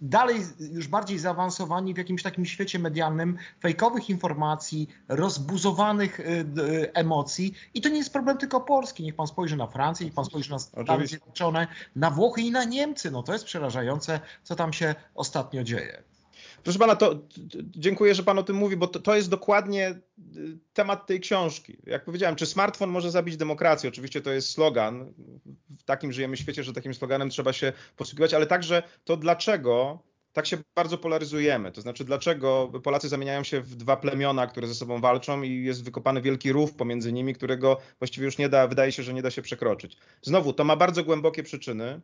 dalej 0.00 0.40
już 0.58 0.88
bardziej 0.88 1.18
zaawansowani 1.18 1.94
w 1.94 1.98
jakimś 1.98 2.22
takim 2.22 2.46
świecie 2.46 2.78
medialnym, 2.78 3.36
fejkowych 3.60 4.10
informacji, 4.10 4.88
rozbuzowanych 5.08 6.20
y, 6.20 6.24
y, 6.24 6.92
emocji 6.92 7.54
i 7.74 7.80
to 7.80 7.88
nie 7.88 7.98
jest 7.98 8.12
problem 8.12 8.38
tylko 8.38 8.60
Polski. 8.60 9.02
Niech 9.02 9.14
pan 9.14 9.26
spojrzy 9.26 9.56
na 9.56 9.66
Francję, 9.66 10.06
niech 10.06 10.14
pan 10.14 10.24
spojrzy 10.24 10.50
na 10.50 10.58
Stany 10.58 11.06
Zjednoczone, 11.06 11.66
na 11.96 12.10
Włochy 12.10 12.42
i 12.42 12.50
na 12.50 12.64
Niemcy. 12.64 13.10
No 13.10 13.22
to 13.22 13.32
jest 13.32 13.44
przerażające, 13.44 14.20
co 14.42 14.56
tam 14.56 14.72
się 14.72 14.94
ostatnio 15.14 15.64
dzieje. 15.64 16.02
Proszę 16.66 16.78
pana, 16.78 16.96
to, 16.96 17.18
dziękuję, 17.62 18.14
że 18.14 18.22
pan 18.22 18.38
o 18.38 18.42
tym 18.42 18.56
mówi, 18.56 18.76
bo 18.76 18.86
to, 18.86 19.00
to, 19.00 19.16
jest 19.16 19.30
dokładnie 19.30 19.90
y, 19.90 20.58
temat 20.72 21.06
tej 21.06 21.20
książki. 21.20 21.76
Jak 21.86 22.04
powiedziałem, 22.04 22.36
czy 22.36 22.46
smartfon 22.46 22.90
może 22.90 23.10
zabić 23.10 23.36
demokrację? 23.36 23.88
Oczywiście 23.88 24.20
to 24.20 24.30
jest 24.30 24.50
slogan. 24.50 25.12
W 25.78 25.82
takim 25.84 26.12
żyjemy 26.12 26.36
świecie, 26.36 26.64
że 26.64 26.72
takim 26.72 26.94
sloganem 26.94 27.30
trzeba 27.30 27.52
się 27.52 27.72
posługiwać, 27.96 28.34
ale 28.34 28.46
także 28.46 28.82
to 29.04 29.16
dlaczego 29.16 29.98
tak 30.32 30.46
się 30.46 30.56
bardzo 30.74 30.98
polaryzujemy. 30.98 31.72
To 31.72 31.80
znaczy, 31.80 32.04
dlaczego 32.04 32.72
Polacy 32.82 33.08
zamieniają 33.08 33.44
się 33.44 33.60
w 33.60 33.74
dwa 33.74 33.96
plemiona, 33.96 34.46
które 34.46 34.66
ze 34.66 34.74
sobą 34.74 35.00
walczą 35.00 35.42
i 35.42 35.64
jest 35.64 35.84
wykopany 35.84 36.22
wielki 36.22 36.52
rów 36.52 36.74
pomiędzy 36.74 37.12
nimi, 37.12 37.34
którego 37.34 37.78
właściwie 37.98 38.24
już 38.24 38.38
nie 38.38 38.48
da, 38.48 38.68
wydaje 38.68 38.92
się, 38.92 39.02
że 39.02 39.14
nie 39.14 39.22
da 39.22 39.30
się 39.30 39.42
przekroczyć. 39.42 39.96
Znowu, 40.22 40.52
to 40.52 40.64
ma 40.64 40.76
bardzo 40.76 41.04
głębokie 41.04 41.42
przyczyny. 41.42 42.00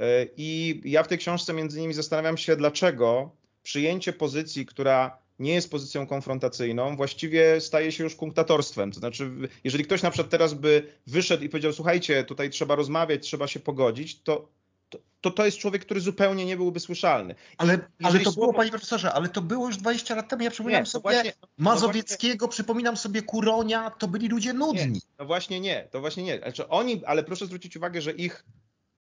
Y, 0.00 0.04
I 0.36 0.80
ja 0.84 1.02
w 1.02 1.08
tej 1.08 1.18
książce 1.18 1.52
między 1.52 1.78
innymi 1.78 1.94
zastanawiam 1.94 2.36
się, 2.36 2.56
dlaczego 2.56 3.41
przyjęcie 3.62 4.12
pozycji, 4.12 4.66
która 4.66 5.18
nie 5.38 5.54
jest 5.54 5.70
pozycją 5.70 6.06
konfrontacyjną, 6.06 6.96
właściwie 6.96 7.60
staje 7.60 7.92
się 7.92 8.04
już 8.04 8.16
kunktatorstwem. 8.16 8.92
To 8.92 8.98
znaczy, 8.98 9.30
jeżeli 9.64 9.84
ktoś 9.84 10.02
na 10.02 10.10
przykład 10.10 10.30
teraz 10.30 10.54
by 10.54 10.92
wyszedł 11.06 11.44
i 11.44 11.48
powiedział, 11.48 11.72
słuchajcie, 11.72 12.24
tutaj 12.24 12.50
trzeba 12.50 12.74
rozmawiać, 12.74 13.22
trzeba 13.22 13.46
się 13.48 13.60
pogodzić, 13.60 14.22
to 14.22 14.48
to, 15.20 15.30
to 15.30 15.44
jest 15.44 15.58
człowiek, 15.58 15.84
który 15.84 16.00
zupełnie 16.00 16.44
nie 16.44 16.56
byłby 16.56 16.80
słyszalny. 16.80 17.34
Ale, 17.58 17.78
ale 18.02 18.20
to 18.20 18.32
było, 18.32 18.54
panie 18.54 18.70
profesorze, 18.70 19.12
ale 19.12 19.28
to 19.28 19.42
było 19.42 19.66
już 19.66 19.76
20 19.76 20.14
lat 20.14 20.28
temu. 20.28 20.42
Ja 20.42 20.50
przypominam 20.50 20.82
nie, 20.82 20.86
sobie 20.86 21.02
właśnie, 21.02 21.32
Mazowieckiego, 21.58 22.46
właśnie, 22.46 22.52
przypominam 22.52 22.96
sobie 22.96 23.22
Kuronia, 23.22 23.90
to 23.90 24.08
byli 24.08 24.28
ludzie 24.28 24.52
nudni. 24.52 24.92
Nie, 24.92 25.00
no 25.18 25.24
właśnie 25.24 25.60
nie, 25.60 25.88
to 25.90 26.00
właśnie 26.00 26.22
nie. 26.22 26.38
Znaczy 26.38 26.68
oni, 26.68 27.04
ale 27.04 27.24
proszę 27.24 27.46
zwrócić 27.46 27.76
uwagę, 27.76 28.02
że 28.02 28.12
ich 28.12 28.44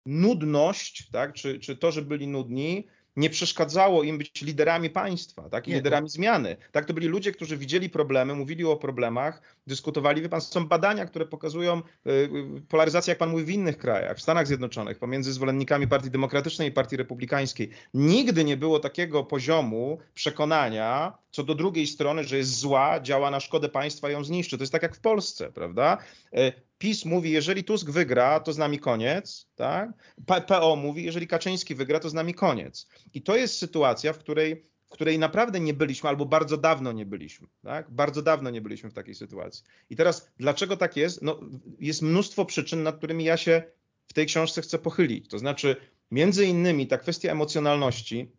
nudność, 0.05 1.09
tak, 1.11 1.33
czy, 1.33 1.59
czy 1.59 1.77
to, 1.77 1.91
że 1.91 2.01
byli 2.01 2.27
nudni, 2.27 2.87
nie 3.17 3.29
przeszkadzało 3.29 4.03
im 4.03 4.17
być 4.17 4.41
liderami 4.41 4.89
państwa, 4.89 5.49
tak, 5.49 5.67
i 5.67 5.73
liderami 5.73 6.09
zmiany. 6.09 6.57
Tak, 6.71 6.85
to 6.85 6.93
byli 6.93 7.07
ludzie, 7.07 7.31
którzy 7.31 7.57
widzieli 7.57 7.89
problemy, 7.89 8.35
mówili 8.35 8.65
o 8.65 8.75
problemach, 8.75 9.41
dyskutowali. 9.67 10.21
Wie 10.21 10.29
pan, 10.29 10.41
są 10.41 10.67
badania, 10.67 11.05
które 11.05 11.25
pokazują 11.25 11.81
y, 12.07 12.29
polaryzację, 12.69 13.11
jak 13.11 13.17
pan 13.17 13.29
mówi, 13.29 13.43
w 13.43 13.49
innych 13.49 13.77
krajach, 13.77 14.17
w 14.17 14.21
Stanach 14.21 14.47
Zjednoczonych, 14.47 14.99
pomiędzy 14.99 15.33
zwolennikami 15.33 15.87
Partii 15.87 16.11
Demokratycznej 16.11 16.69
i 16.69 16.71
Partii 16.71 16.97
Republikańskiej. 16.97 17.69
Nigdy 17.93 18.43
nie 18.43 18.57
było 18.57 18.79
takiego 18.79 19.23
poziomu 19.23 19.99
przekonania 20.13 21.17
co 21.31 21.43
do 21.43 21.55
drugiej 21.55 21.87
strony, 21.87 22.23
że 22.23 22.37
jest 22.37 22.59
zła, 22.59 22.99
działa 22.99 23.31
na 23.31 23.39
szkodę 23.39 23.69
państwa 23.69 24.09
i 24.09 24.13
ją 24.13 24.23
zniszczy. 24.23 24.57
To 24.57 24.63
jest 24.63 24.71
tak 24.71 24.83
jak 24.83 24.95
w 24.95 24.99
Polsce, 24.99 25.51
prawda? 25.51 25.97
PiS 26.77 27.05
mówi, 27.05 27.31
jeżeli 27.31 27.63
Tusk 27.63 27.89
wygra, 27.89 28.39
to 28.39 28.53
z 28.53 28.57
nami 28.57 28.79
koniec, 28.79 29.47
tak? 29.55 29.89
PO 30.47 30.75
mówi, 30.75 31.03
jeżeli 31.03 31.27
Kaczyński 31.27 31.75
wygra, 31.75 31.99
to 31.99 32.09
z 32.09 32.13
nami 32.13 32.33
koniec. 32.33 32.87
I 33.13 33.21
to 33.21 33.35
jest 33.35 33.57
sytuacja, 33.57 34.13
w 34.13 34.17
której, 34.17 34.63
w 34.85 34.89
której 34.89 35.19
naprawdę 35.19 35.59
nie 35.59 35.73
byliśmy, 35.73 36.09
albo 36.09 36.25
bardzo 36.25 36.57
dawno 36.57 36.91
nie 36.91 37.05
byliśmy, 37.05 37.47
tak? 37.63 37.91
Bardzo 37.91 38.21
dawno 38.21 38.49
nie 38.49 38.61
byliśmy 38.61 38.89
w 38.89 38.93
takiej 38.93 39.15
sytuacji. 39.15 39.63
I 39.89 39.95
teraz, 39.95 40.31
dlaczego 40.39 40.77
tak 40.77 40.97
jest? 40.97 41.21
No, 41.21 41.39
jest 41.79 42.01
mnóstwo 42.01 42.45
przyczyn, 42.45 42.83
nad 42.83 42.97
którymi 42.97 43.23
ja 43.23 43.37
się 43.37 43.63
w 44.07 44.13
tej 44.13 44.25
książce 44.25 44.61
chcę 44.61 44.79
pochylić. 44.79 45.27
To 45.27 45.39
znaczy, 45.39 45.75
między 46.11 46.45
innymi 46.45 46.87
ta 46.87 46.97
kwestia 46.97 47.31
emocjonalności 47.31 48.31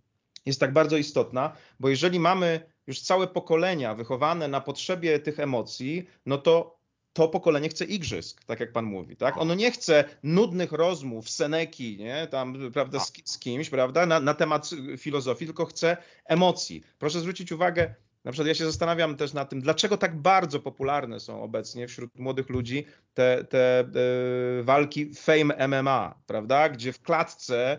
jest 0.46 0.60
tak 0.60 0.72
bardzo 0.72 0.96
istotna, 0.96 1.52
bo 1.80 1.88
jeżeli 1.88 2.20
mamy 2.20 2.60
już 2.86 3.00
całe 3.00 3.26
pokolenia 3.26 3.94
wychowane 3.94 4.48
na 4.48 4.60
potrzebie 4.60 5.18
tych 5.18 5.40
emocji, 5.40 6.06
no 6.26 6.38
to 6.38 6.77
to 7.18 7.28
pokolenie 7.28 7.68
chce 7.68 7.84
igrzysk, 7.84 8.44
tak 8.44 8.60
jak 8.60 8.72
pan 8.72 8.84
mówi, 8.84 9.16
tak? 9.16 9.36
Ono 9.38 9.54
nie 9.54 9.70
chce 9.70 10.04
nudnych 10.22 10.72
rozmów, 10.72 11.30
seneki, 11.30 11.96
nie? 11.96 12.26
Tam, 12.26 12.70
prawda, 12.72 13.00
z, 13.00 13.12
z 13.24 13.38
kimś, 13.38 13.70
prawda, 13.70 14.06
na, 14.06 14.20
na 14.20 14.34
temat 14.34 14.70
filozofii, 14.98 15.46
tylko 15.46 15.64
chce 15.66 15.96
emocji. 16.24 16.82
Proszę 16.98 17.20
zwrócić 17.20 17.52
uwagę, 17.52 17.94
na 18.24 18.32
przykład 18.32 18.48
ja 18.48 18.54
się 18.54 18.64
zastanawiam 18.64 19.16
też 19.16 19.32
nad 19.32 19.50
tym, 19.50 19.60
dlaczego 19.60 19.96
tak 19.96 20.16
bardzo 20.16 20.60
popularne 20.60 21.20
są 21.20 21.42
obecnie 21.42 21.88
wśród 21.88 22.18
młodych 22.18 22.48
ludzi 22.48 22.84
te, 23.14 23.44
te, 23.44 23.80
e, 23.80 24.62
walki 24.62 25.14
Fame 25.14 25.68
MMA, 25.68 26.14
prawda? 26.26 26.68
Gdzie 26.68 26.92
w 26.92 27.02
klatce 27.02 27.78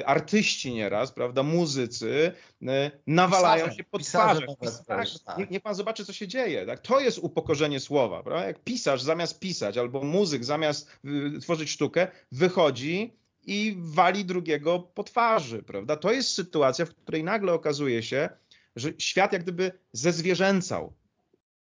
e, 0.00 0.06
artyści 0.06 0.72
nieraz, 0.72 1.12
prawda, 1.12 1.42
muzycy 1.42 2.32
e, 2.62 2.90
nawalają 3.06 3.64
pisarze, 3.64 3.76
się 3.76 3.84
pod 3.84 4.02
twarzą. 4.02 4.40
Tak? 4.86 5.08
tak. 5.24 5.38
Niech, 5.38 5.50
niech 5.50 5.62
pan 5.62 5.74
zobaczy, 5.74 6.04
co 6.04 6.12
się 6.12 6.28
dzieje. 6.28 6.66
Tak? 6.66 6.80
To 6.80 7.00
jest 7.00 7.18
upokorzenie 7.18 7.80
słowa. 7.80 8.22
Prawda? 8.22 8.46
Jak 8.46 8.64
pisarz 8.64 9.02
zamiast 9.02 9.40
pisać, 9.40 9.78
albo 9.78 10.00
muzyk 10.00 10.44
zamiast 10.44 10.98
y, 11.36 11.40
tworzyć 11.40 11.70
sztukę, 11.70 12.08
wychodzi 12.32 13.20
i 13.46 13.76
wali 13.78 14.24
drugiego 14.24 14.78
po 14.78 15.04
twarzy, 15.04 15.62
prawda? 15.62 15.96
To 15.96 16.12
jest 16.12 16.28
sytuacja, 16.28 16.84
w 16.84 16.94
której 16.94 17.24
nagle 17.24 17.52
okazuje 17.52 18.02
się, 18.02 18.28
że 18.76 18.92
świat 18.98 19.32
jak 19.32 19.42
gdyby 19.42 19.72
zezwierzęcał 19.92 20.92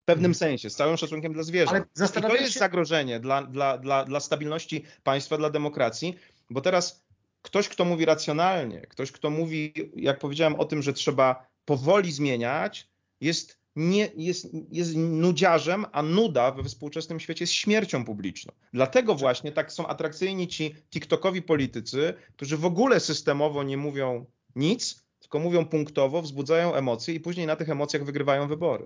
w 0.01 0.05
pewnym 0.05 0.31
hmm. 0.31 0.35
sensie, 0.35 0.69
z 0.69 0.75
całym 0.75 0.97
szacunkiem 0.97 1.33
dla 1.33 1.43
zwierząt. 1.43 1.85
I 2.17 2.21
to 2.21 2.35
jest 2.35 2.53
się... 2.53 2.59
zagrożenie 2.59 3.19
dla, 3.19 3.43
dla, 3.43 3.77
dla, 3.77 4.05
dla 4.05 4.19
stabilności 4.19 4.83
państwa, 5.03 5.37
dla 5.37 5.49
demokracji, 5.49 6.15
bo 6.49 6.61
teraz 6.61 7.05
ktoś, 7.41 7.69
kto 7.69 7.85
mówi 7.85 8.05
racjonalnie, 8.05 8.81
ktoś, 8.81 9.11
kto 9.11 9.29
mówi, 9.29 9.73
jak 9.95 10.19
powiedziałem 10.19 10.55
o 10.55 10.65
tym, 10.65 10.81
że 10.81 10.93
trzeba 10.93 11.47
powoli 11.65 12.11
zmieniać, 12.11 12.87
jest, 13.21 13.59
nie, 13.75 14.11
jest, 14.15 14.47
jest 14.71 14.95
nudziarzem, 14.95 15.85
a 15.91 16.03
nuda 16.03 16.51
we 16.51 16.63
współczesnym 16.63 17.19
świecie 17.19 17.43
jest 17.43 17.53
śmiercią 17.53 18.05
publiczną. 18.05 18.53
Dlatego 18.73 19.15
właśnie 19.15 19.51
tak 19.51 19.71
są 19.71 19.87
atrakcyjni 19.87 20.47
ci 20.47 20.75
TikTokowi 20.89 21.41
politycy, 21.41 22.13
którzy 22.35 22.57
w 22.57 22.65
ogóle 22.65 22.99
systemowo 22.99 23.63
nie 23.63 23.77
mówią 23.77 24.25
nic, 24.55 25.08
tylko 25.29 25.39
mówią 25.39 25.65
punktowo, 25.65 26.21
wzbudzają 26.21 26.73
emocje 26.73 27.13
i 27.13 27.19
później 27.19 27.47
na 27.47 27.55
tych 27.55 27.69
emocjach 27.69 28.03
wygrywają 28.03 28.47
wybory. 28.47 28.83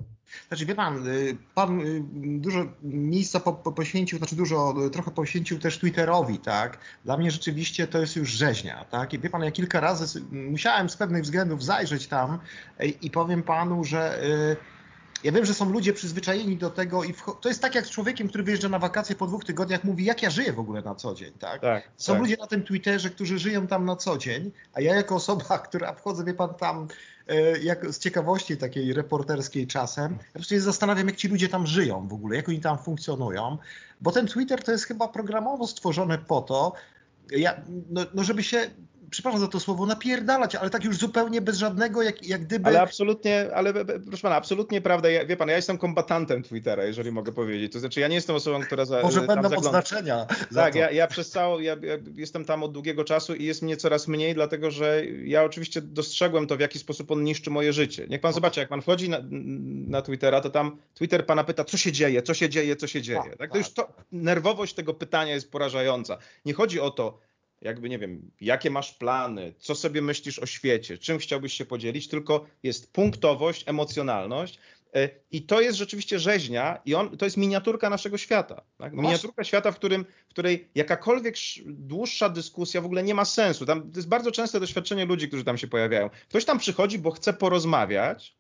Znaczy 0.47 0.65
wie 0.65 0.75
pan, 0.75 1.07
y, 1.07 1.37
pan 1.55 1.81
y, 1.81 2.03
dużo 2.23 2.65
miejsca 2.83 3.39
po, 3.39 3.53
po 3.53 3.71
poświęcił, 3.71 4.17
znaczy 4.17 4.35
dużo, 4.35 4.73
y, 4.87 4.89
trochę 4.89 5.11
poświęcił 5.11 5.59
też 5.59 5.79
Twitterowi, 5.79 6.39
tak? 6.39 6.77
Dla 7.05 7.17
mnie 7.17 7.31
rzeczywiście 7.31 7.87
to 7.87 7.99
jest 7.99 8.15
już 8.15 8.29
rzeźnia, 8.29 8.85
tak? 8.91 9.13
I 9.13 9.19
wie 9.19 9.29
pan, 9.29 9.43
ja 9.43 9.51
kilka 9.51 9.79
razy 9.79 10.21
musiałem 10.31 10.89
z 10.89 10.97
pewnych 10.97 11.23
względów 11.23 11.63
zajrzeć 11.63 12.07
tam 12.07 12.39
i 13.01 13.11
powiem 13.11 13.43
panu, 13.43 13.83
że 13.83 14.21
Ja 15.23 15.31
wiem, 15.31 15.45
że 15.45 15.53
są 15.53 15.69
ludzie 15.69 15.93
przyzwyczajeni 15.93 16.57
do 16.57 16.69
tego 16.69 17.03
i 17.03 17.13
to 17.41 17.49
jest 17.49 17.61
tak 17.61 17.75
jak 17.75 17.85
z 17.87 17.89
człowiekiem, 17.89 18.27
który 18.27 18.43
wyjeżdża 18.43 18.69
na 18.69 18.79
wakacje 18.79 19.15
po 19.15 19.27
dwóch 19.27 19.45
tygodniach, 19.45 19.83
mówi, 19.83 20.05
jak 20.05 20.23
ja 20.23 20.29
żyję 20.29 20.53
w 20.53 20.59
ogóle 20.59 20.81
na 20.81 20.95
co 20.95 21.15
dzień, 21.15 21.31
tak? 21.39 21.61
tak 21.61 21.89
są 21.97 22.13
tak. 22.13 22.21
ludzie 22.21 22.37
na 22.39 22.47
tym 22.47 22.63
Twitterze, 22.63 23.09
którzy 23.09 23.39
żyją 23.39 23.67
tam 23.67 23.85
na 23.85 23.95
co 23.95 24.17
dzień, 24.17 24.51
a 24.73 24.81
ja 24.81 24.95
jako 24.95 25.15
osoba, 25.15 25.59
która 25.67 25.93
wchodzę, 25.93 26.23
wie 26.23 26.33
pan, 26.33 26.53
tam 26.53 26.87
e, 27.27 27.59
jak 27.59 27.93
z 27.93 27.99
ciekawości 27.99 28.57
takiej 28.57 28.93
reporterskiej 28.93 29.67
czasem, 29.67 30.11
ja 30.11 30.17
po 30.17 30.33
prostu 30.33 30.55
się 30.55 30.61
zastanawiam, 30.61 31.07
jak 31.07 31.15
ci 31.15 31.27
ludzie 31.27 31.49
tam 31.49 31.67
żyją 31.67 32.07
w 32.07 32.13
ogóle, 32.13 32.35
jak 32.35 32.49
oni 32.49 32.59
tam 32.59 32.77
funkcjonują, 32.77 33.57
bo 34.01 34.11
ten 34.11 34.27
Twitter 34.27 34.63
to 34.63 34.71
jest 34.71 34.85
chyba 34.85 35.07
programowo 35.07 35.67
stworzony 35.67 36.17
po 36.17 36.41
to, 36.41 36.73
ja, 37.31 37.61
no, 37.89 38.01
no 38.13 38.23
żeby 38.23 38.43
się 38.43 38.69
przepraszam 39.09 39.41
za 39.41 39.47
to 39.47 39.59
słowo, 39.59 39.85
napierdalać, 39.85 40.55
ale 40.55 40.69
tak 40.69 40.83
już 40.83 40.97
zupełnie 40.97 41.41
bez 41.41 41.57
żadnego, 41.57 42.01
jak, 42.01 42.27
jak 42.27 42.41
gdyby... 42.41 42.67
Ale 42.67 42.81
absolutnie, 42.81 43.47
ale 43.53 43.73
proszę 44.07 44.21
pana, 44.21 44.35
absolutnie 44.35 44.81
prawda. 44.81 45.09
Ja, 45.09 45.25
wie 45.25 45.37
pan, 45.37 45.49
ja 45.49 45.55
jestem 45.55 45.77
kombatantem 45.77 46.43
Twittera, 46.43 46.83
jeżeli 46.83 47.11
mogę 47.11 47.31
powiedzieć. 47.31 47.73
To 47.73 47.79
znaczy, 47.79 47.99
ja 47.99 48.07
nie 48.07 48.15
jestem 48.15 48.35
osobą, 48.35 48.61
która 48.61 48.85
za, 48.85 49.01
Może 49.01 49.19
będą 49.19 49.33
zagląda. 49.49 49.57
odznaczenia. 49.57 50.27
Tak, 50.55 50.75
ja, 50.75 50.91
ja, 50.91 51.07
przez 51.07 51.29
całą, 51.29 51.59
ja, 51.59 51.73
ja, 51.73 51.97
jestem 52.15 52.45
tam 52.45 52.63
od 52.63 52.71
długiego 52.71 53.03
czasu 53.03 53.35
i 53.35 53.45
jest 53.45 53.61
mnie 53.61 53.77
coraz 53.77 54.07
mniej, 54.07 54.33
dlatego 54.33 54.71
że 54.71 55.05
ja 55.05 55.43
oczywiście 55.43 55.81
dostrzegłem 55.81 56.47
to, 56.47 56.57
w 56.57 56.59
jaki 56.59 56.79
sposób 56.79 57.11
on 57.11 57.23
niszczy 57.23 57.49
moje 57.49 57.73
życie. 57.73 58.07
Niech 58.09 58.21
pan 58.21 58.33
zobaczy, 58.33 58.59
jak 58.59 58.69
pan 58.69 58.81
wchodzi 58.81 59.09
na, 59.09 59.17
na 59.87 60.01
Twittera, 60.01 60.41
to 60.41 60.49
tam 60.49 60.77
Twitter 60.93 61.25
pana 61.25 61.43
pyta, 61.43 61.63
co 61.63 61.77
się 61.77 61.91
dzieje, 61.91 62.21
co 62.21 62.33
się 62.33 62.49
dzieje, 62.49 62.75
co 62.75 62.87
się 62.87 63.01
dzieje. 63.01 63.23
Tak, 63.23 63.37
tak? 63.37 63.51
To 63.51 63.57
już 63.57 63.69
to, 63.69 63.93
nerwowość 64.11 64.73
tego 64.73 64.93
pytania 64.93 65.33
jest 65.33 65.51
porażająca. 65.51 66.17
Nie 66.45 66.53
chodzi 66.53 66.79
o 66.79 66.91
to, 66.91 67.19
jakby 67.63 67.89
nie 67.89 67.99
wiem, 67.99 68.31
jakie 68.41 68.69
masz 68.69 68.93
plany, 68.93 69.53
co 69.57 69.75
sobie 69.75 70.01
myślisz 70.01 70.39
o 70.39 70.45
świecie, 70.45 70.97
czym 70.97 71.17
chciałbyś 71.17 71.53
się 71.53 71.65
podzielić, 71.65 72.07
tylko 72.07 72.45
jest 72.63 72.93
punktowość, 72.93 73.63
emocjonalność. 73.67 74.59
E, 74.95 75.09
I 75.31 75.41
to 75.41 75.61
jest 75.61 75.77
rzeczywiście 75.77 76.19
rzeźnia, 76.19 76.81
i 76.85 76.95
on, 76.95 77.17
to 77.17 77.25
jest 77.25 77.37
miniaturka 77.37 77.89
naszego 77.89 78.17
świata. 78.17 78.61
Tak? 78.77 78.93
Miniaturka 78.93 79.43
świata, 79.43 79.71
w, 79.71 79.75
którym, 79.75 80.05
w 80.27 80.29
której 80.29 80.69
jakakolwiek 80.75 81.35
dłuższa 81.65 82.29
dyskusja 82.29 82.81
w 82.81 82.85
ogóle 82.85 83.03
nie 83.03 83.15
ma 83.15 83.25
sensu. 83.25 83.65
Tam, 83.65 83.91
to 83.91 83.97
jest 83.99 84.07
bardzo 84.07 84.31
częste 84.31 84.59
doświadczenie 84.59 85.05
ludzi, 85.05 85.27
którzy 85.27 85.43
tam 85.43 85.57
się 85.57 85.67
pojawiają. 85.67 86.09
Ktoś 86.29 86.45
tam 86.45 86.59
przychodzi, 86.59 86.99
bo 86.99 87.11
chce 87.11 87.33
porozmawiać, 87.33 88.37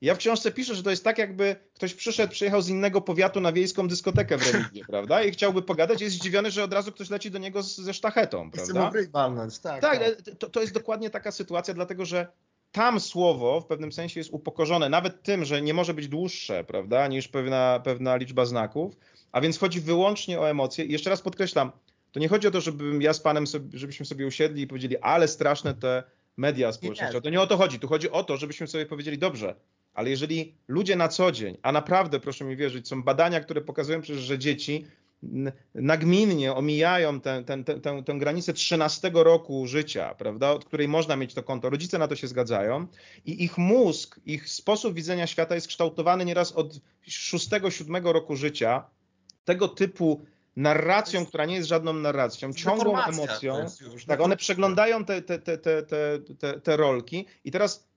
ja 0.00 0.14
w 0.14 0.18
książce 0.18 0.52
piszę, 0.52 0.74
że 0.74 0.82
to 0.82 0.90
jest 0.90 1.04
tak, 1.04 1.18
jakby 1.18 1.56
ktoś 1.74 1.94
przyszedł, 1.94 2.32
przyjechał 2.32 2.62
z 2.62 2.68
innego 2.68 3.00
powiatu 3.00 3.40
na 3.40 3.52
wiejską 3.52 3.88
dyskotekę 3.88 4.38
w 4.38 4.52
Remigie, 4.52 4.84
prawda? 4.90 5.22
I 5.22 5.30
chciałby 5.30 5.62
pogadać, 5.62 6.00
jest 6.00 6.16
zdziwiony, 6.16 6.50
że 6.50 6.64
od 6.64 6.72
razu 6.72 6.92
ktoś 6.92 7.10
leci 7.10 7.30
do 7.30 7.38
niego 7.38 7.62
z, 7.62 7.76
ze 7.76 7.94
sztachetą, 7.94 8.50
prawda? 8.50 8.92
Balnąć, 9.12 9.58
tak, 9.58 9.80
tak, 9.80 9.98
tak. 9.98 10.34
To, 10.38 10.50
to 10.50 10.60
jest 10.60 10.74
dokładnie 10.74 11.10
taka 11.10 11.32
sytuacja, 11.32 11.74
dlatego 11.74 12.04
że 12.04 12.26
tam 12.72 13.00
słowo 13.00 13.60
w 13.60 13.66
pewnym 13.66 13.92
sensie 13.92 14.20
jest 14.20 14.30
upokorzone, 14.32 14.88
nawet 14.88 15.22
tym, 15.22 15.44
że 15.44 15.62
nie 15.62 15.74
może 15.74 15.94
być 15.94 16.08
dłuższe, 16.08 16.64
prawda, 16.64 17.08
niż 17.08 17.28
pewna, 17.28 17.80
pewna 17.84 18.16
liczba 18.16 18.44
znaków, 18.44 18.96
a 19.32 19.40
więc 19.40 19.58
chodzi 19.58 19.80
wyłącznie 19.80 20.40
o 20.40 20.50
emocje. 20.50 20.84
I 20.84 20.92
jeszcze 20.92 21.10
raz 21.10 21.22
podkreślam, 21.22 21.72
to 22.12 22.20
nie 22.20 22.28
chodzi 22.28 22.48
o 22.48 22.50
to, 22.50 22.60
żebym 22.60 23.02
ja 23.02 23.12
z 23.12 23.20
panem, 23.20 23.46
sobie, 23.46 23.78
żebyśmy 23.78 24.06
sobie 24.06 24.26
usiedli 24.26 24.62
i 24.62 24.66
powiedzieli, 24.66 24.96
ale 24.98 25.28
straszne 25.28 25.74
te 25.74 26.02
media 26.36 26.72
społecznościowe. 26.72 27.20
To 27.20 27.30
nie 27.30 27.40
o 27.40 27.46
to 27.46 27.56
chodzi. 27.56 27.78
Tu 27.78 27.88
chodzi 27.88 28.10
o 28.10 28.24
to, 28.24 28.36
żebyśmy 28.36 28.66
sobie 28.66 28.86
powiedzieli, 28.86 29.18
dobrze, 29.18 29.54
ale 29.94 30.10
jeżeli 30.10 30.54
ludzie 30.68 30.96
na 30.96 31.08
co 31.08 31.32
dzień, 31.32 31.56
a 31.62 31.72
naprawdę 31.72 32.20
proszę 32.20 32.44
mi 32.44 32.56
wierzyć, 32.56 32.88
są 32.88 33.02
badania, 33.02 33.40
które 33.40 33.60
pokazują 33.60 34.00
przecież, 34.00 34.22
że 34.22 34.38
dzieci 34.38 34.84
nagminnie 35.74 36.54
omijają 36.54 37.20
tę, 37.20 37.44
tę, 37.44 37.64
tę, 37.64 38.02
tę, 38.02 38.18
granicę 38.18 38.52
13 38.52 39.10
roku 39.14 39.66
życia, 39.66 40.14
prawda, 40.14 40.50
od 40.50 40.64
której 40.64 40.88
można 40.88 41.16
mieć 41.16 41.34
to 41.34 41.42
konto. 41.42 41.70
Rodzice 41.70 41.98
na 41.98 42.08
to 42.08 42.16
się 42.16 42.28
zgadzają 42.28 42.86
i 43.26 43.44
ich 43.44 43.58
mózg, 43.58 44.20
ich 44.26 44.48
sposób 44.48 44.94
widzenia 44.94 45.26
świata 45.26 45.54
jest 45.54 45.68
kształtowany 45.68 46.24
nieraz 46.24 46.52
od 46.52 46.80
6-7 47.08 48.12
roku 48.12 48.36
życia. 48.36 48.84
Tego 49.44 49.68
typu 49.68 50.24
narracją, 50.56 51.20
jest, 51.20 51.28
która 51.28 51.44
nie 51.44 51.54
jest 51.54 51.68
żadną 51.68 51.92
narracją, 51.92 52.52
ciągłą 52.52 53.02
emocją. 53.02 53.66
Tak, 54.06 54.20
one 54.20 54.36
przeglądają 54.36 55.04
te, 55.04 55.22
te, 55.22 55.38
te, 55.38 55.58
te, 55.58 55.82
te, 56.38 56.60
te 56.60 56.76
rolki 56.76 57.26
i 57.44 57.50
teraz 57.50 57.88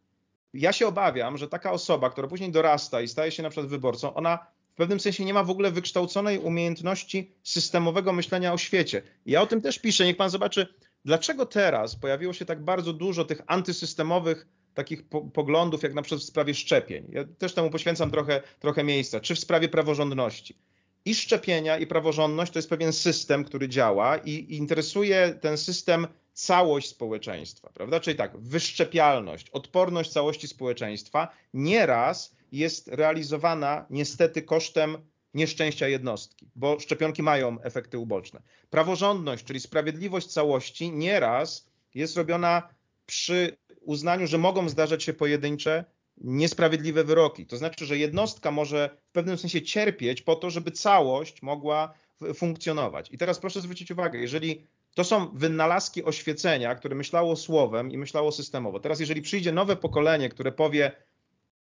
ja 0.53 0.73
się 0.73 0.87
obawiam, 0.87 1.37
że 1.37 1.47
taka 1.47 1.71
osoba, 1.71 2.09
która 2.09 2.27
później 2.27 2.51
dorasta 2.51 3.01
i 3.01 3.07
staje 3.07 3.31
się 3.31 3.43
na 3.43 3.49
przykład 3.49 3.69
wyborcą, 3.69 4.13
ona 4.13 4.47
w 4.73 4.75
pewnym 4.77 4.99
sensie 4.99 5.25
nie 5.25 5.33
ma 5.33 5.43
w 5.43 5.49
ogóle 5.49 5.71
wykształconej 5.71 6.39
umiejętności 6.39 7.31
systemowego 7.43 8.13
myślenia 8.13 8.53
o 8.53 8.57
świecie. 8.57 9.01
Ja 9.25 9.41
o 9.41 9.47
tym 9.47 9.61
też 9.61 9.79
piszę, 9.79 10.05
niech 10.05 10.17
pan 10.17 10.29
zobaczy, 10.29 10.67
dlaczego 11.05 11.45
teraz 11.45 11.95
pojawiło 11.95 12.33
się 12.33 12.45
tak 12.45 12.63
bardzo 12.63 12.93
dużo 12.93 13.25
tych 13.25 13.41
antysystemowych 13.47 14.47
takich 14.73 15.09
po 15.09 15.21
poglądów, 15.21 15.83
jak 15.83 15.93
na 15.93 16.01
przykład 16.01 16.21
w 16.21 16.25
sprawie 16.25 16.53
szczepień. 16.53 17.07
Ja 17.09 17.23
też 17.37 17.53
temu 17.53 17.69
poświęcam 17.69 18.11
trochę, 18.11 18.41
trochę 18.59 18.83
miejsca, 18.83 19.19
czy 19.19 19.35
w 19.35 19.39
sprawie 19.39 19.69
praworządności. 19.69 20.57
I 21.05 21.15
szczepienia, 21.15 21.77
i 21.77 21.87
praworządność 21.87 22.51
to 22.51 22.59
jest 22.59 22.69
pewien 22.69 22.93
system, 22.93 23.43
który 23.43 23.69
działa 23.69 24.17
i 24.17 24.55
interesuje 24.55 25.37
ten 25.41 25.57
system 25.57 26.07
całość 26.37 26.89
społeczeństwa, 26.89 27.69
prawda? 27.73 27.99
Czyli 27.99 28.17
tak, 28.17 28.37
wyszczepialność, 28.37 29.49
odporność 29.49 30.11
całości 30.11 30.47
społeczeństwa 30.47 31.27
nieraz 31.53 32.35
jest 32.51 32.87
realizowana 32.87 33.85
niestety 33.89 34.41
kosztem 34.41 34.97
nieszczęścia 35.33 35.87
jednostki, 35.87 36.49
bo 36.55 36.79
szczepionki 36.79 37.23
mają 37.23 37.61
efekty 37.61 37.97
uboczne. 37.97 38.41
Praworządność, 38.69 39.45
czyli 39.45 39.59
sprawiedliwość 39.59 40.27
całości, 40.27 40.91
nieraz 40.91 41.67
jest 41.95 42.17
robiona 42.17 42.69
przy 43.05 43.57
uznaniu, 43.81 44.27
że 44.27 44.37
mogą 44.37 44.69
zdarzać 44.69 45.03
się 45.03 45.13
pojedyncze 45.13 45.85
niesprawiedliwe 46.17 47.03
wyroki. 47.03 47.45
To 47.45 47.57
znaczy, 47.57 47.85
że 47.85 47.97
jednostka 47.97 48.51
może 48.51 48.97
w 49.09 49.11
pewnym 49.11 49.37
sensie 49.37 49.61
cierpieć 49.61 50.21
po 50.21 50.35
to, 50.35 50.49
żeby 50.49 50.71
całość 50.71 51.41
mogła 51.41 51.93
funkcjonować. 52.33 53.11
I 53.11 53.17
teraz 53.17 53.39
proszę 53.39 53.61
zwrócić 53.61 53.91
uwagę, 53.91 54.19
jeżeli 54.19 54.67
to 54.97 55.03
są 55.03 55.29
wynalazki 55.33 56.03
oświecenia, 56.03 56.75
które 56.75 56.95
myślało 56.95 57.35
słowem 57.35 57.91
i 57.91 57.97
myślało 57.97 58.31
systemowo. 58.31 58.79
Teraz, 58.79 58.99
jeżeli 58.99 59.21
przyjdzie 59.21 59.51
nowe 59.51 59.75
pokolenie, 59.75 60.29
które 60.29 60.51
powie, 60.51 60.91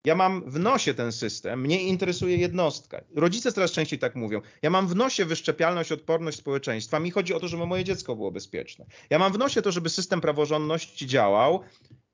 ja 0.05 0.15
mam 0.15 0.51
w 0.51 0.59
nosie 0.59 0.93
ten 0.93 1.11
system, 1.11 1.61
mnie 1.61 1.83
interesuje 1.83 2.37
jednostka. 2.37 3.01
Rodzice 3.15 3.51
coraz 3.51 3.71
częściej 3.71 3.99
tak 3.99 4.15
mówią. 4.15 4.41
Ja 4.61 4.69
mam 4.69 4.87
w 4.87 4.95
nosie 4.95 5.25
wyszczepialność, 5.25 5.91
odporność 5.91 6.37
społeczeństwa. 6.37 6.99
Mi 6.99 7.11
chodzi 7.11 7.33
o 7.33 7.39
to, 7.39 7.47
żeby 7.47 7.65
moje 7.65 7.83
dziecko 7.83 8.15
było 8.15 8.31
bezpieczne. 8.31 8.85
Ja 9.09 9.19
mam 9.19 9.33
w 9.33 9.37
nosie 9.37 9.61
to, 9.61 9.71
żeby 9.71 9.89
system 9.89 10.21
praworządności 10.21 11.07
działał. 11.07 11.59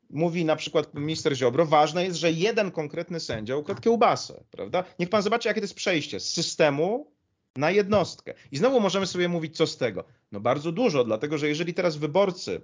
Mówi 0.10 0.46
na 0.46 0.56
przykład 0.56 0.94
minister 0.94 1.36
Ziobro, 1.36 1.66
ważne 1.66 2.04
jest, 2.04 2.20
że 2.20 2.32
jeden 2.32 2.72
konkretny 2.72 3.20
sędzia 3.20 3.56
ukradł 3.56 3.82
kiełbasę, 3.82 4.44
prawda? 4.52 4.84
Niech 5.00 5.10
pan 5.10 5.22
zobaczy, 5.22 5.48
jakie 5.48 5.62
to 5.62 5.66
jest 5.66 5.74
przejście 5.74 6.20
z 6.20 6.34
systemu 6.34 7.11
na 7.56 7.72
jednostkę. 7.72 8.34
I 8.52 8.58
znowu 8.58 8.80
możemy 8.80 9.08
sobie 9.08 9.30
mówić, 9.30 9.58
co 9.58 9.68
z 9.68 9.78
tego. 9.78 10.04
No 10.32 10.40
bardzo 10.40 10.72
dużo, 10.72 11.04
dlatego 11.04 11.38
że 11.38 11.48
jeżeli 11.48 11.74
teraz 11.74 11.98
wyborcy 11.98 12.62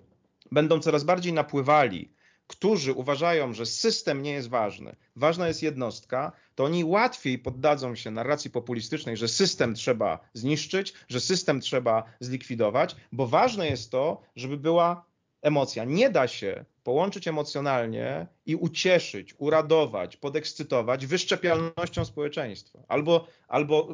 będą 0.52 0.80
coraz 0.80 1.04
bardziej 1.04 1.34
napływali, 1.34 2.10
którzy 2.48 2.94
uważają, 2.94 3.54
że 3.54 3.66
system 3.66 4.22
nie 4.22 4.32
jest 4.32 4.50
ważny, 4.50 4.96
ważna 5.16 5.48
jest 5.48 5.64
jednostka, 5.64 6.32
to 6.56 6.64
oni 6.64 6.84
łatwiej 6.84 7.40
poddadzą 7.40 7.96
się 7.96 8.12
narracji 8.12 8.52
populistycznej, 8.52 9.18
że 9.18 9.28
system 9.28 9.76
trzeba 9.76 10.20
zniszczyć, 10.34 10.94
że 11.10 11.20
system 11.20 11.62
trzeba 11.62 12.04
zlikwidować, 12.20 12.96
bo 13.12 13.28
ważne 13.28 13.70
jest 13.70 13.92
to, 13.92 14.22
żeby 14.36 14.58
była 14.58 15.06
emocja. 15.42 15.84
Nie 15.84 16.10
da 16.10 16.28
się 16.28 16.66
połączyć 16.88 17.28
emocjonalnie 17.28 18.28
i 18.46 18.56
ucieszyć, 18.56 19.36
uradować, 19.38 20.18
podekscytować 20.18 21.06
wyszczepialnością 21.06 22.06
społeczeństwa 22.06 22.80
albo, 22.88 23.28
albo 23.48 23.88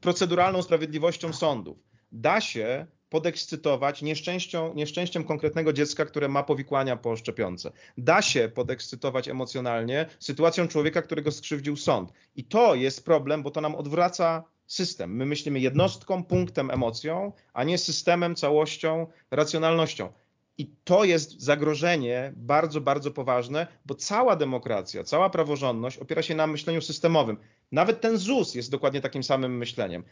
proceduralną 0.00 0.62
sprawiedliwością 0.62 1.32
sądów. 1.32 1.78
Da 2.12 2.40
się 2.40 2.86
podekscytować 3.10 4.02
nieszczęścią, 4.02 4.74
nieszczęściem 4.74 5.24
konkretnego 5.24 5.72
dziecka, 5.72 6.04
które 6.04 6.28
ma 6.28 6.42
powikłania 6.42 6.96
po 6.96 7.16
szczepionce. 7.16 7.72
Da 7.98 8.22
się 8.22 8.48
podekscytować 8.54 9.28
emocjonalnie 9.28 10.06
sytuacją 10.18 10.68
człowieka, 10.68 11.02
którego 11.02 11.32
skrzywdził 11.32 11.76
sąd. 11.76 12.12
I 12.36 12.44
to 12.44 12.74
jest 12.74 13.04
problem, 13.04 13.42
bo 13.42 13.50
to 13.50 13.60
nam 13.60 13.74
odwraca 13.74 14.44
system. 14.66 15.16
My 15.16 15.26
myślimy 15.26 15.60
jednostką, 15.60 16.24
punktem, 16.24 16.70
emocją, 16.70 17.32
a 17.52 17.64
nie 17.64 17.78
systemem, 17.78 18.34
całością, 18.34 19.06
racjonalnością. 19.30 20.12
I 20.58 20.66
to 20.84 21.04
jest 21.04 21.40
zagrożenie 21.40 22.32
bardzo, 22.36 22.80
bardzo 22.80 23.10
poważne, 23.10 23.66
bo 23.86 23.94
cała 23.94 24.36
demokracja, 24.36 25.04
cała 25.04 25.30
praworządność 25.30 25.98
opiera 25.98 26.22
się 26.22 26.34
na 26.34 26.46
myśleniu 26.46 26.80
systemowym. 26.80 27.36
Nawet 27.72 28.00
ten 28.00 28.16
ZUS 28.16 28.54
jest 28.54 28.70
dokładnie 28.70 29.00
takim 29.00 29.22
samym 29.22 29.56
myśleniem. 29.56 30.04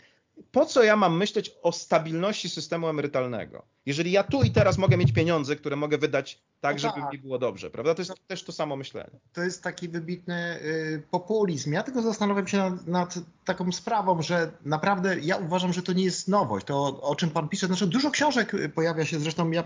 Po 0.53 0.67
co 0.67 0.83
ja 0.83 0.97
mam 0.97 1.17
myśleć 1.17 1.51
o 1.63 1.73
stabilności 1.73 2.49
systemu 2.49 2.89
emerytalnego? 2.89 3.67
Jeżeli 3.87 4.13
ja 4.13 4.23
tu 4.23 4.43
i 4.43 4.51
teraz 4.51 4.79
mogę 4.79 4.97
mieć 4.97 5.13
pieniądze, 5.13 5.57
które 5.57 5.77
mogę 5.77 5.99
wydać 5.99 6.41
tak, 6.61 6.77
no 6.77 6.79
żeby 6.79 7.01
tak. 7.01 7.13
mi 7.13 7.19
było 7.19 7.39
dobrze, 7.39 7.71
prawda? 7.71 7.95
To 7.95 8.01
jest 8.03 8.11
no, 8.11 8.17
też 8.27 8.45
to 8.45 8.53
samo 8.53 8.77
myślenie. 8.77 9.21
To 9.33 9.43
jest 9.43 9.63
taki 9.63 9.89
wybitny 9.89 10.61
y, 10.63 11.03
populizm. 11.11 11.73
Ja 11.73 11.83
tylko 11.83 12.03
zastanawiam 12.03 12.49
się 12.49 12.59
nad, 12.59 12.87
nad, 12.87 13.19
taką 13.45 13.73
sprawą, 13.73 14.23
że 14.23 14.53
naprawdę 14.65 15.21
ja 15.21 15.37
uważam, 15.37 15.73
że 15.73 15.83
to 15.83 15.93
nie 15.93 16.05
jest 16.05 16.29
nowość. 16.29 16.67
To 16.67 17.01
o 17.03 17.17
czym 17.17 17.31
pan 17.31 17.49
pisze, 17.49 17.67
znaczy 17.67 17.87
dużo 17.87 18.11
książek 18.11 18.53
pojawia 18.75 19.05
się, 19.05 19.21
zresztą 19.21 19.51
ja 19.51 19.65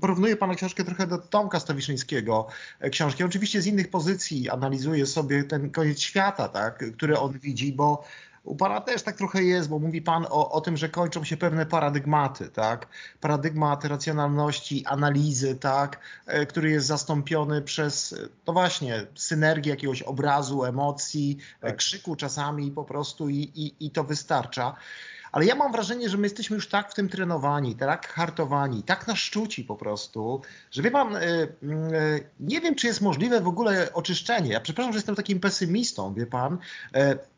porównuję 0.00 0.36
pana 0.36 0.54
książkę 0.54 0.84
trochę 0.84 1.06
do 1.06 1.18
Tomka 1.18 1.60
Stawiszyńskiego 1.60 2.46
e, 2.80 2.90
książki. 2.90 3.24
Oczywiście 3.24 3.62
z 3.62 3.66
innych 3.66 3.90
pozycji 3.90 4.50
analizuję 4.50 5.06
sobie 5.06 5.44
ten 5.44 5.70
koniec 5.70 6.00
świata, 6.00 6.48
tak, 6.48 6.84
który 6.96 7.18
on 7.18 7.38
widzi, 7.38 7.72
bo 7.72 8.04
u 8.44 8.56
Pana 8.56 8.80
też 8.80 9.02
tak 9.02 9.16
trochę 9.16 9.42
jest, 9.42 9.68
bo 9.68 9.78
mówi 9.78 10.02
Pan 10.02 10.26
o, 10.30 10.50
o 10.50 10.60
tym, 10.60 10.76
że 10.76 10.88
kończą 10.88 11.24
się 11.24 11.36
pewne 11.36 11.66
paradygmaty, 11.66 12.48
tak? 12.48 12.86
Paradygmat 13.20 13.84
racjonalności, 13.84 14.86
analizy, 14.86 15.54
tak? 15.56 16.00
E, 16.26 16.46
który 16.46 16.70
jest 16.70 16.86
zastąpiony 16.86 17.62
przez, 17.62 18.14
no 18.46 18.52
właśnie, 18.52 19.06
synergię 19.14 19.70
jakiegoś 19.70 20.02
obrazu, 20.02 20.64
emocji, 20.64 21.38
e, 21.60 21.66
tak. 21.66 21.76
krzyku 21.76 22.16
czasami 22.16 22.70
po 22.70 22.84
prostu 22.84 23.28
i, 23.28 23.50
i, 23.54 23.86
i 23.86 23.90
to 23.90 24.04
wystarcza. 24.04 24.76
Ale 25.34 25.44
ja 25.44 25.54
mam 25.54 25.72
wrażenie, 25.72 26.08
że 26.08 26.18
my 26.18 26.26
jesteśmy 26.26 26.54
już 26.54 26.68
tak 26.68 26.90
w 26.90 26.94
tym 26.94 27.08
trenowani, 27.08 27.76
tak 27.76 28.08
hartowani, 28.08 28.82
tak 28.82 29.06
naszczuci 29.06 29.64
po 29.64 29.76
prostu, 29.76 30.40
że 30.70 30.82
wie 30.82 30.90
pan, 30.90 31.16
e, 31.16 31.20
nie 32.40 32.60
wiem, 32.60 32.74
czy 32.74 32.86
jest 32.86 33.00
możliwe 33.00 33.40
w 33.40 33.48
ogóle 33.48 33.92
oczyszczenie. 33.92 34.52
Ja 34.52 34.60
przepraszam, 34.60 34.92
że 34.92 34.96
jestem 34.96 35.14
takim 35.14 35.40
pesymistą, 35.40 36.14
wie 36.14 36.26
pan, 36.26 36.58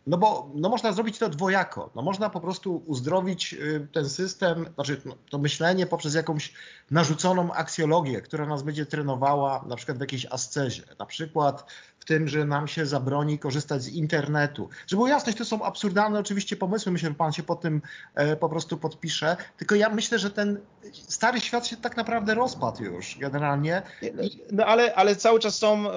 no 0.06 0.18
bo 0.18 0.50
no 0.54 0.68
można 0.68 0.92
zrobić 0.92 1.18
to 1.18 1.28
dwojako. 1.28 1.90
No 1.94 2.02
można 2.02 2.30
po 2.30 2.40
prostu 2.40 2.82
uzdrowić 2.87 3.52
y, 3.54 3.88
ten 3.92 4.09
system, 4.09 4.66
znaczy 4.74 5.00
no, 5.04 5.16
to 5.30 5.38
myślenie 5.38 5.87
poprzez 5.87 6.14
jakąś 6.14 6.52
narzuconą 6.90 7.52
aksjologię, 7.52 8.20
która 8.20 8.46
nas 8.46 8.62
będzie 8.62 8.87
trenowała 8.87 9.64
na 9.68 9.76
przykład 9.76 9.98
w 9.98 10.00
jakiejś 10.00 10.26
ascezie. 10.26 10.82
Na 10.98 11.06
przykład 11.06 11.72
tym, 12.06 12.28
że 12.28 12.44
nam 12.44 12.68
się 12.68 12.86
zabroni 12.86 13.38
korzystać 13.38 13.82
z 13.82 13.88
internetu. 13.88 14.68
Żeby 14.86 14.98
było 14.98 15.08
jasność, 15.08 15.38
to 15.38 15.44
są 15.44 15.62
absurdalne 15.62 16.18
oczywiście 16.18 16.56
pomysły. 16.56 16.92
Myślę, 16.92 17.08
że 17.08 17.14
pan 17.14 17.32
się 17.32 17.42
po 17.42 17.56
tym 17.56 17.82
e, 18.14 18.36
po 18.36 18.48
prostu 18.48 18.78
podpisze. 18.78 19.36
Tylko 19.56 19.74
ja 19.74 19.88
myślę, 19.88 20.18
że 20.18 20.30
ten 20.30 20.58
stary 20.92 21.40
świat 21.40 21.66
się 21.66 21.76
tak 21.76 21.96
naprawdę 21.96 22.34
rozpadł 22.34 22.84
już 22.84 23.18
generalnie. 23.18 23.82
I... 24.02 24.38
No 24.52 24.66
ale, 24.66 24.94
ale 24.94 25.16
cały 25.16 25.40
czas 25.40 25.58
są 25.58 25.82
yy, 25.82 25.90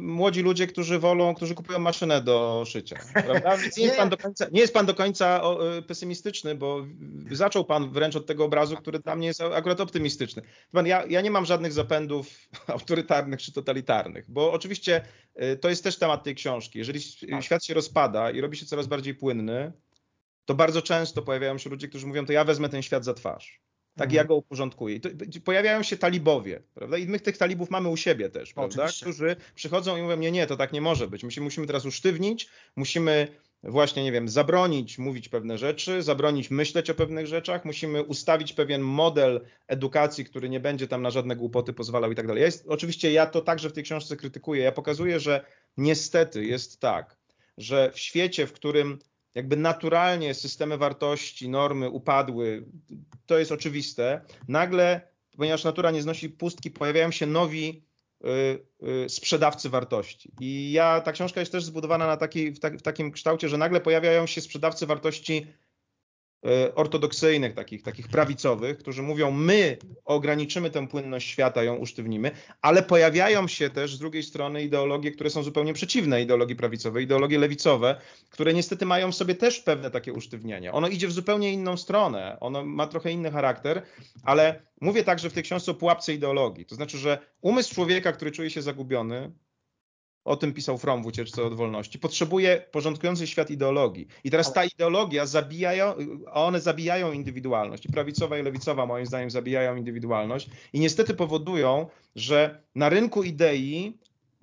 młodzi 0.00 0.42
ludzie, 0.42 0.66
którzy 0.66 0.98
wolą, 0.98 1.34
którzy 1.34 1.54
kupują 1.54 1.78
maszynę 1.78 2.22
do 2.22 2.64
szycia. 2.66 2.96
Nie, 3.76 3.84
jest 3.84 3.96
pan 3.96 4.08
do 4.08 4.16
końca, 4.16 4.46
nie 4.52 4.60
jest 4.60 4.74
pan 4.74 4.86
do 4.86 4.94
końca 4.94 5.40
pesymistyczny, 5.86 6.54
bo 6.54 6.86
zaczął 7.30 7.64
pan 7.64 7.90
wręcz 7.90 8.16
od 8.16 8.26
tego 8.26 8.44
obrazu, 8.44 8.76
który 8.76 8.98
dla 8.98 9.16
mnie 9.16 9.26
jest 9.26 9.40
akurat 9.40 9.80
optymistyczny. 9.80 10.42
Pan, 10.72 10.86
ja, 10.86 11.04
ja 11.08 11.20
nie 11.20 11.30
mam 11.30 11.46
żadnych 11.46 11.72
zapędów 11.72 12.28
autorytarnych 12.66 13.42
czy 13.42 13.52
totalitarnych, 13.52 14.24
bo 14.28 14.52
oczywiście 14.52 15.04
to 15.60 15.68
jest 15.68 15.84
też 15.84 15.98
temat 15.98 16.24
tej 16.24 16.34
książki. 16.34 16.78
Jeżeli 16.78 17.00
tak. 17.30 17.44
świat 17.44 17.64
się 17.64 17.74
rozpada 17.74 18.30
i 18.30 18.40
robi 18.40 18.56
się 18.56 18.66
coraz 18.66 18.86
bardziej 18.86 19.14
płynny, 19.14 19.72
to 20.44 20.54
bardzo 20.54 20.82
często 20.82 21.22
pojawiają 21.22 21.58
się 21.58 21.70
ludzie, 21.70 21.88
którzy 21.88 22.06
mówią, 22.06 22.26
to 22.26 22.32
ja 22.32 22.44
wezmę 22.44 22.68
ten 22.68 22.82
świat 22.82 23.04
za 23.04 23.14
twarz. 23.14 23.60
Tak, 23.96 24.06
mhm. 24.06 24.16
ja 24.16 24.24
go 24.24 24.34
uporządkuję. 24.34 24.96
I 24.96 25.00
to, 25.00 25.08
pojawiają 25.44 25.82
się 25.82 25.96
talibowie, 25.96 26.62
prawda? 26.74 26.98
I 26.98 27.06
my 27.06 27.20
tych 27.20 27.38
talibów 27.38 27.70
mamy 27.70 27.88
u 27.88 27.96
siebie 27.96 28.28
też, 28.28 28.52
prawda? 28.52 28.84
Oczywiście. 28.84 29.06
Którzy 29.06 29.36
przychodzą 29.54 29.96
i 29.96 30.02
mówią, 30.02 30.16
nie, 30.16 30.30
nie, 30.30 30.46
to 30.46 30.56
tak 30.56 30.72
nie 30.72 30.80
może 30.80 31.08
być. 31.08 31.24
My 31.24 31.30
się 31.30 31.40
musimy 31.40 31.66
teraz 31.66 31.84
usztywnić, 31.84 32.48
musimy 32.76 33.28
właśnie, 33.62 34.04
nie 34.04 34.12
wiem, 34.12 34.28
zabronić 34.28 34.98
mówić 34.98 35.28
pewne 35.28 35.58
rzeczy, 35.58 36.02
zabronić 36.02 36.50
myśleć 36.50 36.90
o 36.90 36.94
pewnych 36.94 37.26
rzeczach, 37.26 37.64
musimy 37.64 38.02
ustawić 38.02 38.52
pewien 38.52 38.82
model 38.82 39.40
edukacji, 39.66 40.24
który 40.24 40.48
nie 40.48 40.60
będzie 40.60 40.88
tam 40.88 41.02
na 41.02 41.10
żadne 41.10 41.36
głupoty 41.36 41.72
pozwalał 41.72 42.12
i 42.12 42.14
tak 42.14 42.26
dalej. 42.26 42.44
Oczywiście 42.68 43.12
ja 43.12 43.26
to 43.26 43.40
także 43.40 43.70
w 43.70 43.72
tej 43.72 43.84
książce 43.84 44.16
krytykuję. 44.16 44.62
Ja 44.62 44.72
pokazuję, 44.72 45.20
że 45.20 45.44
niestety 45.76 46.44
jest 46.44 46.80
tak, 46.80 47.16
że 47.58 47.92
w 47.94 47.98
świecie, 47.98 48.46
w 48.46 48.52
którym 48.52 48.98
jakby 49.34 49.56
naturalnie 49.56 50.34
systemy 50.34 50.78
wartości, 50.78 51.48
normy 51.48 51.90
upadły, 51.90 52.66
to 53.26 53.38
jest 53.38 53.52
oczywiste. 53.52 54.20
Nagle, 54.48 55.00
ponieważ 55.36 55.64
natura 55.64 55.90
nie 55.90 56.02
znosi 56.02 56.30
pustki, 56.30 56.70
pojawiają 56.70 57.10
się 57.10 57.26
nowi 57.26 57.87
sprzedawcy 59.08 59.68
wartości. 59.68 60.32
I 60.40 60.72
ja, 60.72 61.00
ta 61.00 61.12
książka 61.12 61.40
jest 61.40 61.52
też 61.52 61.64
zbudowana 61.64 62.06
na 62.06 62.16
taki, 62.16 62.50
w, 62.50 62.60
tak, 62.60 62.76
w 62.78 62.82
takim 62.82 63.12
kształcie, 63.12 63.48
że 63.48 63.58
nagle 63.58 63.80
pojawiają 63.80 64.26
się 64.26 64.40
sprzedawcy 64.40 64.86
wartości 64.86 65.46
ortodoksyjnych, 66.74 67.54
takich, 67.54 67.82
takich 67.82 68.08
prawicowych, 68.08 68.78
którzy 68.78 69.02
mówią, 69.02 69.30
my 69.30 69.76
ograniczymy 70.04 70.70
tę 70.70 70.88
płynność 70.88 71.28
świata, 71.28 71.62
ją 71.62 71.76
usztywnimy, 71.76 72.30
ale 72.62 72.82
pojawiają 72.82 73.48
się 73.48 73.70
też 73.70 73.94
z 73.94 73.98
drugiej 73.98 74.22
strony 74.22 74.62
ideologie, 74.62 75.10
które 75.10 75.30
są 75.30 75.42
zupełnie 75.42 75.72
przeciwne 75.72 76.22
ideologii 76.22 76.56
prawicowej, 76.56 77.04
ideologie 77.04 77.38
lewicowe, 77.38 78.00
które 78.30 78.54
niestety 78.54 78.86
mają 78.86 79.12
w 79.12 79.14
sobie 79.14 79.34
też 79.34 79.60
pewne 79.60 79.90
takie 79.90 80.12
usztywnienia. 80.12 80.72
Ono 80.72 80.88
idzie 80.88 81.08
w 81.08 81.12
zupełnie 81.12 81.52
inną 81.52 81.76
stronę, 81.76 82.36
ono 82.40 82.64
ma 82.64 82.86
trochę 82.86 83.12
inny 83.12 83.30
charakter, 83.30 83.82
ale 84.22 84.62
mówię 84.80 85.04
także 85.04 85.30
w 85.30 85.32
tej 85.32 85.42
książce 85.42 85.70
o 85.70 85.74
pułapce 85.74 86.14
ideologii. 86.14 86.66
To 86.66 86.74
znaczy, 86.74 86.98
że 86.98 87.18
umysł 87.40 87.74
człowieka, 87.74 88.12
który 88.12 88.30
czuje 88.30 88.50
się 88.50 88.62
zagubiony, 88.62 89.32
o 90.28 90.36
tym 90.36 90.52
pisał 90.52 90.78
Fromm 90.78 91.02
w 91.02 91.06
Ucieczce 91.06 91.42
od 91.42 91.54
Wolności, 91.54 91.98
potrzebuje 91.98 92.64
porządkującej 92.70 93.26
świat 93.26 93.50
ideologii. 93.50 94.08
I 94.24 94.30
teraz 94.30 94.52
ta 94.52 94.64
ideologia 94.64 95.26
zabija, 95.26 95.94
one 96.32 96.60
zabijają 96.60 97.12
indywidualność. 97.12 97.86
I 97.86 97.92
prawicowa 97.92 98.38
i 98.38 98.42
lewicowa 98.42 98.86
moim 98.86 99.06
zdaniem 99.06 99.30
zabijają 99.30 99.76
indywidualność 99.76 100.50
i 100.72 100.80
niestety 100.80 101.14
powodują, 101.14 101.86
że 102.16 102.62
na 102.74 102.88
rynku 102.88 103.22
idei 103.22 103.98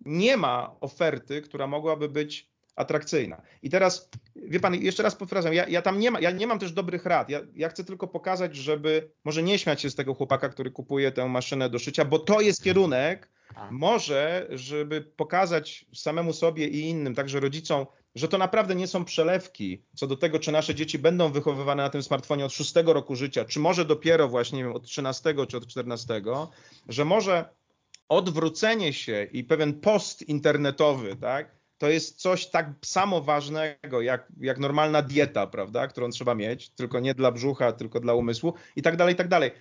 nie 0.05 0.37
ma 0.37 0.75
oferty, 0.81 1.41
która 1.41 1.67
mogłaby 1.67 2.09
być 2.09 2.49
atrakcyjna. 2.75 3.41
I 3.63 3.69
teraz, 3.69 4.09
wie 4.35 4.59
pan, 4.59 4.75
jeszcze 4.75 5.03
raz 5.03 5.15
powtarzam, 5.15 5.53
ja, 5.53 5.67
ja 5.67 5.81
tam 5.81 5.99
nie, 5.99 6.11
ma, 6.11 6.19
ja 6.19 6.31
nie 6.31 6.47
mam 6.47 6.59
też 6.59 6.71
dobrych 6.71 7.05
rad. 7.05 7.29
Ja, 7.29 7.41
ja 7.55 7.69
chcę 7.69 7.83
tylko 7.83 8.07
pokazać, 8.07 8.55
żeby 8.55 9.11
może 9.23 9.43
nie 9.43 9.59
śmiać 9.59 9.81
się 9.81 9.89
z 9.89 9.95
tego 9.95 10.13
chłopaka, 10.13 10.49
który 10.49 10.71
kupuje 10.71 11.11
tę 11.11 11.27
maszynę 11.27 11.69
do 11.69 11.79
szycia, 11.79 12.05
bo 12.05 12.19
to 12.19 12.41
jest 12.41 12.63
kierunek, 12.63 13.29
może, 13.71 14.47
żeby 14.49 15.01
pokazać 15.01 15.85
samemu 15.93 16.33
sobie 16.33 16.67
i 16.67 16.79
innym, 16.79 17.15
także 17.15 17.39
rodzicom, 17.39 17.85
że 18.15 18.27
to 18.27 18.37
naprawdę 18.37 18.75
nie 18.75 18.87
są 18.87 19.05
przelewki 19.05 19.83
co 19.95 20.07
do 20.07 20.17
tego, 20.17 20.39
czy 20.39 20.51
nasze 20.51 20.75
dzieci 20.75 20.99
będą 20.99 21.31
wychowywane 21.31 21.83
na 21.83 21.89
tym 21.89 22.03
smartfonie 22.03 22.45
od 22.45 22.53
6 22.53 22.73
roku 22.85 23.15
życia, 23.15 23.45
czy 23.45 23.59
może 23.59 23.85
dopiero 23.85 24.27
właśnie, 24.27 24.57
nie 24.57 24.63
wiem, 24.63 24.73
od 24.73 24.83
13 24.83 25.35
czy 25.47 25.57
od 25.57 25.67
14, 25.67 26.21
że 26.89 27.05
może 27.05 27.49
odwrócenie 28.09 28.93
się 28.93 29.27
i 29.31 29.43
pewien 29.43 29.81
post 29.81 30.21
internetowy, 30.21 31.15
tak, 31.15 31.55
to 31.77 31.89
jest 31.89 32.21
coś 32.21 32.47
tak 32.47 32.73
samo 32.85 33.21
ważnego 33.21 34.01
jak, 34.01 34.27
jak 34.39 34.59
normalna 34.59 35.01
dieta, 35.01 35.47
prawda, 35.47 35.87
którą 35.87 36.09
trzeba 36.09 36.35
mieć, 36.35 36.69
tylko 36.69 36.99
nie 36.99 37.13
dla 37.13 37.31
brzucha, 37.31 37.71
tylko 37.71 37.99
dla 37.99 38.13
umysłu 38.13 38.53
i 38.75 38.81
tak 38.81 38.95
dalej, 38.95 39.13
i 39.13 39.17
tak 39.17 39.27
dalej. 39.27 39.51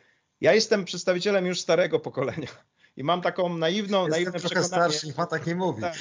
Ja 0.40 0.54
jestem 0.54 0.84
przedstawicielem 0.84 1.46
już 1.46 1.60
starego 1.60 2.00
pokolenia 2.00 2.48
i 2.96 3.04
mam 3.04 3.22
taką 3.22 3.56
naiwną, 3.56 3.98
Jestem 3.98 4.10
naiwne 4.10 4.40
trochę 4.40 4.60
przekonanie. 4.60 4.92
starszy, 4.92 5.16
pan 5.16 5.26
tak 5.26 5.46
nie 5.46 5.54
mówi. 5.54 5.80
Tak, 5.80 5.98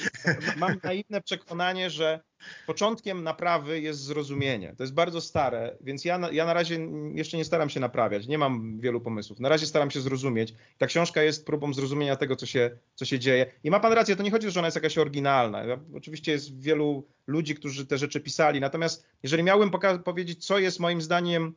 mam 0.56 0.76
naiwne 0.82 1.20
przekonanie, 1.20 1.90
że 1.90 2.20
początkiem 2.66 3.22
naprawy 3.22 3.80
jest 3.80 4.00
zrozumienie. 4.00 4.74
To 4.76 4.82
jest 4.82 4.94
bardzo 4.94 5.20
stare, 5.20 5.76
więc 5.80 6.04
ja, 6.04 6.20
ja 6.32 6.46
na 6.46 6.54
razie 6.54 6.78
jeszcze 7.14 7.36
nie 7.36 7.44
staram 7.44 7.70
się 7.70 7.80
naprawiać, 7.80 8.26
nie 8.26 8.38
mam 8.38 8.80
wielu 8.80 9.00
pomysłów. 9.00 9.40
Na 9.40 9.48
razie 9.48 9.66
staram 9.66 9.90
się 9.90 10.00
zrozumieć. 10.00 10.54
Ta 10.78 10.86
książka 10.86 11.22
jest 11.22 11.46
próbą 11.46 11.74
zrozumienia 11.74 12.16
tego, 12.16 12.36
co 12.36 12.46
się, 12.46 12.78
co 12.94 13.04
się 13.04 13.18
dzieje. 13.18 13.46
I 13.64 13.70
ma 13.70 13.80
pan 13.80 13.92
rację, 13.92 14.16
to 14.16 14.22
nie 14.22 14.30
chodzi, 14.30 14.50
że 14.50 14.60
ona 14.60 14.66
jest 14.66 14.76
jakaś 14.76 14.98
oryginalna. 14.98 15.62
Oczywiście 15.94 16.32
jest 16.32 16.60
wielu 16.60 17.08
ludzi, 17.26 17.54
którzy 17.54 17.86
te 17.86 17.98
rzeczy 17.98 18.20
pisali, 18.20 18.60
natomiast 18.60 19.06
jeżeli 19.22 19.42
miałbym 19.42 19.70
powiedzieć, 20.04 20.46
co 20.46 20.58
jest 20.58 20.80
moim 20.80 21.02
zdaniem 21.02 21.54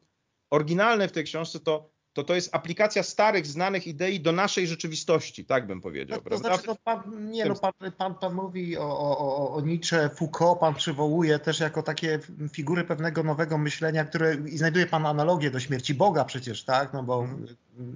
oryginalne 0.50 1.08
w 1.08 1.12
tej 1.12 1.24
książce, 1.24 1.60
to 1.60 1.97
to 2.18 2.24
to 2.24 2.36
jest 2.36 2.56
aplikacja 2.56 3.04
starych, 3.04 3.48
znanych 3.48 3.88
idei 3.88 4.20
do 4.20 4.32
naszej 4.32 4.68
rzeczywistości, 4.68 5.46
tak 5.46 5.68
bym 5.68 5.82
powiedział. 5.82 6.20
No, 6.26 6.30
to 6.30 6.38
znaczy, 6.38 6.64
no, 6.68 6.76
pan, 6.84 7.32
nie, 7.32 7.46
no, 7.46 7.56
pan, 7.56 7.72
pan, 7.98 8.16
pan 8.16 8.34
mówi 8.34 8.78
o, 8.78 9.00
o, 9.00 9.54
o 9.56 9.62
Nietzsche, 9.62 10.10
Foucault, 10.10 10.60
pan 10.60 10.76
przywołuje 10.76 11.40
też 11.40 11.60
jako 11.60 11.84
takie 11.84 12.20
figury 12.52 12.84
pewnego 12.84 13.24
nowego 13.24 13.58
myślenia, 13.58 14.06
które 14.06 14.36
i 14.36 14.58
znajduje 14.58 14.86
pan 14.86 15.06
analogię 15.06 15.52
do 15.52 15.60
śmierci 15.60 15.94
Boga 15.94 16.26
przecież, 16.26 16.64
tak? 16.64 16.94
No 16.94 17.04
bo 17.04 17.22
hmm. 17.22 17.48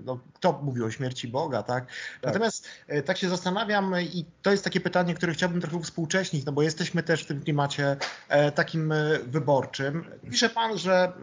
No, 0.06 0.20
kto 0.34 0.60
mówił 0.63 0.86
o 0.86 0.91
śmierci 0.91 1.28
Boga, 1.28 1.63
tak? 1.63 1.86
tak? 1.86 1.94
Natomiast 2.24 2.67
e, 2.88 3.02
tak 3.02 3.17
się 3.17 3.30
zastanawiam 3.30 3.96
i 4.02 4.26
to 4.41 4.52
jest 4.52 4.63
takie 4.63 4.80
pytanie, 4.80 5.13
które 5.13 5.34
chciałbym 5.34 5.62
trochę 5.62 5.80
współcześnić, 5.80 6.46
no 6.46 6.52
bo 6.52 6.62
jesteśmy 6.62 7.04
też 7.04 7.24
w 7.24 7.28
tym 7.28 7.41
klimacie 7.41 7.98
e, 8.30 8.52
takim 8.52 8.91
e, 8.91 9.20
wyborczym. 9.20 10.06
Pisze 10.32 10.50
pan, 10.50 10.78
że 10.78 11.13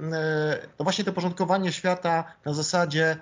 no 0.79 0.85
właśnie 0.85 1.05
to 1.05 1.13
porządkowanie 1.13 1.73
świata 1.73 2.25
na 2.45 2.55
zasadzie 2.55 2.69
zasadzie 2.69 3.17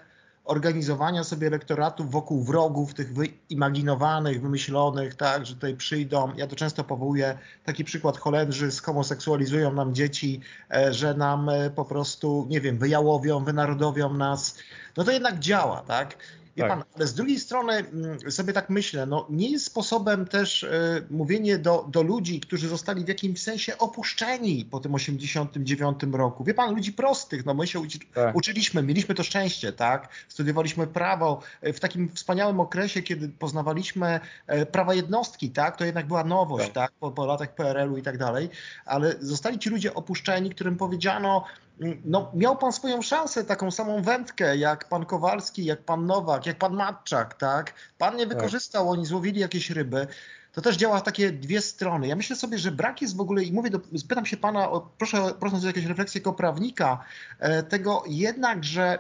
organizowania 0.46 1.24
sobie 1.24 1.46
elektoratów 1.46 2.10
wokół 2.10 2.44
wrogów, 2.44 2.94
tych 2.94 3.12
wyimaginowanych, 3.14 4.42
wymyślonych, 4.42 5.14
tak, 5.14 5.46
że 5.46 5.54
tutaj 5.54 5.76
przyjdą. 5.76 6.32
Ja 6.36 6.46
to 6.46 6.56
często 6.56 6.84
powołuję 6.84 7.38
taki 7.64 7.84
przykład 7.84 8.18
Holendrzy 8.18 8.72
skomoseksualizują 8.72 9.72
nam 9.72 9.94
dzieci, 9.94 10.40
e, 10.74 10.92
że 10.92 11.14
nam 11.14 11.48
e, 11.48 11.70
po 11.70 11.84
prostu, 11.84 12.46
nie 12.50 12.60
wiem, 12.60 12.78
wyjałowią, 12.78 13.44
wynarodowią 13.44 14.14
nas. 14.14 14.58
No 14.96 15.04
to 15.04 15.10
jednak 15.10 15.38
działa, 15.38 15.80
tak? 15.80 16.16
Wie 16.56 16.62
tak. 16.62 16.70
pan, 16.70 16.84
ale 16.94 17.06
z 17.06 17.14
drugiej 17.14 17.40
strony 17.40 17.72
mm, 17.72 18.30
sobie 18.30 18.52
tak 18.52 18.70
myślę, 18.70 19.06
no 19.06 19.26
nie 19.30 19.50
jest 19.50 19.66
sposobem 19.66 20.26
też 20.26 20.62
y, 20.62 21.06
mówienie 21.10 21.58
do, 21.58 21.86
do 21.88 22.02
ludzi, 22.02 22.40
którzy 22.40 22.68
zostali 22.68 23.04
w 23.04 23.08
jakimś 23.08 23.42
sensie 23.42 23.78
opuszczeni 23.78 24.64
po 24.64 24.80
tym 24.80 24.94
89 24.94 25.98
roku. 26.12 26.44
Wie 26.44 26.54
pan, 26.54 26.74
ludzi 26.74 26.92
prostych, 26.92 27.46
no 27.46 27.54
my 27.54 27.66
się 27.66 27.80
uczy, 27.80 27.98
tak. 28.14 28.36
uczyliśmy, 28.36 28.82
mieliśmy 28.82 29.14
to 29.14 29.22
szczęście, 29.22 29.72
tak? 29.72 30.08
Studiowaliśmy 30.28 30.86
prawo 30.86 31.40
e, 31.60 31.72
w 31.72 31.80
takim 31.80 32.08
wspaniałym 32.08 32.60
okresie, 32.60 33.02
kiedy 33.02 33.28
poznawaliśmy 33.28 34.20
e, 34.46 34.66
prawa 34.66 34.94
jednostki, 34.94 35.50
tak? 35.50 35.76
To 35.76 35.84
jednak 35.84 36.06
była 36.06 36.24
nowość, 36.24 36.66
tak? 36.66 36.74
tak? 36.74 36.92
Po, 37.00 37.10
po 37.10 37.26
latach 37.26 37.54
PRL-u 37.54 37.96
i 37.96 38.02
tak 38.02 38.18
dalej, 38.18 38.48
ale 38.84 39.14
zostali 39.20 39.58
ci 39.58 39.70
ludzie 39.70 39.94
opuszczeni, 39.94 40.50
którym 40.50 40.76
powiedziano, 40.76 41.44
no, 42.04 42.30
miał 42.34 42.56
pan 42.56 42.72
swoją 42.72 43.02
szansę, 43.02 43.44
taką 43.44 43.70
samą 43.70 44.02
wędkę, 44.02 44.56
jak 44.56 44.88
pan 44.88 45.06
Kowalski, 45.06 45.64
jak 45.64 45.82
pan 45.82 46.06
Nowak, 46.06 46.46
jak 46.46 46.58
pan 46.58 46.74
Matczak, 46.74 47.34
tak? 47.34 47.74
Pan 47.98 48.16
nie 48.16 48.26
tak. 48.26 48.36
wykorzystał, 48.36 48.84
tak. 48.84 48.92
oni 48.92 49.06
złowili 49.06 49.40
jakieś 49.40 49.70
ryby. 49.70 50.06
To 50.52 50.62
też 50.62 50.76
działa 50.76 51.00
w 51.00 51.02
takie 51.02 51.32
dwie 51.32 51.60
strony. 51.60 52.06
Ja 52.06 52.16
myślę 52.16 52.36
sobie, 52.36 52.58
że 52.58 52.72
brak 52.72 53.02
jest 53.02 53.16
w 53.16 53.20
ogóle, 53.20 53.42
i 53.42 53.52
mówię, 53.52 53.70
do, 53.70 53.80
pytam 54.08 54.26
się 54.26 54.36
pana, 54.36 54.70
o, 54.70 54.90
proszę, 54.98 55.34
proszę 55.40 55.56
o 55.56 55.66
jakieś 55.66 55.84
refleksje 55.84 56.18
jako 56.18 56.32
prawnika, 56.32 57.04
e, 57.38 57.62
tego 57.62 58.02
jednak, 58.06 58.64
że 58.64 58.98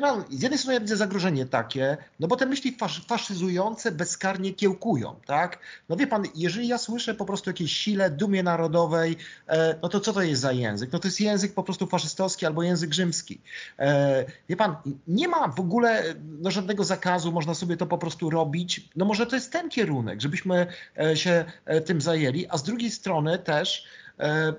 pan, 0.00 0.24
z 0.30 0.42
jednej 0.42 0.58
strony 0.58 0.74
ja 0.74 0.80
widzę 0.80 0.96
zagrożenie 0.96 1.46
takie, 1.46 1.96
no 2.20 2.28
bo 2.28 2.36
te 2.36 2.46
myśli 2.46 2.76
faszyzujące 3.08 3.92
bezkarnie 3.92 4.54
kiełkują, 4.54 5.14
tak? 5.26 5.58
No 5.88 5.96
wie 5.96 6.06
pan, 6.06 6.24
jeżeli 6.34 6.68
ja 6.68 6.78
słyszę 6.78 7.14
po 7.14 7.24
prostu 7.24 7.50
jakieś 7.50 7.72
sile, 7.72 8.10
dumie 8.10 8.42
narodowej, 8.42 9.16
e, 9.48 9.78
no 9.82 9.88
to 9.88 10.00
co 10.00 10.12
to 10.12 10.22
jest 10.22 10.42
za 10.42 10.52
język? 10.52 10.92
No 10.92 10.98
to 10.98 11.08
jest 11.08 11.20
język 11.20 11.54
po 11.54 11.62
prostu 11.62 11.86
faszystowski 11.86 12.46
albo 12.46 12.62
język 12.62 12.94
rzymski. 12.94 13.40
E, 13.78 14.24
wie 14.48 14.56
pan, 14.56 14.76
nie 15.08 15.28
ma 15.28 15.48
w 15.48 15.60
ogóle 15.60 16.14
no, 16.40 16.50
żadnego 16.50 16.84
zakazu, 16.84 17.32
można 17.32 17.54
sobie 17.54 17.76
to 17.76 17.86
po 17.86 17.98
prostu 17.98 18.30
robić. 18.30 18.88
No 18.96 19.04
może 19.04 19.26
to 19.26 19.36
jest 19.36 19.52
ten 19.52 19.68
kierunek, 19.68 20.20
żebyśmy 20.20 20.66
e, 20.98 21.16
się 21.16 21.44
e, 21.64 21.80
tym 21.80 22.00
zajęli, 22.00 22.46
a 22.48 22.58
z 22.58 22.62
drugiej 22.62 22.90
strony 22.90 23.38
też 23.38 23.86
e, 24.18 24.24
e, 24.24 24.54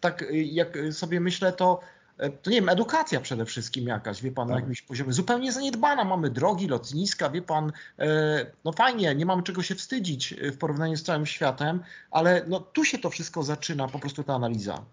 tak 0.00 0.24
jak 0.32 0.78
sobie 0.92 1.20
myślę, 1.20 1.52
to 1.52 1.80
E, 1.80 1.99
to 2.42 2.50
nie 2.50 2.56
wiem, 2.56 2.68
edukacja 2.68 3.20
przede 3.20 3.44
wszystkim 3.44 3.86
jakaś, 3.86 4.22
wie 4.22 4.32
pan, 4.32 4.48
tak. 4.48 4.54
na 4.54 4.60
jakimś 4.60 4.82
poziomie. 4.82 5.12
Zupełnie 5.12 5.52
zaniedbana. 5.52 6.04
Mamy 6.04 6.30
drogi, 6.30 6.68
lotniska, 6.68 7.30
wie 7.30 7.42
pan, 7.42 7.72
e, 7.98 8.46
no 8.64 8.72
fajnie, 8.72 9.14
nie 9.14 9.26
mamy 9.26 9.42
czego 9.42 9.62
się 9.62 9.74
wstydzić 9.74 10.34
w 10.52 10.58
porównaniu 10.58 10.96
z 10.96 11.02
całym 11.02 11.26
światem, 11.26 11.80
ale 12.10 12.44
no 12.48 12.60
tu 12.60 12.84
się 12.84 12.98
to 12.98 13.10
wszystko 13.10 13.42
zaczyna, 13.42 13.88
po 13.88 13.98
prostu 13.98 14.24
ta 14.24 14.34
analiza. 14.34 14.84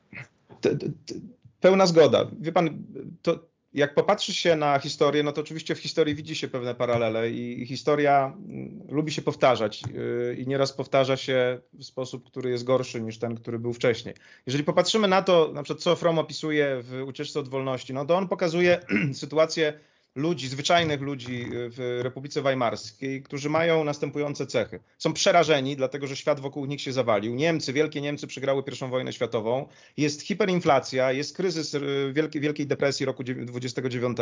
Pełna 1.61 1.85
zgoda. 1.85 2.25
Wie 2.39 2.51
pan, 2.51 2.83
to 3.21 3.39
jak 3.77 3.93
popatrzy 3.93 4.33
się 4.33 4.55
na 4.55 4.79
historię, 4.79 5.23
no 5.23 5.31
to 5.31 5.41
oczywiście 5.41 5.75
w 5.75 5.79
historii 5.79 6.15
widzi 6.15 6.35
się 6.35 6.47
pewne 6.47 6.75
paralele 6.75 7.29
i 7.29 7.65
historia 7.65 8.33
mm, 8.37 8.81
lubi 8.89 9.11
się 9.11 9.21
powtarzać 9.21 9.83
y, 9.83 10.35
i 10.39 10.47
nieraz 10.47 10.73
powtarza 10.73 11.17
się 11.17 11.59
w 11.73 11.83
sposób, 11.83 12.25
który 12.25 12.49
jest 12.49 12.63
gorszy 12.63 13.01
niż 13.01 13.17
ten, 13.19 13.35
który 13.35 13.59
był 13.59 13.73
wcześniej. 13.73 14.15
Jeżeli 14.45 14.63
popatrzymy 14.63 15.07
na 15.07 15.21
to, 15.21 15.51
na 15.53 15.63
przykład 15.63 15.83
co 15.83 15.95
Fromm 15.95 16.19
opisuje 16.19 16.81
w 16.81 17.03
Ucieczce 17.07 17.39
od 17.39 17.49
Wolności, 17.49 17.93
no 17.93 18.05
to 18.05 18.17
on 18.17 18.27
pokazuje 18.27 18.79
sytuację 19.13 19.73
ludzi, 20.17 20.47
zwyczajnych 20.47 21.01
ludzi 21.01 21.45
w 21.51 21.99
Republice 22.03 22.41
Weimarskiej, 22.41 23.23
którzy 23.23 23.49
mają 23.49 23.83
następujące 23.83 24.47
cechy. 24.47 24.79
Są 24.97 25.13
przerażeni, 25.13 25.75
dlatego 25.75 26.07
że 26.07 26.15
świat 26.15 26.39
wokół 26.39 26.65
nich 26.65 26.81
się 26.81 26.93
zawalił. 26.93 27.35
Niemcy, 27.35 27.73
wielkie 27.73 28.01
Niemcy 28.01 28.27
przegrały 28.27 28.63
I 28.83 28.89
wojnę 28.89 29.13
światową. 29.13 29.67
Jest 29.97 30.21
hiperinflacja, 30.21 31.11
jest 31.11 31.35
kryzys 31.35 31.73
y, 31.73 32.11
Wielkiej, 32.13 32.41
Wielkiej 32.41 32.67
Depresji 32.67 33.05
roku 33.05 33.23
29 33.23 34.17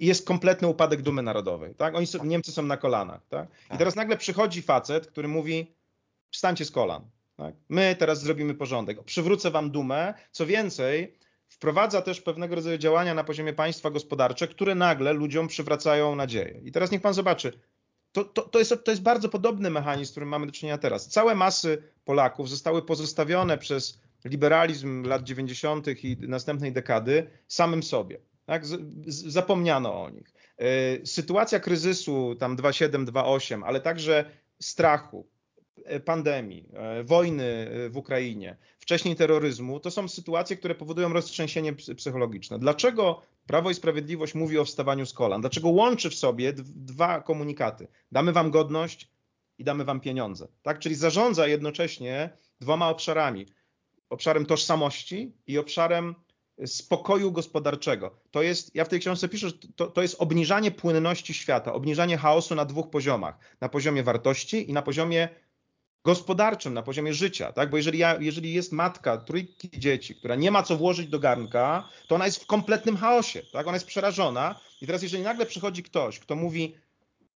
i 0.00 0.06
jest 0.06 0.26
kompletny 0.26 0.68
upadek 0.68 1.02
dumy 1.02 1.22
narodowej. 1.22 1.74
Tak? 1.74 1.94
Oni 1.94 2.06
są, 2.06 2.24
Niemcy 2.24 2.52
są 2.52 2.62
na 2.62 2.76
kolanach. 2.76 3.20
Tak? 3.28 3.48
I 3.66 3.68
tak. 3.68 3.78
teraz 3.78 3.96
nagle 3.96 4.16
przychodzi 4.16 4.62
facet, 4.62 5.06
który 5.06 5.28
mówi 5.28 5.74
wstańcie 6.30 6.64
z 6.64 6.70
kolan. 6.70 7.02
Tak? 7.36 7.54
My 7.68 7.96
teraz 7.98 8.22
zrobimy 8.22 8.54
porządek. 8.54 9.04
Przywrócę 9.04 9.50
wam 9.50 9.70
dumę. 9.70 10.14
Co 10.32 10.46
więcej, 10.46 11.18
wprowadza 11.54 12.02
też 12.02 12.20
pewnego 12.20 12.54
rodzaju 12.54 12.78
działania 12.78 13.14
na 13.14 13.24
poziomie 13.24 13.52
państwa 13.52 13.90
gospodarcze, 13.90 14.48
które 14.48 14.74
nagle 14.74 15.12
ludziom 15.12 15.48
przywracają 15.48 16.14
nadzieję. 16.14 16.60
I 16.64 16.72
teraz 16.72 16.90
niech 16.90 17.00
pan 17.00 17.14
zobaczy, 17.14 17.52
to, 18.12 18.24
to, 18.24 18.42
to, 18.42 18.58
jest, 18.58 18.74
to 18.84 18.90
jest 18.90 19.02
bardzo 19.02 19.28
podobny 19.28 19.70
mechanizm, 19.70 20.08
z 20.08 20.10
którym 20.10 20.28
mamy 20.28 20.46
do 20.46 20.52
czynienia 20.52 20.78
teraz. 20.78 21.08
Całe 21.08 21.34
masy 21.34 21.82
Polaków 22.04 22.48
zostały 22.48 22.82
pozostawione 22.82 23.58
przez 23.58 24.00
liberalizm 24.24 25.04
lat 25.04 25.22
90. 25.22 26.04
i 26.04 26.16
następnej 26.20 26.72
dekady 26.72 27.30
samym 27.48 27.82
sobie. 27.82 28.18
Tak? 28.46 28.66
Z, 28.66 28.80
z, 29.06 29.32
zapomniano 29.32 30.02
o 30.02 30.10
nich. 30.10 30.32
Yy, 30.58 31.06
sytuacja 31.06 31.60
kryzysu 31.60 32.34
tam 32.34 32.56
2,7, 32.56 33.04
2,8, 33.04 33.62
ale 33.64 33.80
także 33.80 34.24
strachu, 34.60 35.26
pandemii, 36.04 36.68
e, 36.72 37.04
wojny 37.04 37.44
e, 37.44 37.88
w 37.88 37.96
Ukrainie, 37.96 38.56
wcześniej 38.78 39.16
terroryzmu, 39.16 39.80
to 39.80 39.90
są 39.90 40.08
sytuacje, 40.08 40.56
które 40.56 40.74
powodują 40.74 41.12
roztrzęsienie 41.12 41.72
psychologiczne. 41.72 42.58
Dlaczego 42.58 43.22
Prawo 43.46 43.70
i 43.70 43.74
Sprawiedliwość 43.74 44.34
mówi 44.34 44.58
o 44.58 44.64
wstawaniu 44.64 45.06
z 45.06 45.12
kolan? 45.12 45.40
Dlaczego 45.40 45.68
łączy 45.68 46.10
w 46.10 46.14
sobie 46.14 46.52
dwa 46.66 47.20
komunikaty? 47.20 47.88
Damy 48.12 48.32
wam 48.32 48.50
godność 48.50 49.10
i 49.58 49.64
damy 49.64 49.84
wam 49.84 50.00
pieniądze. 50.00 50.48
Tak? 50.62 50.78
Czyli 50.78 50.94
zarządza 50.94 51.46
jednocześnie 51.46 52.30
dwoma 52.60 52.88
obszarami. 52.88 53.46
Obszarem 54.10 54.46
tożsamości 54.46 55.32
i 55.46 55.58
obszarem 55.58 56.14
spokoju 56.66 57.32
gospodarczego. 57.32 58.18
To 58.30 58.42
jest, 58.42 58.74
ja 58.74 58.84
w 58.84 58.88
tej 58.88 59.00
książce 59.00 59.28
piszę, 59.28 59.48
że 59.48 59.54
to, 59.76 59.86
to 59.86 60.02
jest 60.02 60.16
obniżanie 60.18 60.70
płynności 60.70 61.34
świata, 61.34 61.72
obniżanie 61.72 62.18
chaosu 62.18 62.54
na 62.54 62.64
dwóch 62.64 62.90
poziomach. 62.90 63.38
Na 63.60 63.68
poziomie 63.68 64.02
wartości 64.02 64.70
i 64.70 64.72
na 64.72 64.82
poziomie 64.82 65.28
gospodarczym, 66.04 66.74
na 66.74 66.82
poziomie 66.82 67.14
życia, 67.14 67.52
tak? 67.52 67.70
Bo 67.70 67.76
jeżeli, 67.76 67.98
ja, 67.98 68.16
jeżeli 68.20 68.52
jest 68.52 68.72
matka 68.72 69.16
trójki 69.16 69.70
dzieci, 69.78 70.14
która 70.14 70.34
nie 70.34 70.50
ma 70.50 70.62
co 70.62 70.76
włożyć 70.76 71.08
do 71.08 71.18
garnka, 71.18 71.88
to 72.08 72.14
ona 72.14 72.26
jest 72.26 72.42
w 72.42 72.46
kompletnym 72.46 72.96
chaosie, 72.96 73.42
tak? 73.52 73.66
Ona 73.66 73.76
jest 73.76 73.86
przerażona 73.86 74.60
i 74.80 74.86
teraz 74.86 75.02
jeżeli 75.02 75.22
nagle 75.22 75.46
przychodzi 75.46 75.82
ktoś, 75.82 76.18
kto 76.18 76.36
mówi 76.36 76.74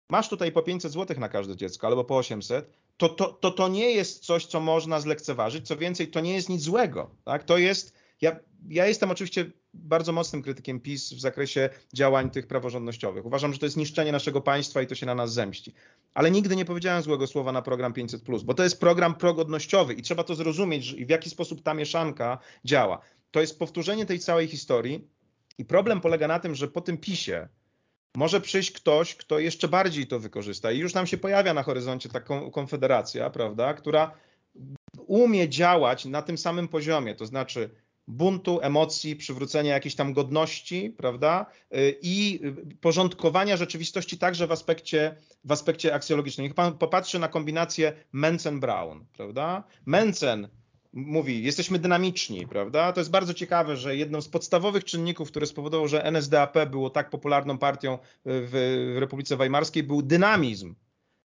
masz 0.10 0.30
tutaj 0.30 0.52
po 0.52 0.62
500 0.62 0.92
zł 0.92 1.20
na 1.20 1.30
każde 1.30 1.56
dziecko 1.56 1.88
albo 1.88 2.04
po 2.04 2.18
800, 2.18 2.70
to 2.98 3.10
to, 3.10 3.34
to 3.34 3.52
to 3.52 3.68
nie 3.68 3.92
jest 3.92 4.26
coś, 4.26 4.46
co 4.46 4.60
można 4.60 5.00
zlekceważyć, 5.00 5.68
co 5.68 5.78
więcej, 5.78 6.08
to 6.08 6.20
nie 6.20 6.34
jest 6.34 6.50
nic 6.50 6.62
złego, 6.62 7.10
tak? 7.26 7.44
To 7.44 7.58
jest, 7.58 7.94
ja, 8.22 8.40
ja 8.70 8.88
jestem 8.88 9.12
oczywiście 9.12 9.52
bardzo 9.80 10.12
mocnym 10.12 10.42
krytykiem 10.42 10.80
PiS 10.80 11.14
w 11.14 11.20
zakresie 11.20 11.70
działań 11.94 12.30
tych 12.30 12.48
praworządnościowych. 12.48 13.26
Uważam, 13.26 13.54
że 13.54 13.60
to 13.60 13.66
jest 13.66 13.78
niszczenie 13.78 14.12
naszego 14.12 14.42
państwa 14.42 14.82
i 14.82 14.88
to 14.88 14.96
się 14.96 15.06
na 15.06 15.16
nas 15.16 15.34
zemści. 15.34 15.74
Ale 16.14 16.32
nigdy 16.32 16.56
nie 16.56 16.66
powiedziałem 16.66 17.02
złego 17.02 17.28
słowa 17.28 17.52
na 17.52 17.62
program 17.62 17.94
500, 17.94 18.22
bo 18.44 18.54
to 18.54 18.64
jest 18.64 18.80
program 18.80 19.16
progodnościowy 19.16 19.94
i 19.94 20.02
trzeba 20.02 20.24
to 20.24 20.36
zrozumieć, 20.36 21.06
w 21.06 21.10
jaki 21.10 21.30
sposób 21.30 21.62
ta 21.62 21.74
mieszanka 21.74 22.38
działa. 22.66 23.02
To 23.32 23.42
jest 23.42 23.60
powtórzenie 23.60 24.06
tej 24.06 24.20
całej 24.20 24.48
historii 24.48 25.08
i 25.58 25.66
problem 25.66 26.02
polega 26.02 26.28
na 26.28 26.40
tym, 26.40 26.56
że 26.56 26.68
po 26.68 26.82
tym 26.82 26.98
PiSie 26.98 27.48
może 28.18 28.42
przyjść 28.42 28.72
ktoś, 28.72 29.16
kto 29.16 29.40
jeszcze 29.40 29.68
bardziej 29.68 30.08
to 30.08 30.20
wykorzysta. 30.20 30.72
I 30.72 30.80
już 30.80 30.94
nam 30.94 31.08
się 31.08 31.18
pojawia 31.18 31.54
na 31.54 31.64
horyzoncie 31.64 32.10
taką 32.10 32.52
konfederacja, 32.52 33.30
prawda, 33.30 33.74
która 33.74 34.12
umie 35.08 35.50
działać 35.50 36.06
na 36.06 36.22
tym 36.22 36.38
samym 36.38 36.68
poziomie, 36.68 37.16
to 37.16 37.26
znaczy 37.26 37.70
buntu, 38.08 38.60
emocji, 38.62 39.16
przywrócenia 39.16 39.74
jakiejś 39.74 39.96
tam 39.96 40.14
godności, 40.14 40.90
prawda? 40.98 41.46
Y, 41.76 42.00
I 42.02 42.40
porządkowania 42.82 43.58
rzeczywistości 43.58 44.18
także 44.18 44.48
w 44.48 44.52
aspekcie, 44.52 45.16
w 45.44 45.52
aspekcie 45.52 45.94
aksjologicznym. 45.94 46.44
Niech 46.44 46.54
pan 46.54 46.78
popatrzy 46.78 47.20
na 47.20 47.28
kombinację 47.28 47.94
Mencen-Brown, 48.14 49.00
prawda? 49.14 49.64
Mencen 49.86 50.48
mówi, 50.94 51.44
jesteśmy 51.44 51.80
dynamiczni, 51.80 52.48
prawda? 52.48 52.94
To 52.94 53.00
jest 53.02 53.12
bardzo 53.12 53.34
ciekawe, 53.34 53.78
że 53.78 53.96
jedną 53.96 54.22
z 54.22 54.30
podstawowych 54.30 54.84
czynników, 54.84 55.32
który 55.32 55.46
spowodował, 55.46 55.88
że 55.88 56.04
NSDAP 56.04 56.58
było 56.70 56.90
tak 56.90 57.10
popularną 57.10 57.58
partią 57.58 57.98
w 58.26 58.96
Republice 59.00 59.38
Weimarskiej, 59.38 59.84
był 59.84 60.02
dynamizm 60.02 60.76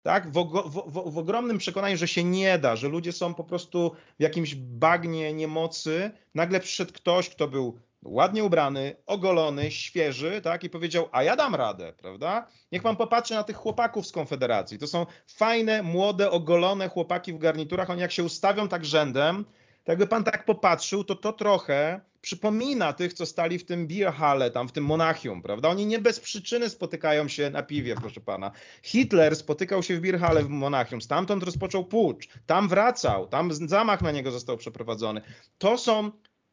tak? 0.02 0.30
W, 0.30 0.44
w, 0.70 1.12
w, 1.12 1.18
ogromnym 1.18 1.58
przekonaniu, 1.58 1.96
że 1.96 2.08
się 2.08 2.24
nie 2.24 2.58
da, 2.58 2.76
że 2.76 2.88
ludzie 2.88 3.12
są 3.12 3.34
po 3.34 3.44
prostu 3.44 3.92
w 4.18 4.22
jakimś 4.22 4.54
bagnie 4.54 5.32
niemocy. 5.32 6.10
Nagle 6.34 6.60
przyszedł 6.60 6.92
ktoś, 6.92 7.28
kto 7.28 7.48
był 7.48 7.78
ładnie 8.04 8.44
ubrany, 8.44 8.96
ogolony, 9.06 9.70
świeży, 9.70 10.40
tak? 10.40 10.64
I 10.64 10.70
powiedział, 10.70 11.08
a 11.12 11.22
ja 11.22 11.36
dam 11.36 11.54
radę, 11.54 11.92
prawda? 11.92 12.46
Niech 12.72 12.82
pan 12.82 12.96
popatrzy 12.96 13.34
na 13.34 13.44
tych 13.44 13.56
chłopaków 13.56 14.06
z 14.06 14.12
Konfederacji. 14.12 14.78
To 14.78 14.86
są 14.86 15.06
fajne, 15.26 15.82
młode, 15.82 16.30
ogolone 16.30 16.88
chłopaki 16.88 17.32
w 17.32 17.38
garniturach. 17.38 17.90
Oni 17.90 18.00
jak 18.00 18.12
się 18.12 18.24
ustawią 18.24 18.68
tak 18.68 18.84
rzędem, 18.84 19.44
to 19.84 19.92
jakby 19.92 20.06
pan 20.06 20.24
tak 20.24 20.44
popatrzył, 20.44 21.04
to 21.04 21.14
to 21.14 21.32
trochę 21.32 22.00
przypomina 22.20 22.92
tych, 22.92 23.12
co 23.12 23.26
stali 23.26 23.58
w 23.58 23.64
tym 23.64 23.86
beer 23.86 24.12
tam 24.52 24.68
w 24.68 24.72
tym 24.72 24.84
Monachium, 24.84 25.42
prawda? 25.42 25.68
Oni 25.68 25.86
nie 25.86 25.98
bez 25.98 26.20
przyczyny 26.20 26.70
spotykają 26.70 27.28
się 27.28 27.50
na 27.50 27.62
piwie, 27.62 27.94
proszę 27.94 28.20
pana. 28.20 28.50
Hitler 28.82 29.36
spotykał 29.36 29.82
się 29.82 29.96
w 29.96 30.00
beer 30.00 30.20
w 30.44 30.48
Monachium, 30.48 31.02
stamtąd 31.02 31.42
rozpoczął 31.42 31.84
pucz, 31.84 32.28
tam 32.46 32.68
wracał, 32.68 33.26
tam 33.26 33.52
zamach 33.52 34.02
na 34.02 34.12
niego 34.12 34.30
został 34.30 34.56
przeprowadzony. 34.56 35.20
To 35.58 35.78
są 35.78 36.10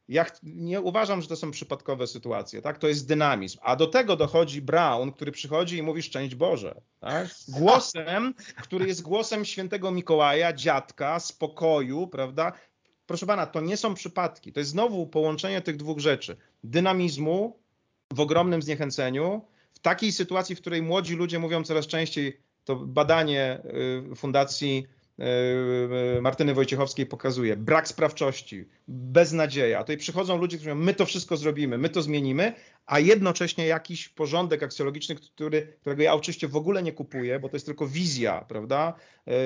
ja 0.08 0.26
nie 0.44 0.82
uważam, 0.82 1.22
że 1.22 1.28
to 1.28 1.36
są 1.36 1.52
przypadkowe 1.52 2.08
sytuacje, 2.08 2.62
tak? 2.62 2.78
To 2.78 2.88
jest 2.88 3.08
dynamizm. 3.08 3.60
A 3.62 3.76
do 3.76 3.88
tego 3.88 4.16
dochodzi 4.16 4.62
Brown, 4.62 5.12
który 5.12 5.32
przychodzi 5.32 5.78
i 5.78 5.84
mówi 5.84 6.02
szczęść 6.02 6.36
Boże. 6.36 6.82
Tak? 7.00 7.28
Głosem, 7.48 8.34
który 8.62 8.88
jest 8.88 9.02
głosem 9.02 9.46
świętego 9.46 9.92
Mikołaja, 9.92 10.54
dziadka, 10.54 11.20
spokoju, 11.20 12.08
prawda? 12.08 12.52
Proszę 13.08 13.26
pana, 13.26 13.46
to 13.46 13.62
nie 13.62 13.78
są 13.78 13.94
przypadki. 13.94 14.54
To 14.54 14.60
jest 14.60 14.72
znowu 14.72 15.08
połączenie 15.08 15.62
tych 15.62 15.78
dwóch 15.78 16.00
rzeczy. 16.00 16.38
Dynamizmu 16.64 17.60
w 18.14 18.20
ogromnym 18.20 18.62
zniechęceniu, 18.62 19.42
w 19.74 19.80
takiej 19.80 20.12
sytuacji, 20.12 20.56
w 20.56 20.62
której 20.62 20.82
młodzi 20.82 21.16
ludzie 21.16 21.40
mówią 21.40 21.64
coraz 21.64 21.88
częściej, 21.88 22.40
to 22.64 22.76
badanie 22.76 23.62
y, 24.12 24.16
Fundacji 24.16 24.88
y, 26.18 26.22
Martyny 26.22 26.54
Wojciechowskiej 26.54 27.06
pokazuje 27.06 27.58
brak 27.58 27.88
sprawczości, 27.88 28.66
beznadzieja. 28.88 29.80
Tutaj 29.80 29.98
przychodzą 29.98 30.38
ludzie, 30.38 30.58
którzy 30.58 30.76
mówią, 30.76 30.86
my 30.86 30.94
to 30.94 31.06
wszystko 31.06 31.38
zrobimy, 31.38 31.78
my 31.78 31.90
to 31.90 32.02
zmienimy, 32.02 32.54
a 32.86 33.00
jednocześnie 33.00 33.68
jakiś 33.68 34.10
porządek 34.10 34.64
aksjologiczny, 34.64 35.16
który, 35.16 35.78
którego 35.82 36.04
ja 36.04 36.14
oczywiście 36.14 36.48
w 36.48 36.56
ogóle 36.56 36.84
nie 36.84 36.94
kupuję, 36.94 37.40
bo 37.40 37.50
to 37.50 37.56
jest 37.56 37.66
tylko 37.66 37.88
wizja, 37.88 38.46
prawda? 38.48 38.94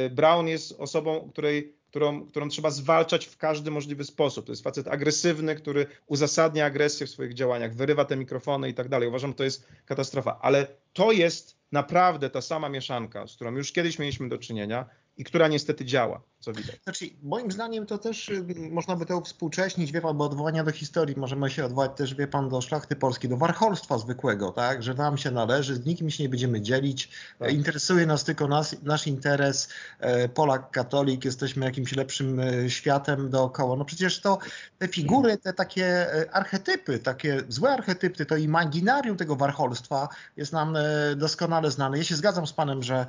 Y, 0.05 0.09
Brown 0.09 0.47
jest 0.47 0.71
osobą, 0.71 1.29
której 1.31 1.78
którą, 1.89 2.25
którą 2.25 2.49
trzeba 2.49 2.71
zwalczać 2.71 3.25
w 3.25 3.37
każdy 3.37 3.71
możliwy 3.71 4.03
sposób. 4.03 4.45
To 4.45 4.51
jest 4.51 4.63
facet 4.63 4.87
agresywny, 4.87 5.55
który 5.55 5.85
uzasadnia 6.07 6.65
agresję 6.65 7.07
w 7.07 7.09
swoich 7.09 7.33
działaniach, 7.33 7.75
wyrywa 7.75 8.05
te 8.05 8.15
mikrofony 8.15 8.69
i 8.69 8.73
tak 8.73 8.89
dalej. 8.89 9.07
Uważam, 9.07 9.33
to 9.33 9.43
jest 9.43 9.67
katastrofa. 9.85 10.39
Ale 10.41 10.67
to 10.93 11.11
jest 11.11 11.57
naprawdę 11.71 12.29
ta 12.29 12.41
sama 12.41 12.69
mieszanka, 12.69 13.27
z 13.27 13.35
którą 13.35 13.55
już 13.55 13.71
kiedyś 13.71 13.99
mieliśmy 13.99 14.29
do 14.29 14.37
czynienia 14.37 14.85
i 15.17 15.23
która 15.23 15.47
niestety 15.47 15.85
działa, 15.85 16.21
co 16.39 16.53
widać. 16.53 16.79
Znaczy, 16.83 17.05
moim 17.23 17.51
zdaniem 17.51 17.85
to 17.85 17.97
też 17.97 18.29
y, 18.29 18.45
można 18.71 18.95
by 18.95 19.05
to 19.05 19.21
współcześnić, 19.21 19.91
wie 19.91 20.01
pan, 20.01 20.17
bo 20.17 20.25
odwołania 20.25 20.63
do 20.63 20.71
historii 20.71 21.15
możemy 21.17 21.49
się 21.49 21.65
odwołać 21.65 21.91
też, 21.95 22.15
wie 22.15 22.27
pan, 22.27 22.49
do 22.49 22.61
szlachty 22.61 22.95
polskiej, 22.95 23.29
do 23.29 23.37
warcholstwa 23.37 23.97
zwykłego, 23.97 24.51
tak, 24.51 24.83
że 24.83 24.93
nam 24.93 25.17
się 25.17 25.31
należy, 25.31 25.75
z 25.75 25.85
nikim 25.85 26.09
się 26.09 26.23
nie 26.23 26.29
będziemy 26.29 26.61
dzielić, 26.61 27.09
tak. 27.39 27.53
interesuje 27.53 28.05
nas 28.05 28.23
tylko 28.23 28.47
nas, 28.47 28.75
nasz 28.83 29.07
interes, 29.07 29.69
e, 29.99 30.29
Polak, 30.29 30.71
katolik, 30.71 31.25
jesteśmy 31.25 31.65
jakimś 31.65 31.95
lepszym 31.95 32.39
e, 32.39 32.69
światem 32.69 33.29
dookoła. 33.29 33.75
No 33.75 33.85
przecież 33.85 34.21
to 34.21 34.37
te 34.77 34.87
figury, 34.87 35.37
te 35.37 35.53
takie 35.53 35.85
e, 35.85 36.31
archetypy, 36.31 36.99
takie 36.99 37.41
złe 37.47 37.71
archetypy, 37.71 38.25
to 38.25 38.37
imaginarium 38.37 39.17
tego 39.17 39.35
warcholstwa 39.35 40.09
jest 40.37 40.53
nam 40.53 40.77
doskonale 41.15 41.71
znane. 41.71 41.97
Ja 41.97 42.03
się 42.03 42.15
zgadzam 42.15 42.47
z 42.47 42.53
panem, 42.53 42.83
że 42.83 43.05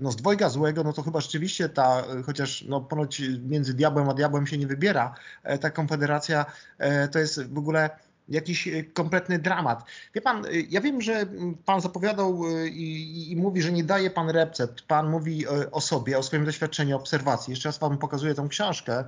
no 0.00 0.12
z 0.12 0.16
dwojga 0.16 0.48
złego, 0.48 0.84
no 0.84 0.92
to 0.92 1.02
chyba 1.02 1.12
chyba 1.12 1.20
rzeczywiście 1.20 1.68
ta, 1.68 2.04
chociaż 2.32 2.64
no 2.68 2.80
ponoć 2.80 3.22
między 3.48 3.74
diabłem 3.74 4.08
a 4.08 4.14
diabłem 4.14 4.46
się 4.46 4.58
nie 4.58 4.66
wybiera, 4.66 5.14
e, 5.42 5.58
ta 5.58 5.70
konfederacja 5.70 6.46
e, 6.78 7.08
to 7.08 7.18
jest 7.18 7.52
w 7.52 7.58
ogóle 7.58 7.90
jakiś 8.28 8.68
e, 8.68 8.84
kompletny 8.84 9.38
dramat. 9.38 9.84
Wie 10.14 10.20
pan, 10.20 10.44
ja 10.68 10.80
wiem, 10.80 11.00
że 11.00 11.26
pan 11.64 11.80
zapowiadał 11.80 12.42
i, 12.64 13.26
i, 13.30 13.36
mówi, 13.36 13.62
że 13.62 13.72
nie 13.72 13.84
daje 13.84 14.10
pan 14.10 14.30
recept. 14.30 14.82
Pan 14.82 15.10
mówi 15.10 15.46
o 15.72 15.80
sobie, 15.80 16.18
o 16.18 16.22
swoim 16.22 16.44
doświadczeniu, 16.44 16.96
obserwacji. 16.96 17.50
Jeszcze 17.50 17.68
raz 17.68 17.78
panu 17.78 17.96
pokazuję 17.96 18.34
tą 18.34 18.48
książkę. 18.48 19.04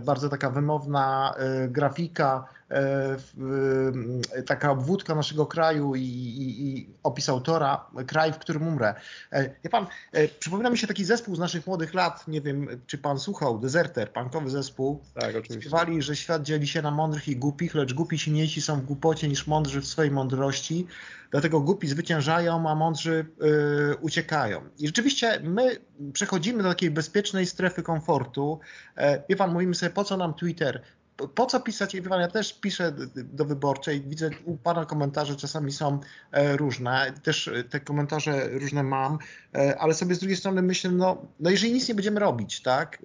Bardzo 0.00 0.28
taka 0.28 0.50
wymowna 0.50 1.34
grafika, 1.68 2.48
taka 4.46 4.70
obwódka 4.70 5.14
naszego 5.14 5.46
kraju 5.46 5.94
i, 5.94 6.00
i, 6.02 6.78
i, 6.78 6.88
opis 7.02 7.28
autora, 7.28 7.86
kraj, 8.06 8.32
w 8.32 8.38
którym 8.38 8.68
umrę. 8.68 8.94
E, 9.32 9.50
wie 9.64 9.70
pan, 9.70 9.86
przypomina 10.38 10.70
mi 10.70 10.78
się 10.78 10.86
taki 10.86 11.04
zespół 11.04 11.36
z 11.36 11.38
naszych 11.38 11.66
młodych 11.66 11.94
lat, 11.94 12.28
nie 12.28 12.40
wiem, 12.40 12.68
czy 12.86 12.98
pan 12.98 13.18
słuchał, 13.18 13.58
Deserter, 13.58 14.12
punkowy 14.12 14.50
zespół. 14.50 15.02
Tak, 15.14 15.30
oczywiście. 15.30 15.60
Śpiewali, 15.60 16.02
że 16.02 16.16
świat 16.16 16.42
dzieli 16.42 16.66
się 16.66 16.82
na 16.82 16.90
mądrych 16.90 17.28
i 17.28 17.36
głupich, 17.36 17.74
lecz 17.74 17.94
głupi 17.94 18.18
silniejsi 18.18 18.62
są 18.62 18.80
w 18.80 18.84
głupocie 18.84 19.28
niż 19.28 19.46
mądrzy 19.46 19.80
w 19.80 19.86
swojej 19.86 20.10
mądrości. 20.10 20.86
Dlatego 21.30 21.60
głupi 21.60 21.88
zwyciężają, 21.88 22.70
a 22.70 22.74
mądrzy 22.74 23.26
yy, 23.40 23.96
uciekają. 24.00 24.60
I 24.78 24.86
rzeczywiście 24.86 25.40
my 25.42 25.76
przechodzimy 26.12 26.62
do 26.62 26.68
takiej 26.68 26.90
bezpiecznej 26.90 27.46
strefy 27.46 27.82
komfortu. 27.82 28.60
Wie 29.28 29.36
pan, 29.36 29.52
mówimy 29.52 29.74
sobie, 29.74 29.90
po 29.90 30.04
co 30.04 30.16
nam 30.16 30.34
Twitter? 30.34 30.82
Po 31.34 31.46
co 31.46 31.60
pisać, 31.60 31.94
ja 31.94 32.28
też 32.28 32.60
piszę 32.60 32.92
do 33.14 33.44
wyborczej, 33.44 34.00
widzę 34.00 34.30
u 34.44 34.56
Pana 34.56 34.84
komentarze 34.84 35.36
czasami 35.36 35.72
są 35.72 36.00
e, 36.32 36.56
różne, 36.56 37.12
też 37.22 37.48
e, 37.48 37.64
te 37.64 37.80
komentarze 37.80 38.48
różne 38.48 38.82
mam, 38.82 39.18
e, 39.54 39.78
ale 39.78 39.94
sobie 39.94 40.14
z 40.14 40.18
drugiej 40.18 40.36
strony 40.36 40.62
myślę, 40.62 40.90
no, 40.90 41.26
no 41.40 41.50
jeżeli 41.50 41.72
nic 41.72 41.88
nie 41.88 41.94
będziemy 41.94 42.20
robić, 42.20 42.62
tak, 42.62 43.02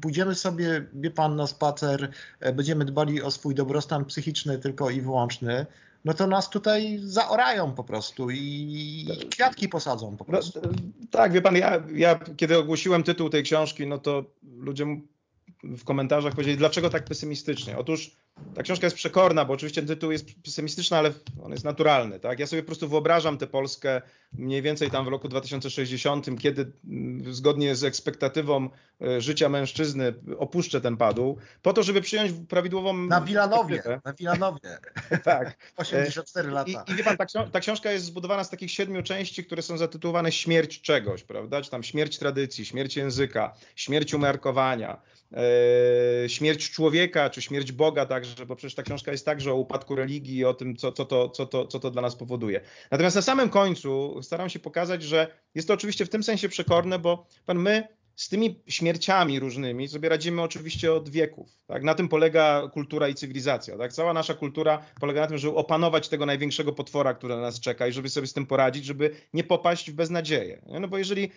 pójdziemy 0.00 0.34
sobie, 0.34 0.86
wie 0.94 1.10
Pan, 1.10 1.36
na 1.36 1.46
spacer, 1.46 2.10
będziemy 2.54 2.84
dbali 2.84 3.22
o 3.22 3.30
swój 3.30 3.54
dobrostan 3.54 4.04
psychiczny 4.04 4.58
tylko 4.58 4.90
i 4.90 5.00
wyłączny, 5.00 5.66
no 6.04 6.14
to 6.14 6.26
nas 6.26 6.50
tutaj 6.50 6.98
zaorają 7.02 7.72
po 7.72 7.84
prostu 7.84 8.30
i 8.30 9.06
kwiatki 9.30 9.68
posadzą 9.68 10.16
po 10.16 10.24
prostu. 10.24 10.60
No, 10.64 10.70
tak, 11.10 11.32
wie 11.32 11.42
pan, 11.42 11.56
ja, 11.56 11.82
ja 11.94 12.20
kiedy 12.36 12.58
ogłosiłem 12.58 13.02
tytuł 13.02 13.30
tej 13.30 13.42
książki, 13.42 13.86
no 13.86 13.98
to 13.98 14.24
ludzie 14.56 14.86
w 15.64 15.84
komentarzach 15.84 16.32
powiedzieli, 16.32 16.56
dlaczego 16.56 16.90
tak 16.90 17.04
pesymistycznie. 17.04 17.78
Otóż 17.78 18.10
ta 18.54 18.62
książka 18.62 18.86
jest 18.86 18.96
przekorna, 18.96 19.44
bo 19.44 19.54
oczywiście 19.54 19.82
tytuł 19.82 20.10
jest 20.10 20.26
pesymistyczny, 20.44 20.96
ale 20.96 21.12
on 21.42 21.52
jest 21.52 21.64
naturalny. 21.64 22.20
Tak? 22.20 22.38
Ja 22.38 22.46
sobie 22.46 22.62
po 22.62 22.66
prostu 22.66 22.88
wyobrażam 22.88 23.38
tę 23.38 23.46
Polskę 23.46 24.02
mniej 24.32 24.62
więcej 24.62 24.90
tam 24.90 25.04
w 25.04 25.08
roku 25.08 25.28
2060, 25.28 26.26
kiedy 26.40 26.72
mm, 26.88 27.34
zgodnie 27.34 27.76
z 27.76 27.84
ekspektatywą 27.84 28.68
e, 29.02 29.20
życia 29.20 29.48
mężczyzny 29.48 30.14
opuszczę 30.38 30.80
ten 30.80 30.96
padł, 30.96 31.38
po 31.62 31.72
to, 31.72 31.82
żeby 31.82 32.00
przyjąć 32.00 32.32
prawidłową... 32.48 32.92
Na 32.92 33.20
Wilanowie, 33.20 33.82
na 34.04 34.12
Wilanowie. 34.12 34.78
tak. 35.24 35.56
84 35.76 36.50
lata. 36.50 36.84
I, 36.88 36.92
i 36.92 36.94
wie 36.94 37.04
pan, 37.04 37.16
ta, 37.16 37.26
ta, 37.52 37.60
książka 37.60 37.90
jest 37.90 38.04
zbudowana 38.04 38.44
z 38.44 38.50
takich 38.50 38.70
siedmiu 38.70 39.02
części, 39.02 39.44
które 39.44 39.62
są 39.62 39.78
zatytułowane 39.78 40.32
Śmierć 40.32 40.80
czegoś, 40.80 41.22
prawda? 41.22 41.62
Czy 41.62 41.70
tam 41.70 41.82
śmierć 41.82 42.18
tradycji, 42.18 42.64
śmierć 42.64 42.96
języka, 42.96 43.54
śmierć 43.76 44.14
umiarkowania, 44.14 44.92
e, 44.92 45.17
śmierć 46.26 46.70
człowieka, 46.70 47.30
czy 47.30 47.42
śmierć 47.42 47.72
Boga 47.72 48.06
także, 48.06 48.46
bo 48.46 48.56
przecież 48.56 48.74
ta 48.74 48.82
książka 48.82 49.12
jest 49.12 49.26
także 49.26 49.52
o 49.52 49.54
upadku 49.54 49.96
religii 49.96 50.36
i 50.36 50.44
o 50.44 50.54
tym, 50.54 50.76
co, 50.76 50.92
co, 50.92 51.04
to, 51.04 51.28
co, 51.28 51.46
to, 51.46 51.66
co 51.66 51.80
to 51.80 51.90
dla 51.90 52.02
nas 52.02 52.16
powoduje. 52.16 52.60
Natomiast 52.90 53.16
na 53.16 53.22
samym 53.22 53.50
końcu 53.50 54.22
staram 54.22 54.48
się 54.48 54.58
pokazać, 54.58 55.02
że 55.02 55.26
jest 55.54 55.68
to 55.68 55.74
oczywiście 55.74 56.06
w 56.06 56.08
tym 56.08 56.22
sensie 56.22 56.48
przekorne, 56.48 56.98
bo 56.98 57.26
pan 57.46 57.58
my 57.58 57.88
z 58.18 58.28
tymi 58.28 58.62
śmierciami 58.66 59.40
różnymi 59.40 59.88
sobie 59.88 60.08
radzimy 60.08 60.42
oczywiście 60.42 60.92
od 60.92 61.08
wieków. 61.08 61.48
Tak? 61.66 61.82
Na 61.82 61.94
tym 61.94 62.08
polega 62.08 62.68
kultura 62.72 63.08
i 63.08 63.14
cywilizacja. 63.14 63.78
Tak? 63.78 63.92
Cała 63.92 64.12
nasza 64.12 64.34
kultura 64.34 64.82
polega 65.00 65.20
na 65.20 65.26
tym, 65.26 65.38
żeby 65.38 65.54
opanować 65.54 66.08
tego 66.08 66.26
największego 66.26 66.72
potwora, 66.72 67.14
który 67.14 67.34
na 67.34 67.40
nas 67.40 67.60
czeka 67.60 67.86
i 67.86 67.92
żeby 67.92 68.08
sobie 68.08 68.26
z 68.26 68.32
tym 68.32 68.46
poradzić, 68.46 68.84
żeby 68.84 69.10
nie 69.34 69.44
popaść 69.44 69.90
w 69.90 69.94
beznadzieję. 69.94 70.62
No 70.80 70.88
bo 70.88 70.98
jeżeli 70.98 71.30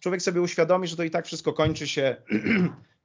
człowiek 0.00 0.22
sobie 0.22 0.40
uświadomi, 0.40 0.88
że 0.88 0.96
to 0.96 1.02
i 1.02 1.10
tak 1.10 1.26
wszystko 1.26 1.52
kończy 1.52 1.88
się 1.88 2.02
e, 2.02 2.16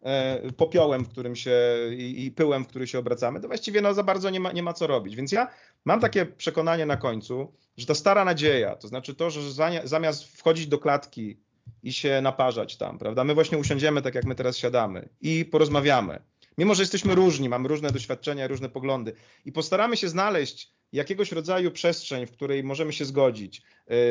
popiołem, 0.58 1.06
w 1.06 1.10
którym 1.10 1.36
się 1.36 1.60
i, 1.98 2.26
i, 2.26 2.32
pyłem, 2.32 2.64
w 2.64 2.68
który 2.68 2.88
się 2.88 3.00
obracamy, 3.00 3.42
to 3.42 3.48
właściwie 3.48 3.82
no 3.82 3.94
za 3.94 4.04
bardzo 4.04 4.30
nie 4.30 4.40
ma, 4.40 4.52
nie 4.52 4.64
ma 4.64 4.74
co 4.74 4.88
robić. 4.88 5.16
Więc 5.16 5.32
ja 5.32 5.48
mam 5.86 6.00
takie 6.00 6.26
przekonanie 6.26 6.86
na 6.86 6.98
końcu, 6.98 7.54
że 7.78 7.86
ta 7.86 7.96
stara 7.96 8.26
nadzieja, 8.26 8.76
to 8.76 8.88
znaczy 8.88 9.16
to, 9.16 9.30
że 9.30 9.42
zamiast 9.84 10.38
wchodzić 10.38 10.68
do 10.68 10.78
klatki 10.78 11.38
i 11.84 11.94
się 11.94 12.22
naparzać 12.22 12.78
tam, 12.78 12.98
prawda, 12.98 13.24
my 13.24 13.34
właśnie 13.34 13.58
usiądziemy 13.58 14.02
tak, 14.02 14.16
jak 14.16 14.26
my 14.26 14.36
teraz 14.36 14.58
siadamy 14.58 15.10
i 15.22 15.46
porozmawiamy. 15.46 16.20
Mimo, 16.58 16.76
że 16.76 16.84
jesteśmy 16.84 17.16
różni, 17.16 17.50
mamy 17.50 17.68
różne 17.68 17.92
doświadczenia, 17.92 18.48
różne 18.48 18.70
poglądy 18.70 19.14
i 19.46 19.52
postaramy 19.52 19.98
się 19.98 20.10
znaleźć 20.10 20.72
jakiegoś 20.96 21.32
rodzaju 21.32 21.72
przestrzeń, 21.72 22.26
w 22.26 22.32
której 22.32 22.64
możemy 22.64 22.94
się 22.94 23.06
zgodzić, 23.06 23.62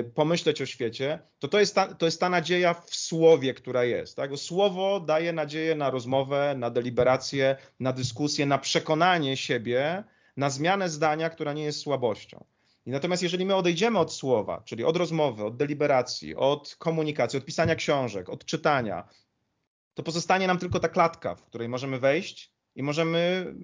y, 0.00 0.10
pomyśleć 0.14 0.62
o 0.62 0.66
świecie, 0.66 1.18
to 1.38 1.48
to 1.48 1.60
jest 1.60 1.74
ta, 1.74 1.94
to 1.94 2.06
jest 2.06 2.20
ta 2.20 2.28
nadzieja 2.28 2.74
w 2.74 2.94
słowie, 2.94 3.54
która 3.54 3.84
jest. 3.84 4.16
Tak? 4.16 4.36
Słowo 4.36 5.00
daje 5.00 5.32
nadzieję 5.32 5.74
na 5.74 5.90
rozmowę, 5.90 6.54
na 6.58 6.70
deliberację, 6.70 7.56
na 7.80 7.92
dyskusję, 7.92 8.46
na 8.46 8.58
przekonanie 8.58 9.36
siebie, 9.36 10.04
na 10.36 10.50
zmianę 10.50 10.88
zdania, 10.88 11.30
która 11.30 11.52
nie 11.52 11.64
jest 11.64 11.80
słabością. 11.80 12.44
I 12.86 12.90
natomiast 12.90 13.22
jeżeli 13.22 13.46
my 13.46 13.54
odejdziemy 13.54 13.98
od 13.98 14.12
słowa, 14.12 14.62
czyli 14.64 14.84
od 14.84 14.96
rozmowy, 14.96 15.44
od 15.44 15.56
deliberacji, 15.56 16.36
od 16.36 16.76
komunikacji, 16.78 17.36
od 17.38 17.44
pisania 17.44 17.74
książek, 17.74 18.28
od 18.28 18.44
czytania, 18.44 19.08
to 19.94 20.02
pozostanie 20.02 20.46
nam 20.46 20.58
tylko 20.58 20.80
ta 20.80 20.88
klatka, 20.88 21.34
w 21.34 21.42
której 21.42 21.68
możemy 21.68 21.98
wejść 21.98 22.53
i 22.76 22.82
możemy 22.82 23.54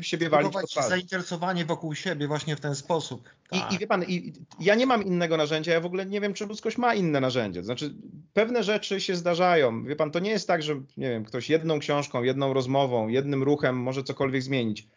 siebie 0.00 0.28
walić 0.28 0.52
po 0.74 0.82
zainteresowanie 0.82 1.64
wokół 1.64 1.94
siebie 1.94 2.28
właśnie 2.28 2.56
w 2.56 2.60
ten 2.60 2.74
sposób. 2.74 3.28
Tak. 3.50 3.72
I, 3.72 3.74
I 3.74 3.78
wie 3.78 3.86
pan, 3.86 4.04
i, 4.04 4.32
ja 4.60 4.74
nie 4.74 4.86
mam 4.86 5.04
innego 5.04 5.36
narzędzia, 5.36 5.72
ja 5.72 5.80
w 5.80 5.86
ogóle 5.86 6.06
nie 6.06 6.20
wiem, 6.20 6.34
czy 6.34 6.46
ludzkość 6.46 6.78
ma 6.78 6.94
inne 6.94 7.20
narzędzie. 7.20 7.62
Znaczy, 7.62 7.94
pewne 8.32 8.62
rzeczy 8.62 9.00
się 9.00 9.16
zdarzają. 9.16 9.84
Wie 9.84 9.96
pan, 9.96 10.10
to 10.10 10.18
nie 10.18 10.30
jest 10.30 10.48
tak, 10.48 10.62
że 10.62 10.74
nie 10.74 11.10
wiem, 11.10 11.24
ktoś 11.24 11.50
jedną 11.50 11.78
książką, 11.78 12.22
jedną 12.22 12.52
rozmową, 12.52 13.08
jednym 13.08 13.42
ruchem 13.42 13.76
może 13.76 14.04
cokolwiek 14.04 14.42
zmienić. 14.42 14.88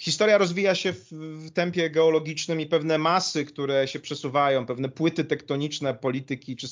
Historia 0.00 0.38
rozwija 0.38 0.74
się 0.74 0.92
w, 0.92 1.12
w, 1.12 1.50
tempie 1.50 1.90
geologicznym 1.90 2.60
i 2.60 2.66
pewne 2.66 2.98
masy, 2.98 3.44
które 3.44 3.88
się 3.88 4.00
przesuwają, 4.00 4.66
pewne 4.66 4.88
płyty 4.88 5.24
tektoniczne 5.24 5.94
polityki 5.94 6.56
czy 6.56 6.68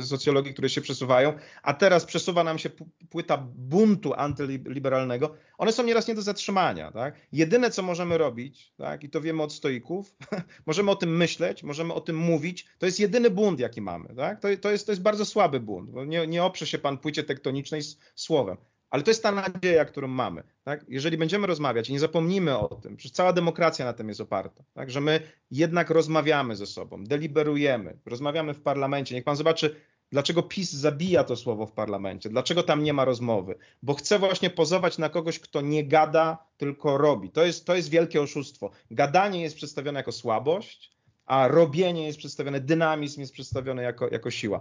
socjologii, 0.00 0.52
które 0.52 0.68
się 0.68 0.80
przesuwają, 0.80 1.32
a 1.62 1.74
teraz 1.74 2.04
przesuwa 2.04 2.44
nam 2.44 2.58
się 2.58 2.70
płyta 3.10 3.36
buntu 3.56 4.14
antyliberalnego, 4.14 5.34
one 5.58 5.72
są 5.72 5.84
nieraz 5.84 6.08
nie 6.08 6.14
do 6.14 6.22
zatrzymania. 6.22 6.92
Tak? 6.92 7.14
Jedyne, 7.32 7.70
co 7.70 7.82
możemy 7.82 8.18
robić, 8.18 8.72
tak, 8.76 9.04
i 9.04 9.10
to 9.10 9.20
wiemy 9.20 9.42
od 9.42 9.52
stoików, 9.52 10.16
możemy 10.66 10.90
o 10.90 10.96
tym 10.96 11.16
myśleć, 11.16 11.62
możemy 11.62 11.94
o 11.94 12.00
tym 12.00 12.16
mówić, 12.16 12.66
to 12.78 12.86
jest 12.86 13.00
jedyny 13.00 13.30
bunt, 13.30 13.60
jaki 13.60 13.80
mamy. 13.80 14.14
Tak? 14.16 14.40
To, 14.40 14.48
to, 14.60 14.70
jest, 14.70 14.86
to 14.86 14.92
jest 14.92 15.02
bardzo 15.02 15.24
słaby 15.24 15.60
bunt, 15.60 15.90
bo 15.90 16.04
nie, 16.04 16.26
nie 16.26 16.44
oprze 16.44 16.66
się 16.66 16.78
pan 16.78 16.98
płycie 16.98 17.24
tektonicznej 17.24 17.82
z 17.82 17.98
słowem. 18.14 18.56
Ale 18.90 19.02
to 19.02 19.10
jest 19.10 19.22
ta 19.22 19.32
nadzieja, 19.32 19.84
którą 19.84 20.08
mamy. 20.08 20.42
Tak? 20.64 20.84
Jeżeli 20.88 21.18
będziemy 21.18 21.46
rozmawiać 21.46 21.88
i 21.88 21.92
nie 21.92 22.00
zapomnimy 22.00 22.58
o 22.58 22.74
tym, 22.74 22.96
przecież 22.96 23.16
cała 23.16 23.32
demokracja 23.32 23.84
na 23.84 23.92
tym 23.92 24.08
jest 24.08 24.20
oparta, 24.20 24.64
tak? 24.74 24.90
że 24.90 25.00
my 25.00 25.20
jednak 25.50 25.90
rozmawiamy 25.90 26.56
ze 26.56 26.66
sobą, 26.66 27.04
deliberujemy, 27.04 27.96
rozmawiamy 28.06 28.54
w 28.54 28.60
parlamencie. 28.60 29.14
Niech 29.14 29.24
pan 29.24 29.36
zobaczy, 29.36 29.76
dlaczego 30.12 30.42
PiS 30.42 30.72
zabija 30.72 31.24
to 31.24 31.36
słowo 31.36 31.66
w 31.66 31.72
parlamencie, 31.72 32.28
dlaczego 32.28 32.62
tam 32.62 32.82
nie 32.82 32.92
ma 32.92 33.04
rozmowy, 33.04 33.54
bo 33.82 33.94
chce 33.94 34.18
właśnie 34.18 34.50
pozować 34.50 34.98
na 34.98 35.08
kogoś, 35.08 35.38
kto 35.38 35.60
nie 35.60 35.84
gada, 35.84 36.38
tylko 36.56 36.98
robi. 36.98 37.30
To 37.30 37.44
jest, 37.44 37.66
to 37.66 37.76
jest 37.76 37.90
wielkie 37.90 38.22
oszustwo. 38.22 38.70
Gadanie 38.90 39.42
jest 39.42 39.56
przedstawione 39.56 40.00
jako 40.00 40.12
słabość, 40.12 40.92
a 41.26 41.48
robienie 41.48 42.06
jest 42.06 42.18
przedstawione, 42.18 42.60
dynamizm 42.60 43.20
jest 43.20 43.32
przedstawiony 43.32 43.82
jako, 43.82 44.08
jako 44.08 44.30
siła 44.30 44.60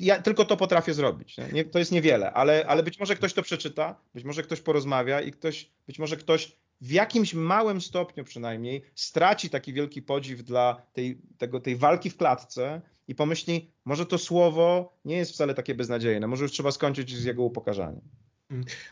ja 0.00 0.22
tylko 0.22 0.44
to 0.44 0.56
potrafię 0.56 0.94
zrobić. 0.94 1.36
Nie? 1.52 1.64
to 1.64 1.78
jest 1.78 1.92
niewiele, 1.92 2.32
ale, 2.32 2.66
ale 2.66 2.82
być 2.82 3.00
może 3.00 3.16
ktoś 3.16 3.32
to 3.32 3.42
przeczyta, 3.42 4.00
być 4.14 4.24
może 4.24 4.42
ktoś 4.42 4.60
porozmawia 4.60 5.20
i 5.20 5.32
ktoś, 5.32 5.70
być 5.86 5.98
może 5.98 6.16
ktoś 6.16 6.56
w 6.80 6.90
jakimś 6.90 7.34
małym 7.34 7.80
stopniu 7.80 8.24
przynajmniej 8.24 8.82
straci 8.94 9.50
taki 9.50 9.72
wielki 9.72 10.02
podziw 10.02 10.42
dla 10.42 10.82
tej, 10.92 11.18
tego, 11.38 11.60
tej 11.60 11.76
walki 11.76 12.10
w 12.10 12.16
klatce 12.16 12.80
i 13.08 13.14
pomyśli, 13.14 13.70
może 13.84 14.06
to 14.06 14.18
słowo 14.18 14.92
nie 15.04 15.16
jest 15.16 15.32
wcale 15.32 15.54
takie 15.54 15.74
beznadziejne, 15.74 16.26
może 16.26 16.42
już 16.42 16.52
trzeba 16.52 16.70
skończyć 16.70 17.16
z 17.16 17.24
jego 17.24 17.42
upokarzaniem. 17.42 18.00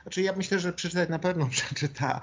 Znaczy 0.02 0.22
ja 0.22 0.32
myślę, 0.32 0.58
że 0.58 0.72
przeczytać 0.72 1.08
na 1.08 1.18
pewno 1.18 1.46
przeczyta, 1.56 2.20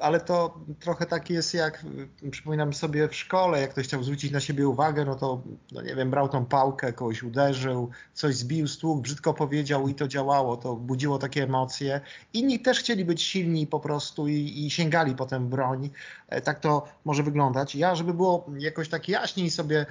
ale 0.00 0.20
to 0.20 0.60
trochę 0.80 1.06
tak 1.06 1.30
jest 1.30 1.54
jak, 1.54 1.84
przypominam 2.30 2.74
sobie 2.74 3.08
w 3.08 3.14
szkole, 3.14 3.60
jak 3.60 3.70
ktoś 3.70 3.86
chciał 3.86 4.02
zwrócić 4.02 4.32
na 4.32 4.40
siebie 4.40 4.68
uwagę, 4.68 5.04
no 5.04 5.14
to, 5.14 5.42
no 5.72 5.82
nie 5.82 5.94
wiem, 5.94 6.10
brał 6.10 6.28
tą 6.28 6.46
pałkę, 6.46 6.92
kogoś 6.92 7.22
uderzył, 7.22 7.90
coś 8.14 8.36
zbił, 8.36 8.68
stłuk, 8.68 9.00
brzydko 9.00 9.34
powiedział 9.34 9.88
i 9.88 9.94
to 9.94 10.08
działało, 10.08 10.56
to 10.56 10.76
budziło 10.76 11.18
takie 11.18 11.42
emocje. 11.42 12.00
Inni 12.32 12.60
też 12.60 12.80
chcieli 12.80 13.04
być 13.04 13.22
silni 13.22 13.66
po 13.66 13.80
prostu 13.80 14.28
i, 14.28 14.66
i 14.66 14.70
sięgali 14.70 15.14
potem 15.14 15.48
broń. 15.48 15.90
E, 16.28 16.40
tak 16.40 16.60
to 16.60 16.88
może 17.04 17.22
wyglądać. 17.22 17.74
Ja, 17.74 17.94
żeby 17.94 18.14
było 18.14 18.46
jakoś 18.58 18.88
tak 18.88 19.08
jaśniej 19.08 19.50
sobie 19.50 19.86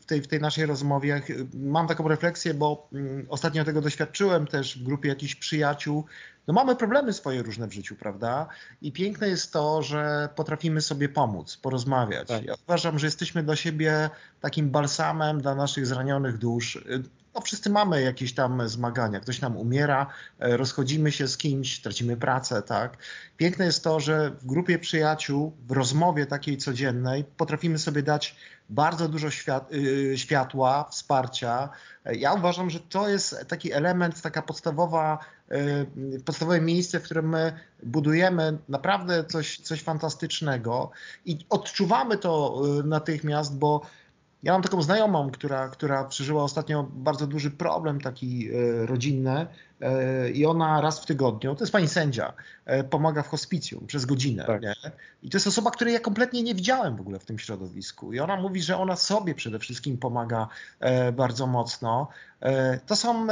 w 0.00 0.04
tej, 0.06 0.22
w 0.22 0.28
tej 0.28 0.40
naszej 0.40 0.66
rozmowie. 0.66 1.22
Mam 1.54 1.86
taką 1.86 2.08
refleksję, 2.08 2.54
bo 2.54 2.88
mm, 2.92 3.26
ostatnio 3.28 3.64
tego 3.64 3.80
doświadczyłem 3.80 4.46
też 4.46 4.78
w 4.78 4.82
grupie 4.82 5.08
jakichś 5.08 5.34
przyjaciół. 5.34 6.04
No 6.46 6.54
mamy 6.54 6.76
problemy 6.76 7.12
swoje 7.12 7.42
różne 7.42 7.66
w 7.66 7.72
życiu, 7.72 7.96
prawda? 7.96 8.46
I 8.82 8.92
piękne 8.92 9.28
jest 9.28 9.52
to, 9.52 9.82
że 9.82 10.28
potrafimy 10.34 10.80
sobie 10.80 11.08
pomóc, 11.08 11.56
porozmawiać. 11.56 12.28
Tak. 12.28 12.44
Ja 12.44 12.54
uważam, 12.66 12.98
że 12.98 13.06
jesteśmy 13.06 13.42
dla 13.42 13.56
siebie 13.56 14.10
takim 14.40 14.70
balsamem 14.70 15.40
dla 15.40 15.54
naszych 15.54 15.86
zranionych 15.86 16.38
dusz. 16.38 16.78
No 17.34 17.40
wszyscy 17.40 17.70
mamy 17.70 18.02
jakieś 18.02 18.34
tam 18.34 18.68
zmagania. 18.68 19.20
Ktoś 19.20 19.40
nam 19.40 19.56
umiera, 19.56 20.06
e, 20.38 20.56
rozchodzimy 20.56 21.12
się 21.12 21.28
z 21.28 21.36
kimś, 21.36 21.80
tracimy 21.80 22.16
pracę, 22.16 22.62
tak? 22.62 22.96
Piękne 23.36 23.64
jest 23.64 23.84
to, 23.84 24.00
że 24.00 24.30
w 24.30 24.46
grupie 24.46 24.78
przyjaciół, 24.78 25.56
w 25.66 25.72
rozmowie 25.72 26.26
takiej 26.26 26.56
codziennej 26.56 27.24
potrafimy 27.24 27.78
sobie 27.78 28.02
dać 28.02 28.36
bardzo 28.70 29.08
dużo 29.08 29.28
y, 29.72 30.18
światła, 30.18 30.88
wsparcia. 30.90 31.68
Ja 32.04 32.32
uważam, 32.32 32.70
że 32.70 32.80
to 32.80 33.08
jest 33.08 33.48
taki 33.48 33.72
element, 33.72 34.22
taka 34.22 34.42
podstawowa, 34.42 35.18
y, 35.18 35.39
podstawowe 36.24 36.60
miejsce, 36.60 37.00
w 37.00 37.02
którym 37.02 37.28
my 37.28 37.52
budujemy 37.82 38.58
naprawdę 38.68 39.24
coś, 39.24 39.58
coś 39.58 39.82
fantastycznego 39.82 40.90
i 41.26 41.38
odczuwamy 41.50 42.18
to 42.18 42.62
y, 42.80 42.84
natychmiast, 42.84 43.58
bo 43.58 43.80
ja 44.42 44.52
mam 44.52 44.62
taką 44.62 44.82
znajomą, 44.82 45.30
która, 45.30 45.68
która 45.68 46.04
przeżyła 46.04 46.44
ostatnio 46.44 46.88
bardzo 46.92 47.26
duży 47.26 47.50
problem 47.50 48.00
taki 48.00 48.48
e, 48.48 48.86
rodzinny 48.86 49.46
i 50.34 50.46
ona 50.46 50.80
raz 50.80 51.00
w 51.00 51.06
tygodniu, 51.06 51.54
to 51.54 51.64
jest 51.64 51.72
pani 51.72 51.88
sędzia, 51.88 52.32
pomaga 52.90 53.22
w 53.22 53.28
hospicjum 53.28 53.86
przez 53.86 54.04
godzinę. 54.04 54.44
Tak. 54.44 54.62
I 55.22 55.30
to 55.30 55.36
jest 55.36 55.46
osoba, 55.46 55.70
której 55.70 55.94
ja 55.94 56.00
kompletnie 56.00 56.42
nie 56.42 56.54
widziałem 56.54 56.96
w 56.96 57.00
ogóle 57.00 57.18
w 57.18 57.24
tym 57.24 57.38
środowisku. 57.38 58.12
I 58.12 58.20
ona 58.20 58.36
mówi, 58.36 58.62
że 58.62 58.78
ona 58.78 58.96
sobie 58.96 59.34
przede 59.34 59.58
wszystkim 59.58 59.98
pomaga 59.98 60.48
bardzo 61.12 61.46
mocno. 61.46 62.08
To 62.86 62.96
są 62.96 63.26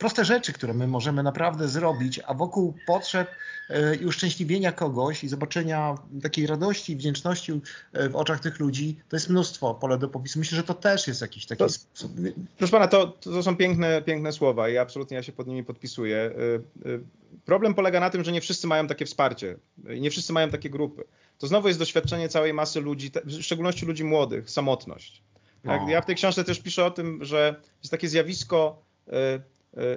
proste 0.00 0.24
rzeczy, 0.24 0.52
które 0.52 0.74
my 0.74 0.86
możemy 0.86 1.22
naprawdę 1.22 1.68
zrobić, 1.68 2.20
a 2.26 2.34
wokół 2.34 2.74
potrzeb 2.86 3.30
e, 3.68 3.94
i 3.94 4.06
uszczęśliwienia 4.06 4.72
kogoś 4.72 5.24
i 5.24 5.28
zobaczenia 5.28 5.94
takiej 6.22 6.46
radości 6.46 6.92
i 6.92 6.96
wdzięczności 6.96 7.60
e, 7.92 8.08
w 8.08 8.16
oczach 8.16 8.40
tych 8.40 8.60
ludzi, 8.60 9.00
to 9.08 9.16
jest 9.16 9.28
mnóstwo 9.28 9.74
pole 9.74 9.98
do 9.98 10.08
popisu. 10.08 10.38
Myślę, 10.38 10.56
że 10.56 10.62
to 10.62 10.74
też 10.74 11.06
jest 11.08 11.20
jakiś 11.20 11.46
taki 11.46 11.58
to, 11.58 11.68
sposób. 11.68 12.12
Proszę 12.58 12.70
pana, 12.70 12.88
to, 12.88 13.06
to 13.06 13.42
są 13.42 13.56
piękne, 13.56 14.02
piękne 14.02 14.32
słowa 14.32 14.68
i 14.68 14.76
absolutnie 14.76 15.16
ja 15.16 15.22
się 15.22 15.32
pod 15.32 15.46
nimi 15.46 15.64
podpisuję. 15.64 16.16
E, 16.16 16.98
problem 17.44 17.74
polega 17.74 18.00
na 18.00 18.10
tym, 18.10 18.24
że 18.24 18.32
nie 18.32 18.40
wszyscy 18.40 18.66
mają 18.66 18.86
takie 18.86 19.06
wsparcie, 19.06 19.56
nie 20.00 20.10
wszyscy 20.10 20.32
mają 20.32 20.50
takie 20.50 20.70
grupy. 20.70 21.04
To 21.38 21.46
znowu 21.46 21.68
jest 21.68 21.80
doświadczenie 21.80 22.28
całej 22.28 22.54
masy 22.54 22.80
ludzi, 22.80 23.10
w 23.24 23.42
szczególności 23.42 23.86
ludzi 23.86 24.04
młodych, 24.04 24.50
samotność. 24.50 25.22
Tak? 25.64 25.88
Ja 25.88 26.00
w 26.00 26.06
tej 26.06 26.16
książce 26.16 26.44
też 26.44 26.60
piszę 26.60 26.84
o 26.84 26.90
tym, 26.90 27.24
że 27.24 27.60
jest 27.82 27.90
takie 27.90 28.08
zjawisko 28.08 28.82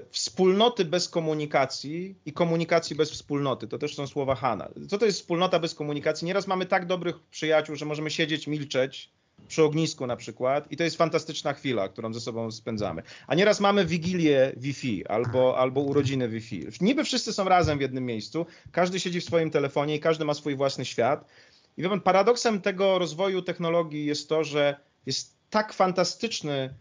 wspólnoty 0.09 0.85
bez 0.85 1.09
komunikacji 1.09 2.15
i 2.25 2.33
komunikacji 2.33 2.95
bez 2.95 3.11
wspólnoty. 3.11 3.67
To 3.67 3.77
też 3.77 3.95
są 3.95 4.07
słowa 4.07 4.35
Hana. 4.35 4.69
Co 4.89 4.97
to 4.97 5.05
jest 5.05 5.19
wspólnota 5.19 5.59
bez 5.59 5.75
komunikacji? 5.75 6.25
Nieraz 6.25 6.47
mamy 6.47 6.65
tak 6.65 6.85
dobrych 6.85 7.19
przyjaciół, 7.19 7.75
że 7.75 7.85
możemy 7.85 8.11
siedzieć, 8.11 8.47
milczeć 8.47 9.09
przy 9.47 9.63
ognisku 9.63 10.07
na 10.07 10.15
przykład 10.15 10.71
i 10.71 10.77
to 10.77 10.83
jest 10.83 10.97
fantastyczna 10.97 11.53
chwila, 11.53 11.89
którą 11.89 12.13
ze 12.13 12.19
sobą 12.19 12.51
spędzamy. 12.51 13.03
A 13.27 13.35
nieraz 13.35 13.59
mamy 13.59 13.85
wigilię 13.85 14.53
Wi-Fi 14.57 15.07
albo, 15.07 15.57
albo 15.57 15.81
urodziny 15.81 16.29
Wi-Fi. 16.29 16.67
Niby 16.81 17.03
wszyscy 17.03 17.33
są 17.33 17.43
razem 17.43 17.77
w 17.77 17.81
jednym 17.81 18.05
miejscu, 18.05 18.45
każdy 18.71 18.99
siedzi 18.99 19.21
w 19.21 19.25
swoim 19.25 19.51
telefonie 19.51 19.95
i 19.95 19.99
każdy 19.99 20.25
ma 20.25 20.33
swój 20.33 20.55
własny 20.55 20.85
świat. 20.85 21.25
I 21.77 21.81
wie 21.81 21.89
pan, 21.89 22.01
paradoksem 22.01 22.61
tego 22.61 22.99
rozwoju 22.99 23.41
technologii 23.41 24.05
jest 24.05 24.29
to, 24.29 24.43
że 24.43 24.75
jest 25.05 25.35
tak 25.49 25.73
fantastyczny 25.73 26.69
E, 26.69 26.73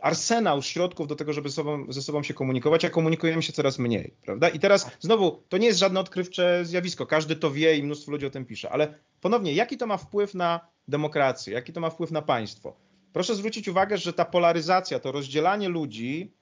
arsenał 0.00 0.62
środków 0.62 1.06
do 1.06 1.16
tego, 1.16 1.32
żeby 1.32 1.48
ze 1.48 1.54
sobą, 1.54 1.86
ze 1.88 2.02
sobą 2.02 2.22
się 2.22 2.34
komunikować, 2.34 2.84
a 2.84 2.90
komunikujemy 2.90 3.42
się 3.42 3.52
coraz 3.52 3.78
mniej, 3.78 4.14
prawda? 4.22 4.48
I 4.48 4.58
teraz 4.58 4.90
znowu, 5.00 5.42
to 5.48 5.58
nie 5.58 5.66
jest 5.66 5.78
żadne 5.78 6.00
odkrywcze 6.00 6.64
zjawisko, 6.64 7.06
każdy 7.06 7.36
to 7.36 7.50
wie 7.50 7.76
i 7.76 7.82
mnóstwo 7.82 8.12
ludzi 8.12 8.26
o 8.26 8.30
tym 8.30 8.44
pisze, 8.44 8.70
ale 8.70 8.94
ponownie, 9.20 9.52
jaki 9.52 9.76
to 9.76 9.86
ma 9.86 9.96
wpływ 9.96 10.34
na 10.34 10.60
demokrację, 10.88 11.54
jaki 11.54 11.72
to 11.72 11.80
ma 11.80 11.90
wpływ 11.90 12.10
na 12.10 12.22
państwo? 12.22 12.76
Proszę 13.12 13.34
zwrócić 13.34 13.68
uwagę, 13.68 13.98
że 13.98 14.12
ta 14.12 14.24
polaryzacja, 14.24 14.98
to 14.98 15.12
rozdzielanie 15.12 15.68
ludzi 15.68 16.32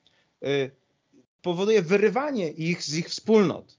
y, 0.44 0.70
powoduje 1.42 1.82
wyrywanie 1.82 2.50
ich 2.50 2.82
z 2.82 2.94
ich 2.94 3.08
wspólnot. 3.08 3.78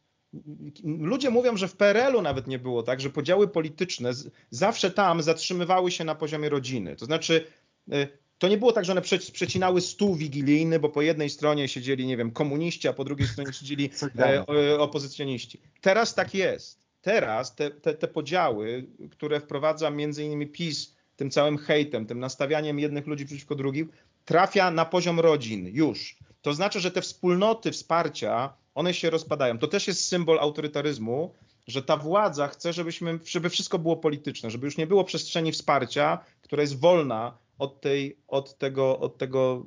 Ludzie 0.84 1.30
mówią, 1.30 1.58
że 1.58 1.68
w 1.68 1.76
PRL-u 1.76 2.22
nawet 2.22 2.48
nie 2.48 2.60
było 2.60 2.84
tak, 2.84 3.02
że 3.02 3.10
podziały 3.10 3.48
polityczne 3.48 4.12
zawsze 4.50 4.92
tam 4.92 5.22
zatrzymywały 5.22 5.92
się 5.92 6.04
na 6.04 6.16
poziomie 6.16 6.50
rodziny. 6.50 6.96
To 6.96 7.06
znaczy, 7.06 7.48
y, 7.94 8.23
to 8.38 8.48
nie 8.48 8.58
było 8.58 8.72
tak, 8.72 8.86
że 8.86 8.92
one 8.92 9.02
przecinały 9.34 9.82
stół 9.82 10.16
wigilijny, 10.16 10.80
bo 10.80 10.90
po 10.90 11.02
jednej 11.02 11.30
stronie 11.30 11.68
siedzieli, 11.68 12.08
nie 12.08 12.18
wiem, 12.18 12.32
komuniści, 12.32 12.88
a 12.88 12.94
po 12.94 13.04
drugiej 13.04 13.28
stronie 13.28 13.54
siedzieli 13.54 13.90
e, 14.20 14.80
opozycjoniści. 14.80 15.60
Teraz 15.82 16.16
tak 16.16 16.34
jest. 16.34 16.84
Teraz 17.02 17.56
te, 17.56 17.72
te, 17.72 17.94
te 17.94 18.08
podziały, 18.08 18.88
które 19.12 19.40
wprowadza 19.40 19.90
między 19.90 20.24
innymi 20.24 20.48
PiS 20.48 20.96
tym 21.16 21.32
całym 21.32 21.58
hejtem, 21.58 22.06
tym 22.06 22.20
nastawianiem 22.20 22.80
jednych 22.80 23.08
ludzi 23.08 23.26
przeciwko 23.26 23.56
drugim, 23.56 23.90
trafia 24.26 24.72
na 24.72 24.86
poziom 24.86 25.20
rodzin 25.20 25.68
już. 25.74 26.18
To 26.42 26.54
znaczy, 26.54 26.80
że 26.80 26.92
te 26.92 27.02
wspólnoty 27.02 27.72
wsparcia, 27.72 28.54
one 28.76 28.94
się 28.94 29.10
rozpadają. 29.10 29.58
To 29.58 29.68
też 29.68 29.88
jest 29.88 30.08
symbol 30.08 30.40
autorytaryzmu, 30.40 31.34
że 31.68 31.84
ta 31.84 31.98
władza 31.98 32.48
chce, 32.48 32.74
żebyśmy, 32.74 33.20
żeby 33.26 33.50
wszystko 33.50 33.80
było 33.80 33.98
polityczne, 33.98 34.52
żeby 34.52 34.68
już 34.68 34.78
nie 34.78 34.88
było 34.88 35.04
przestrzeni 35.04 35.52
wsparcia, 35.52 36.20
która 36.42 36.62
jest 36.62 36.80
wolna 36.80 37.38
od, 37.58 37.82
tej, 37.82 38.18
od, 38.28 38.58
tego, 38.58 39.00
od, 39.00 39.18
tego, 39.18 39.66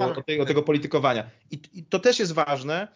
od, 0.00 0.26
tej, 0.26 0.40
od 0.40 0.48
tego 0.48 0.62
politykowania. 0.62 1.30
I, 1.50 1.60
I, 1.72 1.84
to 1.84 1.98
też 1.98 2.18
jest 2.18 2.32
ważne 2.32 2.88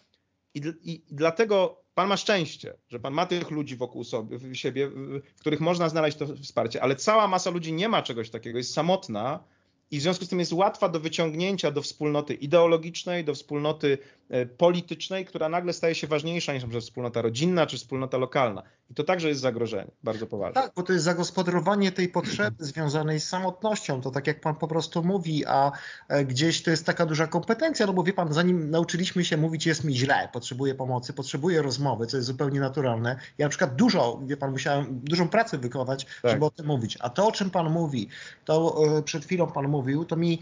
i, 0.54 0.60
i, 0.82 1.02
dlatego 1.10 1.82
pan 1.94 2.08
ma 2.08 2.16
szczęście, 2.16 2.74
że 2.88 3.00
pan 3.00 3.14
ma 3.14 3.26
tych 3.26 3.50
ludzi 3.50 3.76
wokół 3.76 4.04
sobie, 4.04 4.54
siebie, 4.54 4.90
w 5.36 5.40
których 5.40 5.60
można 5.60 5.88
znaleźć 5.88 6.16
to 6.16 6.26
wsparcie, 6.26 6.82
ale 6.82 6.96
cała 6.96 7.28
masa 7.28 7.50
ludzi 7.50 7.72
nie 7.72 7.88
ma 7.88 8.02
czegoś 8.02 8.30
takiego, 8.30 8.58
jest 8.58 8.72
samotna 8.72 9.44
i 9.90 9.98
w 9.98 10.02
związku 10.02 10.24
z 10.24 10.28
tym 10.28 10.38
jest 10.38 10.52
łatwa 10.52 10.88
do 10.88 11.00
wyciągnięcia 11.00 11.70
do 11.70 11.82
wspólnoty 11.82 12.34
ideologicznej, 12.34 13.24
do 13.24 13.34
wspólnoty 13.34 13.98
e, 14.28 14.46
politycznej, 14.46 15.24
która 15.24 15.48
nagle 15.48 15.72
staje 15.72 15.94
się 15.94 16.06
ważniejsza 16.06 16.54
niż 16.54 16.62
np. 16.62 16.80
wspólnota 16.80 17.22
rodzinna 17.22 17.66
czy 17.66 17.76
wspólnota 17.76 18.18
lokalna. 18.18 18.62
I 18.90 18.94
to 18.94 19.04
także 19.04 19.28
jest 19.28 19.40
zagrożenie, 19.40 19.90
bardzo 20.02 20.26
poważne. 20.26 20.62
Tak, 20.62 20.72
bo 20.76 20.82
to 20.82 20.92
jest 20.92 21.04
zagospodarowanie 21.04 21.92
tej 21.92 22.08
potrzeby 22.08 22.64
związanej 22.72 23.20
z 23.20 23.28
samotnością, 23.28 24.00
to 24.00 24.10
tak 24.10 24.26
jak 24.26 24.40
pan 24.40 24.54
po 24.54 24.68
prostu 24.68 25.04
mówi, 25.04 25.46
a 25.46 25.72
e, 26.08 26.24
gdzieś 26.24 26.62
to 26.62 26.70
jest 26.70 26.86
taka 26.86 27.06
duża 27.06 27.26
kompetencja, 27.26 27.86
no 27.86 27.92
bo 27.92 28.02
wie 28.02 28.12
pan, 28.12 28.32
zanim 28.32 28.70
nauczyliśmy 28.70 29.24
się 29.24 29.36
mówić 29.36 29.66
jest 29.66 29.84
mi 29.84 29.96
źle, 29.96 30.28
potrzebuję 30.32 30.74
pomocy, 30.74 31.12
potrzebuję 31.12 31.62
rozmowy, 31.62 32.06
co 32.06 32.16
jest 32.16 32.26
zupełnie 32.26 32.60
naturalne. 32.60 33.16
Ja 33.38 33.46
na 33.46 33.50
przykład 33.50 33.76
dużo, 33.76 34.20
wie 34.26 34.36
pan, 34.36 34.50
musiałem 34.50 35.00
dużą 35.04 35.28
pracę 35.28 35.58
wykonać, 35.58 36.06
tak. 36.22 36.32
żeby 36.32 36.44
o 36.44 36.50
tym 36.50 36.66
mówić. 36.66 36.98
A 37.00 37.10
to, 37.10 37.26
o 37.26 37.32
czym 37.32 37.50
pan 37.50 37.70
mówi, 37.70 38.08
to 38.44 38.82
e, 38.98 39.02
przed 39.02 39.24
chwilą 39.24 39.46
pan 39.46 39.68
mówił, 39.68 39.75
to 40.08 40.16
mi 40.16 40.40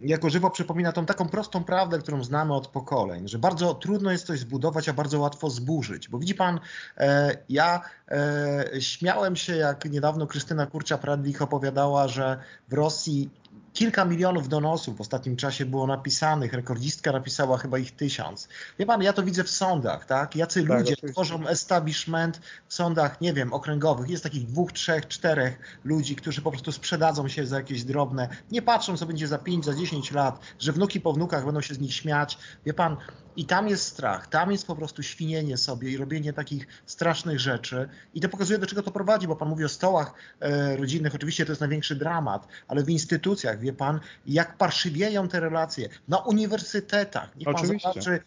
jako 0.00 0.30
żywo 0.30 0.50
przypomina 0.50 0.92
tą 0.92 1.06
taką 1.06 1.28
prostą 1.28 1.64
prawdę, 1.64 1.98
którą 1.98 2.24
znamy 2.24 2.54
od 2.54 2.68
pokoleń, 2.68 3.28
że 3.28 3.38
bardzo 3.38 3.74
trudno 3.74 4.10
jest 4.12 4.26
coś 4.26 4.40
zbudować, 4.40 4.88
a 4.88 4.92
bardzo 4.92 5.20
łatwo 5.20 5.50
zburzyć. 5.50 6.08
Bo 6.08 6.18
widzi 6.18 6.34
pan, 6.34 6.60
e, 6.96 7.36
ja 7.48 7.80
e, 8.08 8.80
śmiałem 8.80 9.36
się, 9.36 9.56
jak 9.56 9.84
niedawno 9.84 10.26
Krystyna 10.26 10.66
Kurcza-Pradlich 10.66 11.42
opowiadała, 11.42 12.08
że 12.08 12.38
w 12.68 12.72
Rosji 12.72 13.30
kilka 13.76 14.04
milionów 14.04 14.48
donosów 14.48 14.96
w 14.96 15.00
ostatnim 15.00 15.36
czasie 15.36 15.64
było 15.64 15.86
napisanych, 15.86 16.52
rekordzistka 16.52 17.12
napisała 17.12 17.58
chyba 17.58 17.78
ich 17.78 17.96
tysiąc. 17.96 18.48
Wie 18.78 18.86
pan, 18.86 19.02
ja 19.02 19.12
to 19.12 19.22
widzę 19.22 19.44
w 19.44 19.50
sądach, 19.50 20.04
tak? 20.06 20.36
Jacy 20.36 20.60
tak, 20.60 20.68
ludzie 20.68 20.92
oczywiście. 20.92 21.12
tworzą 21.12 21.46
establishment 21.46 22.40
w 22.68 22.74
sądach, 22.74 23.20
nie 23.20 23.32
wiem, 23.32 23.52
okręgowych. 23.52 24.10
Jest 24.10 24.22
takich 24.22 24.46
dwóch, 24.46 24.72
trzech, 24.72 25.08
czterech 25.08 25.58
ludzi, 25.84 26.16
którzy 26.16 26.42
po 26.42 26.50
prostu 26.50 26.72
sprzedadzą 26.72 27.28
się 27.28 27.46
za 27.46 27.56
jakieś 27.56 27.84
drobne, 27.84 28.28
nie 28.50 28.62
patrzą, 28.62 28.96
co 28.96 29.06
będzie 29.06 29.28
za 29.28 29.38
pięć, 29.38 29.64
za 29.64 29.74
dziesięć 29.74 30.12
lat, 30.12 30.40
że 30.58 30.72
wnuki 30.72 31.00
po 31.00 31.12
wnukach 31.12 31.44
będą 31.44 31.60
się 31.60 31.74
z 31.74 31.80
nich 31.80 31.94
śmiać. 31.94 32.38
Wie 32.66 32.74
pan, 32.74 32.96
i 33.36 33.44
tam 33.44 33.68
jest 33.68 33.84
strach, 33.84 34.26
tam 34.26 34.52
jest 34.52 34.66
po 34.66 34.76
prostu 34.76 35.02
świnienie 35.02 35.56
sobie 35.56 35.90
i 35.90 35.96
robienie 35.96 36.32
takich 36.32 36.66
strasznych 36.86 37.40
rzeczy. 37.40 37.88
I 38.14 38.20
to 38.20 38.28
pokazuje, 38.28 38.58
do 38.58 38.66
czego 38.66 38.82
to 38.82 38.90
prowadzi, 38.90 39.26
bo 39.26 39.36
pan 39.36 39.48
mówi 39.48 39.64
o 39.64 39.68
stołach 39.68 40.14
e, 40.40 40.76
rodzinnych, 40.76 41.14
oczywiście 41.14 41.46
to 41.46 41.52
jest 41.52 41.60
największy 41.60 41.96
dramat, 41.96 42.48
ale 42.68 42.84
w 42.84 42.90
instytucjach, 42.90 43.58
wie 43.66 43.72
pan, 43.72 44.00
jak 44.26 44.56
parszywieją 44.56 45.28
te 45.28 45.40
relacje. 45.40 45.88
Na 46.08 46.18
uniwersytetach, 46.18 47.36
niech 47.36 47.44
pan 47.44 47.54
oczywiście. 47.54 47.88
zobaczy, 47.92 48.20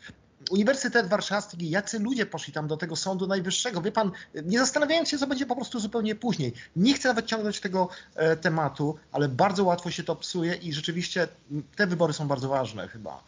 Uniwersytet 0.51 1.07
Warszawski, 1.07 1.69
jacy 1.69 1.99
ludzie 1.99 2.25
poszli 2.25 2.53
tam 2.53 2.67
do 2.67 2.77
tego 2.77 2.95
Sądu 2.95 3.27
Najwyższego. 3.27 3.81
Wie 3.81 3.91
pan, 3.91 4.11
nie 4.43 4.59
zastanawiając 4.59 5.09
się, 5.09 5.17
co 5.17 5.27
będzie 5.27 5.45
po 5.45 5.55
prostu 5.55 5.79
zupełnie 5.79 6.15
później. 6.15 6.53
Nie 6.75 6.93
chcę 6.93 7.09
nawet 7.09 7.25
ciągnąć 7.25 7.59
tego 7.59 7.89
e, 8.15 8.35
tematu, 8.35 8.97
ale 9.11 9.29
bardzo 9.29 9.63
łatwo 9.63 9.91
się 9.91 10.03
to 10.03 10.15
psuje 10.15 10.55
i 10.55 10.73
rzeczywiście 10.73 11.27
te 11.75 11.87
wybory 11.87 12.13
są 12.13 12.27
bardzo 12.27 12.49
ważne 12.49 12.87
chyba. 12.87 13.23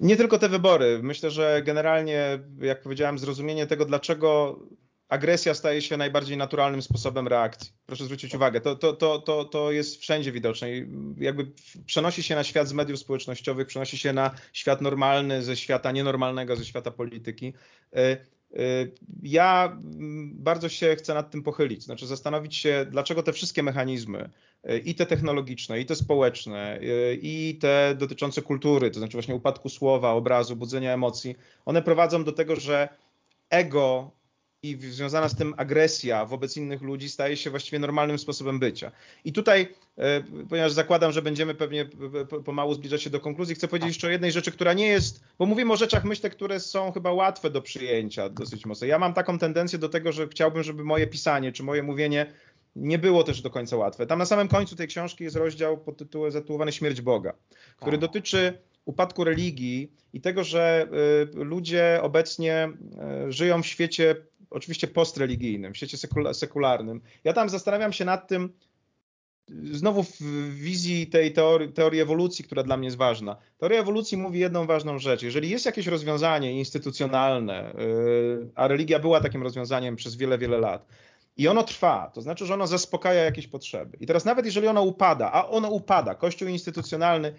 Nie 0.00 0.16
tylko 0.16 0.38
te 0.38 0.48
wybory. 0.48 1.00
Myślę, 1.02 1.30
że 1.30 1.62
generalnie, 1.64 2.38
jak 2.60 2.82
powiedziałem, 2.82 3.18
zrozumienie 3.18 3.66
tego, 3.66 3.84
dlaczego 3.84 4.58
agresja 5.08 5.54
staje 5.54 5.82
się 5.82 5.96
najbardziej 5.96 6.36
naturalnym 6.36 6.82
sposobem 6.82 7.28
reakcji. 7.28 7.72
Proszę 7.86 8.04
zwrócić 8.04 8.34
uwagę, 8.34 8.60
to, 8.60 8.76
to, 8.76 8.92
to, 8.92 9.18
to, 9.18 9.44
to 9.44 9.72
jest 9.72 10.00
wszędzie 10.00 10.32
widoczne. 10.32 10.68
Jakby 11.16 11.52
przenosi 11.86 12.22
się 12.22 12.34
na 12.34 12.44
świat 12.44 12.68
z 12.68 12.72
mediów 12.72 12.98
społecznościowych, 12.98 13.66
przenosi 13.66 13.98
się 13.98 14.12
na 14.12 14.30
świat 14.52 14.80
normalny, 14.80 15.42
ze 15.42 15.56
świata 15.56 15.92
nienormalnego, 15.92 16.56
ze 16.56 16.64
świata 16.64 16.90
polityki. 16.90 17.52
E, 17.96 18.16
Y, 18.58 18.92
ja 19.22 19.78
bardzo 20.32 20.68
się 20.68 20.96
chcę 20.96 21.14
nad 21.14 21.30
tym 21.30 21.42
pochylić, 21.42 21.82
znaczy 21.82 22.06
zastanowić 22.06 22.56
się, 22.56 22.86
dlaczego 22.90 23.22
te 23.22 23.32
wszystkie 23.32 23.62
mechanizmy, 23.62 24.30
y, 24.70 24.78
i 24.78 24.94
te 24.94 25.06
technologiczne, 25.06 25.80
i 25.80 25.86
te 25.86 25.94
społeczne, 25.96 26.80
i 27.22 27.58
te 27.60 27.94
dotyczące 27.98 28.42
kultury, 28.42 28.90
to 28.90 28.98
znaczy 28.98 29.12
właśnie 29.12 29.34
upadku 29.34 29.68
słowa, 29.68 30.10
obrazu, 30.10 30.56
budzenia 30.56 30.94
emocji, 30.94 31.36
one 31.64 31.82
prowadzą 31.82 32.24
do 32.24 32.32
tego, 32.32 32.56
że 32.56 32.88
ego 33.50 34.10
i 34.70 34.78
związana 34.80 35.28
z 35.28 35.36
tym 35.36 35.54
agresja 35.56 36.24
wobec 36.24 36.56
innych 36.56 36.82
ludzi 36.82 37.08
staje 37.08 37.36
się 37.36 37.50
właściwie 37.50 37.78
normalnym 37.78 38.18
sposobem 38.18 38.58
bycia. 38.58 38.92
I 39.24 39.32
tutaj, 39.32 39.68
e, 39.98 40.22
ponieważ 40.48 40.72
zakładam, 40.72 41.12
że 41.12 41.22
będziemy 41.22 41.54
pewnie 41.54 41.88
pomału 42.44 42.74
zbliżać 42.74 43.02
się 43.02 43.10
do 43.10 43.20
konkluzji, 43.20 43.54
chcę 43.54 43.68
powiedzieć 43.68 43.88
jeszcze 43.88 44.06
o 44.06 44.10
jednej 44.10 44.32
rzeczy, 44.32 44.52
która 44.52 44.72
nie 44.72 44.86
jest, 44.86 45.24
bo 45.38 45.46
mówimy 45.46 45.72
o 45.72 45.76
rzeczach, 45.76 46.04
myślę, 46.04 46.30
które 46.30 46.60
są 46.60 46.92
chyba 46.92 47.12
łatwe 47.12 47.50
do 47.50 47.62
przyjęcia 47.62 48.28
dosyć 48.28 48.66
mocno. 48.66 48.86
Ja 48.86 48.98
mam 48.98 49.14
taką 49.14 49.38
tendencję 49.38 49.78
do 49.78 49.88
tego, 49.88 50.12
że 50.12 50.28
chciałbym, 50.28 50.62
żeby 50.62 50.84
moje 50.84 51.06
pisanie 51.06 51.52
czy 51.52 51.62
moje 51.62 51.82
mówienie 51.82 52.26
nie 52.76 52.98
było 52.98 53.24
też 53.24 53.42
do 53.42 53.50
końca 53.50 53.76
łatwe. 53.76 54.06
Tam 54.06 54.18
na 54.18 54.26
samym 54.26 54.48
końcu 54.48 54.76
tej 54.76 54.88
książki 54.88 55.24
jest 55.24 55.36
rozdział 55.36 55.78
pod 55.78 55.96
tytułem 55.96 56.30
zatytułowany 56.30 56.72
Śmierć 56.72 57.00
Boga, 57.00 57.32
który 57.76 57.98
dotyczy 57.98 58.58
upadku 58.86 59.24
religii 59.24 59.92
i 60.12 60.20
tego, 60.20 60.44
że 60.44 60.88
y, 61.34 61.44
ludzie 61.44 62.00
obecnie 62.02 62.68
y, 63.28 63.32
żyją 63.32 63.62
w 63.62 63.66
świecie 63.66 64.16
oczywiście 64.50 64.86
postreligijnym, 64.86 65.72
w 65.72 65.76
świecie 65.76 65.98
sekularnym. 66.32 67.00
Ja 67.24 67.32
tam 67.32 67.48
zastanawiam 67.48 67.92
się 67.92 68.04
nad 68.04 68.28
tym, 68.28 68.52
znowu 69.72 70.02
w 70.02 70.20
wizji 70.54 71.06
tej 71.06 71.32
teorii, 71.32 71.72
teorii, 71.72 72.00
ewolucji, 72.00 72.44
która 72.44 72.62
dla 72.62 72.76
mnie 72.76 72.86
jest 72.86 72.96
ważna. 72.96 73.36
Teoria 73.58 73.80
ewolucji 73.80 74.18
mówi 74.18 74.38
jedną 74.38 74.66
ważną 74.66 74.98
rzecz. 74.98 75.22
Jeżeli 75.22 75.50
jest 75.50 75.66
jakieś 75.66 75.86
rozwiązanie 75.86 76.58
instytucjonalne, 76.58 77.74
y, 77.74 78.48
a 78.54 78.68
religia 78.68 78.98
była 78.98 79.20
takim 79.20 79.42
rozwiązaniem 79.42 79.96
przez 79.96 80.16
wiele, 80.16 80.38
wiele 80.38 80.58
lat, 80.58 80.86
i 81.36 81.48
ono 81.48 81.62
trwa, 81.62 82.10
to 82.14 82.22
znaczy, 82.22 82.46
że 82.46 82.54
ono 82.54 82.66
zaspokaja 82.66 83.24
jakieś 83.24 83.46
potrzeby. 83.46 83.96
I 84.00 84.06
teraz 84.06 84.24
nawet 84.24 84.46
jeżeli 84.46 84.66
ono 84.66 84.82
upada, 84.82 85.32
a 85.32 85.48
ono 85.48 85.68
upada, 85.68 86.14
kościół 86.14 86.48
instytucjonalny 86.48 87.34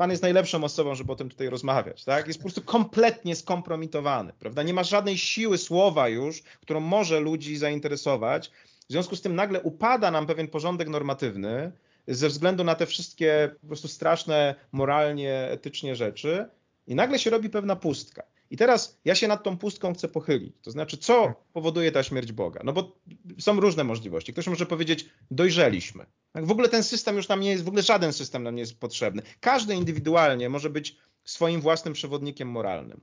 pan 0.00 0.10
jest 0.10 0.22
najlepszą 0.22 0.64
osobą, 0.64 0.94
żeby 0.94 1.12
o 1.12 1.16
tym 1.16 1.28
tutaj 1.28 1.48
rozmawiać, 1.48 2.04
tak? 2.04 2.26
Jest 2.26 2.38
po 2.38 2.42
prostu 2.42 2.62
kompletnie 2.62 3.36
skompromitowany, 3.36 4.32
prawda? 4.38 4.62
Nie 4.62 4.74
ma 4.74 4.84
żadnej 4.84 5.18
siły 5.18 5.58
słowa 5.58 6.08
już, 6.08 6.42
którą 6.42 6.80
może 6.80 7.20
ludzi 7.20 7.56
zainteresować. 7.56 8.50
W 8.88 8.92
związku 8.92 9.16
z 9.16 9.20
tym 9.20 9.34
nagle 9.34 9.60
upada 9.60 10.10
nam 10.10 10.26
pewien 10.26 10.48
porządek 10.48 10.88
normatywny 10.88 11.72
ze 12.08 12.28
względu 12.28 12.64
na 12.64 12.74
te 12.74 12.86
wszystkie 12.86 13.50
po 13.60 13.66
prostu 13.66 13.88
straszne 13.88 14.54
moralnie, 14.72 15.48
etycznie 15.50 15.96
rzeczy 15.96 16.48
i 16.86 16.94
nagle 16.94 17.18
się 17.18 17.30
robi 17.30 17.50
pewna 17.50 17.76
pustka. 17.76 18.22
I 18.50 18.56
teraz 18.56 19.00
ja 19.04 19.14
się 19.14 19.28
nad 19.28 19.42
tą 19.42 19.58
pustką 19.58 19.94
chcę 19.94 20.08
pochylić. 20.08 20.54
To 20.62 20.70
znaczy, 20.70 20.96
co 20.96 21.34
powoduje 21.52 21.92
ta 21.92 22.02
śmierć 22.02 22.32
Boga? 22.32 22.60
No 22.64 22.72
bo 22.72 22.96
są 23.38 23.60
różne 23.60 23.84
możliwości. 23.84 24.32
Ktoś 24.32 24.46
może 24.46 24.66
powiedzieć, 24.66 25.06
dojrzeliśmy. 25.30 26.06
Tak, 26.32 26.46
w 26.46 26.50
ogóle 26.50 26.68
ten 26.68 26.82
system 26.82 27.16
już 27.16 27.28
nam 27.28 27.40
nie 27.40 27.50
jest, 27.50 27.64
w 27.64 27.68
ogóle 27.68 27.82
żaden 27.82 28.12
system 28.12 28.42
nam 28.42 28.54
nie 28.54 28.60
jest 28.60 28.80
potrzebny. 28.80 29.22
Każdy 29.40 29.74
indywidualnie 29.74 30.48
może 30.48 30.70
być 30.70 30.96
swoim 31.24 31.60
własnym 31.60 31.94
przewodnikiem 31.94 32.48
moralnym. 32.48 33.00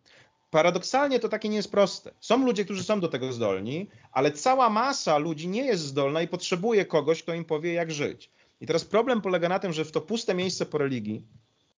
Paradoksalnie 0.49 1.19
to 1.19 1.29
takie 1.29 1.49
nie 1.49 1.55
jest 1.55 1.71
proste. 1.71 2.11
Są 2.19 2.45
ludzie, 2.45 2.65
którzy 2.65 2.83
są 2.83 2.99
do 2.99 3.07
tego 3.07 3.33
zdolni, 3.33 3.89
ale 4.11 4.31
cała 4.31 4.69
masa 4.69 5.17
ludzi 5.17 5.47
nie 5.47 5.65
jest 5.65 5.83
zdolna 5.83 6.21
i 6.21 6.27
potrzebuje 6.27 6.85
kogoś, 6.85 7.23
kto 7.23 7.33
im 7.33 7.45
powie, 7.45 7.73
jak 7.73 7.91
żyć. 7.91 8.31
I 8.61 8.67
teraz 8.67 8.85
problem 8.85 9.21
polega 9.21 9.49
na 9.49 9.59
tym, 9.59 9.73
że 9.73 9.85
w 9.85 9.91
to 9.91 10.01
puste 10.01 10.35
miejsce 10.35 10.65
po 10.65 10.77
religii 10.77 11.23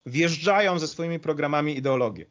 wjeżdżają 0.06 0.80
ze 0.80 0.88
swoimi 0.88 1.20
programami 1.20 1.78
ideologie. 1.78 2.26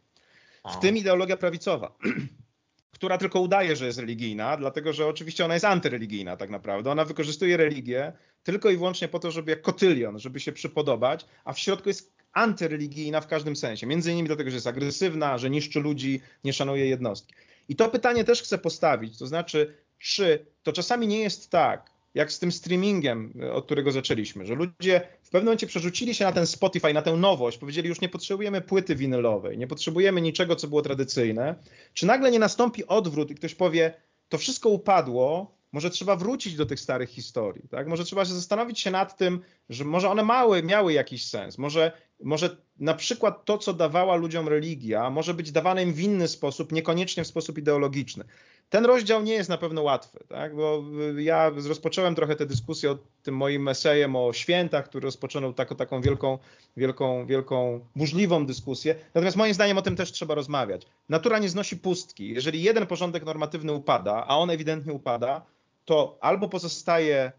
W 0.72 0.80
tym 0.80 0.96
ideologia 0.96 1.36
prawicowa, 1.36 1.96
która 2.96 3.18
tylko 3.18 3.40
udaje, 3.40 3.76
że 3.76 3.86
jest 3.86 3.98
religijna, 3.98 4.56
dlatego 4.56 4.92
że 4.92 5.06
oczywiście 5.06 5.44
ona 5.44 5.54
jest 5.54 5.64
antyreligijna 5.64 6.36
tak 6.36 6.50
naprawdę. 6.50 6.90
Ona 6.90 7.04
wykorzystuje 7.04 7.56
religię 7.56 8.12
tylko 8.42 8.70
i 8.70 8.76
wyłącznie 8.76 9.08
po 9.08 9.18
to, 9.18 9.30
żeby 9.30 9.50
jak 9.50 9.62
kotylion, 9.62 10.18
żeby 10.18 10.40
się 10.40 10.52
przypodobać, 10.52 11.26
a 11.44 11.52
w 11.52 11.58
środku 11.58 11.88
jest 11.88 12.12
antyreligijna 12.32 13.20
w 13.20 13.26
każdym 13.26 13.56
sensie. 13.56 13.86
Między 13.86 14.12
innymi 14.12 14.26
dlatego, 14.28 14.50
że 14.50 14.56
jest 14.56 14.66
agresywna, 14.66 15.38
że 15.38 15.50
niszczy 15.50 15.80
ludzi, 15.80 16.20
nie 16.44 16.52
szanuje 16.52 16.86
jednostki. 16.86 17.34
I 17.68 17.76
to 17.76 17.88
pytanie 17.88 18.24
też 18.24 18.42
chcę 18.42 18.58
postawić, 18.58 19.18
to 19.18 19.26
znaczy, 19.26 19.74
czy 19.98 20.46
to 20.62 20.72
czasami 20.72 21.06
nie 21.06 21.20
jest 21.20 21.50
tak, 21.50 21.90
jak 22.14 22.32
z 22.32 22.38
tym 22.38 22.52
streamingiem, 22.52 23.32
od 23.52 23.64
którego 23.64 23.92
zaczęliśmy, 23.92 24.46
że 24.46 24.54
ludzie 24.54 25.00
w 25.22 25.30
pewnym 25.30 25.44
momencie 25.44 25.66
przerzucili 25.66 26.14
się 26.14 26.24
na 26.24 26.32
ten 26.32 26.46
Spotify, 26.46 26.94
na 26.94 27.02
tę 27.02 27.16
nowość, 27.16 27.58
powiedzieli 27.58 27.88
już 27.88 28.00
nie 28.00 28.08
potrzebujemy 28.08 28.60
płyty 28.60 28.96
winylowej, 28.96 29.58
nie 29.58 29.66
potrzebujemy 29.66 30.20
niczego, 30.20 30.56
co 30.56 30.68
było 30.68 30.82
tradycyjne. 30.82 31.54
Czy 31.94 32.06
nagle 32.06 32.30
nie 32.30 32.38
nastąpi 32.38 32.86
odwrót 32.86 33.30
i 33.30 33.34
ktoś 33.34 33.54
powie, 33.54 33.94
to 34.28 34.38
wszystko 34.38 34.68
upadło, 34.68 35.58
może 35.72 35.90
trzeba 35.90 36.16
wrócić 36.16 36.54
do 36.56 36.66
tych 36.66 36.80
starych 36.80 37.10
historii, 37.10 37.68
tak? 37.68 37.88
Może 37.88 38.04
trzeba 38.04 38.24
się 38.24 38.32
zastanowić 38.32 38.80
się 38.80 38.90
nad 38.90 39.16
tym, 39.16 39.40
że 39.68 39.84
może 39.84 40.10
one 40.10 40.22
mały, 40.22 40.62
miały 40.62 40.92
jakiś 40.92 41.26
sens, 41.26 41.58
może, 41.58 41.92
może 42.22 42.56
na 42.78 42.94
przykład 42.94 43.44
to, 43.44 43.58
co 43.58 43.72
dawała 43.72 44.16
ludziom 44.16 44.48
religia, 44.48 45.10
może 45.10 45.34
być 45.34 45.52
dawane 45.52 45.82
im 45.82 45.92
w 45.92 46.00
inny 46.00 46.28
sposób, 46.28 46.72
niekoniecznie 46.72 47.24
w 47.24 47.26
sposób 47.26 47.58
ideologiczny. 47.58 48.24
Ten 48.70 48.84
rozdział 48.86 49.22
nie 49.22 49.32
jest 49.32 49.48
na 49.48 49.58
pewno 49.58 49.82
łatwy, 49.82 50.18
tak? 50.28 50.56
bo 50.56 50.84
ja 51.16 51.50
rozpocząłem 51.68 52.14
trochę 52.14 52.36
tę 52.36 52.46
dyskusję 52.46 52.90
o 52.90 52.98
tym 53.22 53.36
moim 53.36 53.68
esejem 53.68 54.16
o 54.16 54.32
świętach, 54.32 54.88
który 54.88 55.04
rozpoczął 55.04 55.52
taką, 55.52 55.76
taką 55.76 56.00
wielką, 56.00 56.38
wielką, 56.76 57.26
wielką, 57.26 57.80
burzliwą 57.96 58.46
dyskusję. 58.46 58.94
Natomiast 59.14 59.36
moim 59.36 59.54
zdaniem 59.54 59.78
o 59.78 59.82
tym 59.82 59.96
też 59.96 60.12
trzeba 60.12 60.34
rozmawiać. 60.34 60.86
Natura 61.08 61.38
nie 61.38 61.48
znosi 61.48 61.76
pustki. 61.76 62.34
Jeżeli 62.34 62.62
jeden 62.62 62.86
porządek 62.86 63.24
normatywny 63.24 63.72
upada, 63.72 64.24
a 64.26 64.38
on 64.38 64.50
ewidentnie 64.50 64.92
upada, 64.92 65.42
to 65.84 66.18
albo 66.20 66.48
pozostaje 66.48 67.32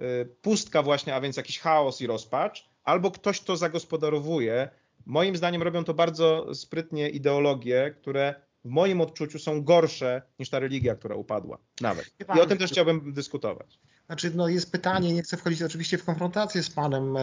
y, 0.00 0.28
pustka 0.42 0.82
właśnie, 0.82 1.14
a 1.14 1.20
więc 1.20 1.36
jakiś 1.36 1.58
chaos 1.58 2.00
i 2.00 2.06
rozpacz, 2.06 2.68
albo 2.84 3.10
ktoś 3.10 3.40
to 3.40 3.56
zagospodarowuje. 3.56 4.68
Moim 5.06 5.36
zdaniem 5.36 5.62
robią 5.62 5.84
to 5.84 5.94
bardzo 5.94 6.54
sprytnie 6.54 7.08
ideologie, 7.08 7.94
które 8.00 8.34
w 8.64 8.68
moim 8.68 9.00
odczuciu 9.00 9.38
są 9.38 9.62
gorsze 9.62 10.22
niż 10.38 10.50
ta 10.50 10.58
religia, 10.58 10.94
która 10.94 11.14
upadła 11.14 11.58
nawet. 11.80 12.14
I 12.36 12.40
o 12.40 12.46
tym 12.46 12.58
też 12.58 12.70
chciałbym 12.70 13.12
dyskutować. 13.12 13.78
Znaczy, 14.06 14.32
no 14.34 14.48
jest 14.48 14.72
pytanie, 14.72 15.14
nie 15.14 15.22
chcę 15.22 15.36
wchodzić 15.36 15.62
oczywiście 15.62 15.98
w 15.98 16.04
konfrontację 16.04 16.62
z 16.62 16.70
panem, 16.70 17.16
e, 17.16 17.22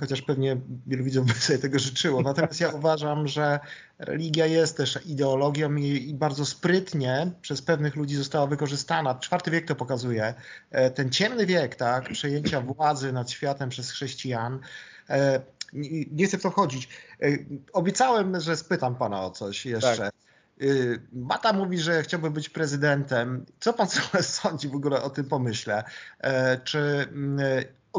chociaż 0.00 0.22
pewnie 0.22 0.56
wielu 0.86 1.04
widzów 1.04 1.26
by 1.26 1.32
sobie 1.32 1.58
tego 1.58 1.78
życzyło. 1.78 2.22
Natomiast 2.22 2.60
ja 2.60 2.68
uważam, 2.68 3.28
że 3.28 3.60
religia 3.98 4.46
jest 4.46 4.76
też 4.76 4.98
ideologią 5.06 5.76
i, 5.76 6.08
i 6.08 6.14
bardzo 6.14 6.46
sprytnie 6.46 7.30
przez 7.40 7.62
pewnych 7.62 7.96
ludzi 7.96 8.16
została 8.16 8.46
wykorzystana. 8.46 9.14
Czwarty 9.14 9.50
wiek 9.50 9.66
to 9.66 9.74
pokazuje. 9.74 10.34
E, 10.70 10.90
ten 10.90 11.10
ciemny 11.10 11.46
wiek, 11.46 11.74
tak, 11.74 12.08
przejęcia 12.12 12.60
władzy 12.60 13.12
nad 13.12 13.30
światem 13.30 13.68
przez 13.68 13.90
chrześcijan. 13.90 14.60
E, 15.10 15.40
nie, 15.72 16.04
nie 16.12 16.26
chcę 16.26 16.38
w 16.38 16.42
to 16.42 16.50
wchodzić. 16.50 16.88
E, 17.22 17.26
obiecałem, 17.72 18.40
że 18.40 18.56
spytam 18.56 18.96
pana 18.96 19.24
o 19.24 19.30
coś 19.30 19.66
jeszcze. 19.66 19.96
Tak. 19.96 20.15
Bata 21.12 21.50
y, 21.50 21.54
mówi, 21.54 21.78
że 21.78 22.02
chciałby 22.02 22.30
być 22.30 22.48
prezydentem. 22.48 23.46
Co 23.60 23.72
pan 23.72 23.88
sądzi 24.22 24.68
w 24.68 24.74
ogóle 24.74 25.02
o 25.02 25.10
tym 25.10 25.24
pomyśle? 25.24 25.84
E, 26.20 26.58
czy, 26.58 26.78
mm, 27.12 27.38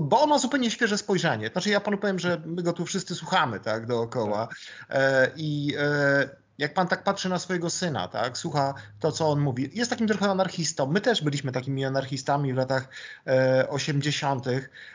bo 0.01 0.22
on 0.22 0.30
ma 0.30 0.39
zupełnie 0.39 0.72
świeże 0.72 0.97
spojrzenie. 0.97 1.49
Znaczy 1.49 1.70
ja 1.70 1.80
panu 1.80 1.97
powiem, 1.97 2.20
że 2.20 2.41
my 2.45 2.64
go 2.64 2.74
tu 2.74 2.86
wszyscy 2.86 3.16
słuchamy 3.16 3.60
tak 3.60 3.86
dookoła 3.86 4.47
tak. 4.47 4.58
E, 4.89 5.32
i 5.36 5.74
e, 5.78 6.30
jak 6.58 6.74
pan 6.74 6.88
tak 6.88 7.03
patrzy 7.03 7.30
na 7.30 7.39
swojego 7.39 7.70
syna, 7.70 8.08
tak, 8.08 8.38
słucha 8.38 8.74
to, 8.99 9.12
co 9.12 9.30
on 9.30 9.39
mówi, 9.39 9.70
jest 9.74 9.89
takim 9.89 10.08
trochę 10.08 10.30
anarchistą. 10.30 10.88
My 10.91 11.01
też 11.01 11.24
byliśmy 11.24 11.51
takimi 11.51 11.86
anarchistami 11.86 12.53
w 12.53 12.58
latach 12.58 12.89
e, 13.28 13.70
80. 13.70 14.45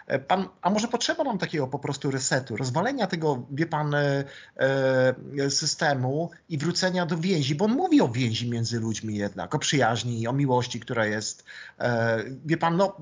E, 0.07 0.19
pan, 0.19 0.49
a 0.63 0.71
może 0.71 0.89
potrzeba 0.89 1.25
nam 1.25 1.39
takiego 1.39 1.67
po 1.67 1.79
prostu 1.79 2.11
resetu, 2.11 2.57
rozwalenia 2.57 3.07
tego, 3.07 3.47
wie 3.51 3.67
pan, 3.67 3.95
e, 3.95 4.25
e, 4.57 5.51
systemu 5.51 6.31
i 6.49 6.59
wrócenia 6.59 7.07
do 7.07 7.17
więzi, 7.17 7.55
bo 7.55 7.65
on 7.65 7.73
mówi 7.73 8.01
o 8.01 8.09
więzi 8.09 8.51
między 8.51 8.81
ludźmi 8.81 9.17
jednak, 9.17 9.55
o 9.55 9.59
przyjaźni, 9.59 10.27
o 10.27 10.33
miłości, 10.33 10.81
która 10.81 11.07
jest, 11.07 11.45
e, 11.79 12.25
wie 12.45 12.57
pan, 12.57 12.77
no, 12.77 12.97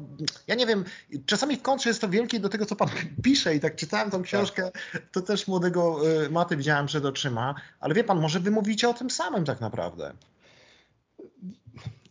ja 0.46 0.54
nie 0.54 0.66
wiem, 0.66 0.84
czasami 1.26 1.56
w 1.56 1.62
kontrze 1.62 1.90
jest 1.90 2.00
to 2.00 2.08
wielkie 2.08 2.40
do 2.40 2.48
tego, 2.48 2.66
co 2.66 2.76
pan 2.76 2.88
pisze 3.24 3.54
i 3.54 3.60
tak 3.60 3.76
czytałem 3.76 4.10
tą 4.10 4.22
książkę, 4.22 4.70
to 5.12 5.20
też 5.20 5.48
młodego 5.48 6.00
e, 6.26 6.30
Maty 6.30 6.56
widziałem 6.56 6.86
przed 6.86 7.04
oczyma, 7.04 7.54
ale 7.80 7.94
wie 7.94 8.04
pan, 8.04 8.20
może 8.20 8.40
wy 8.40 8.49
mówicie 8.50 8.88
o 8.88 8.94
tym 8.94 9.10
samym 9.10 9.44
tak 9.44 9.60
naprawdę. 9.60 10.12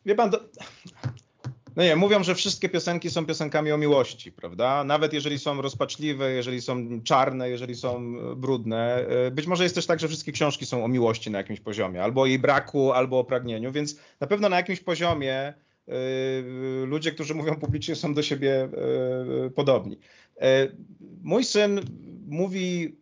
Wie 0.06 0.16
pan, 0.16 0.32
no 1.76 1.84
nie, 1.84 1.96
mówią, 1.96 2.24
że 2.24 2.36
wszystkie 2.36 2.70
piosenki 2.70 3.10
są 3.10 3.26
piosenkami 3.26 3.72
o 3.72 3.78
miłości, 3.78 4.32
prawda? 4.32 4.84
Nawet 4.84 5.14
jeżeli 5.14 5.40
są 5.40 5.62
rozpaczliwe, 5.62 6.32
jeżeli 6.32 6.62
są 6.62 7.02
czarne, 7.04 7.50
jeżeli 7.50 7.76
są 7.76 8.16
brudne. 8.36 9.08
E, 9.08 9.32
być 9.32 9.48
może 9.48 9.64
jest 9.64 9.76
też 9.76 9.86
tak, 9.86 10.00
że 10.00 10.08
wszystkie 10.08 10.32
książki 10.32 10.66
są 10.66 10.86
o 10.86 10.88
miłości 10.88 11.32
na 11.32 11.38
jakimś 11.38 11.60
poziomie, 11.60 12.04
albo 12.04 12.22
o 12.22 12.26
jej 12.26 12.40
braku, 12.40 12.92
albo 12.92 13.20
o 13.20 13.24
pragnieniu, 13.24 13.72
więc 13.72 13.96
na 14.20 14.28
pewno 14.28 14.50
na 14.50 14.56
jakimś 14.56 14.80
poziomie 14.80 15.54
yy, 15.88 15.94
ludzie, 16.86 17.12
którzy 17.12 17.36
mówią 17.36 17.56
publicznie, 17.56 17.96
są 17.96 18.14
do 18.14 18.24
siebie 18.24 18.70
podobni. 19.56 20.00
Mój 21.24 21.44
syn 21.44 21.82
mówi 22.28 22.96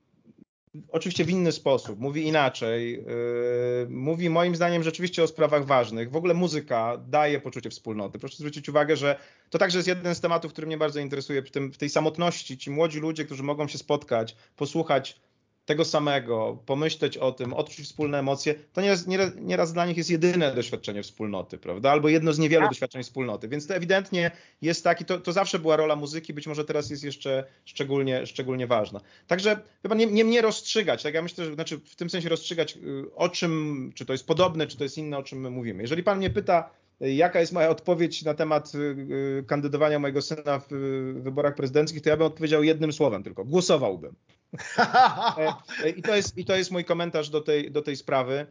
oczywiście 0.92 1.26
w 1.26 1.30
inny 1.30 1.52
sposób, 1.52 2.00
mówi 2.00 2.28
inaczej. 2.28 2.94
Yy, 2.94 3.88
mówi 3.90 4.30
moim 4.30 4.56
zdaniem 4.56 4.84
rzeczywiście 4.84 5.24
o 5.24 5.28
sprawach 5.28 5.66
ważnych. 5.66 6.12
W 6.12 6.16
ogóle 6.16 6.34
muzyka 6.34 6.98
daje 7.08 7.42
poczucie 7.42 7.70
wspólnoty. 7.70 8.20
Proszę 8.20 8.38
zwrócić 8.38 8.70
uwagę, 8.70 8.96
że 8.96 9.20
to 9.50 9.58
także 9.58 9.78
jest 9.78 9.88
jeden 9.88 10.16
z 10.16 10.22
tematów, 10.22 10.52
który 10.52 10.68
mnie 10.68 10.78
bardzo 10.78 11.00
interesuje 11.00 11.42
w, 11.42 11.52
tym, 11.52 11.72
w 11.72 11.78
tej 11.78 11.90
samotności. 11.90 12.58
Ci 12.58 12.72
młodzi 12.72 13.00
ludzie, 13.00 13.26
którzy 13.26 13.44
mogą 13.44 13.68
się 13.68 13.78
spotkać, 13.78 14.36
posłuchać 14.56 15.20
tego 15.68 15.86
samego, 15.86 16.58
pomyśleć 16.66 17.18
o 17.18 17.32
tym, 17.32 17.54
odczuć 17.54 17.86
wspólne 17.86 18.20
emocje, 18.20 18.56
to 18.74 18.82
nieraz, 18.82 19.08
nieraz, 19.08 19.32
nieraz 19.36 19.74
dla 19.74 19.86
nich 19.86 19.98
jest 19.98 20.10
jedyne 20.10 20.56
doświadczenie 20.56 21.04
wspólnoty, 21.04 21.58
prawda? 21.58 21.92
Albo 21.92 22.10
jedno 22.10 22.34
z 22.34 22.40
niewielu 22.40 22.62
tak. 22.62 22.72
doświadczeń 22.72 23.04
wspólnoty. 23.04 23.48
Więc 23.48 23.68
to 23.68 23.76
ewidentnie 23.76 24.32
jest 24.62 24.84
taki, 24.84 25.06
to, 25.06 25.20
to 25.20 25.32
zawsze 25.32 25.60
była 25.60 25.76
rola 25.76 25.96
muzyki, 25.96 26.34
być 26.34 26.48
może 26.48 26.66
teraz 26.66 26.90
jest 26.90 27.04
jeszcze 27.04 27.44
szczególnie, 27.66 28.26
szczególnie 28.26 28.68
ważna. 28.68 29.02
Także 29.28 29.60
chyba 29.82 29.96
nie, 29.96 30.06
nie 30.06 30.26
mnie 30.26 30.42
rozstrzygać, 30.42 31.04
tak? 31.04 31.14
Ja 31.14 31.22
myślę, 31.22 31.46
że 31.46 31.54
znaczy 31.54 31.80
w 31.80 31.96
tym 31.96 32.10
sensie 32.10 32.30
rozstrzygać 32.30 32.78
y, 32.78 33.16
o 33.16 33.30
czym, 33.30 33.92
czy 33.96 34.06
to 34.06 34.14
jest 34.14 34.28
podobne, 34.28 34.68
czy 34.68 34.78
to 34.78 34.84
jest 34.84 34.98
inne, 34.98 35.18
o 35.18 35.24
czym 35.24 35.40
my 35.40 35.50
mówimy. 35.50 35.84
Jeżeli 35.84 36.04
pan 36.04 36.18
mnie 36.18 36.30
pyta, 36.30 36.70
y, 37.02 37.14
jaka 37.14 37.40
jest 37.40 37.54
moja 37.54 37.70
odpowiedź 37.70 38.24
na 38.24 38.34
temat 38.34 38.72
y, 38.76 39.44
kandydowania 39.48 40.00
mojego 40.00 40.22
syna 40.22 40.62
w 40.70 40.74
wyborach 41.22 41.56
prezydenckich, 41.56 42.02
to 42.02 42.10
ja 42.10 42.18
bym 42.18 42.28
odpowiedział 42.28 42.64
jednym 42.64 42.94
słowem 42.94 43.24
tylko. 43.24 43.46
Głosowałbym. 43.46 44.16
E, 45.84 45.90
I 45.90 46.02
to 46.02 46.16
jest, 46.16 46.38
i 46.38 46.46
to 46.46 46.56
jest 46.56 46.72
mój 46.72 46.86
komentarz 46.86 47.30
do 47.30 47.42
tej, 47.42 47.72
do 47.72 47.82
tej 47.82 47.96
sprawy. 47.96 48.46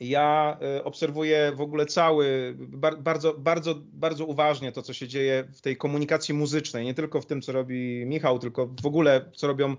Ja 0.00 0.58
e, 0.62 0.84
obserwuję 0.84 1.52
w 1.54 1.60
ogóle 1.60 1.86
cały, 1.86 2.56
bardzo, 2.98 3.34
bardzo, 3.34 3.74
bardzo 3.92 4.24
uważnie 4.24 4.72
to, 4.72 4.82
co 4.82 4.92
się 4.92 5.08
dzieje 5.08 5.44
w 5.54 5.60
tej 5.60 5.76
komunikacji 5.76 6.34
muzycznej, 6.34 6.84
nie 6.84 6.94
tylko 6.94 7.20
w 7.20 7.26
tym, 7.26 7.42
co 7.42 7.52
robi 7.52 8.06
Michał, 8.06 8.38
tylko 8.38 8.66
w 8.82 8.86
ogóle, 8.86 9.30
co 9.34 9.46
robią 9.46 9.76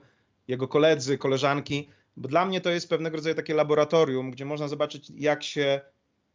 jego 0.48 0.68
koledzy, 0.68 1.18
koleżanki, 1.18 1.90
bo 2.18 2.30
dla 2.30 2.46
mnie 2.46 2.62
to 2.62 2.70
jest 2.70 2.90
pewnego 2.90 3.18
rodzaju 3.18 3.36
takie 3.36 3.54
laboratorium, 3.54 4.32
gdzie 4.32 4.46
można 4.46 4.68
zobaczyć, 4.68 5.10
jak 5.16 5.44
się 5.44 5.82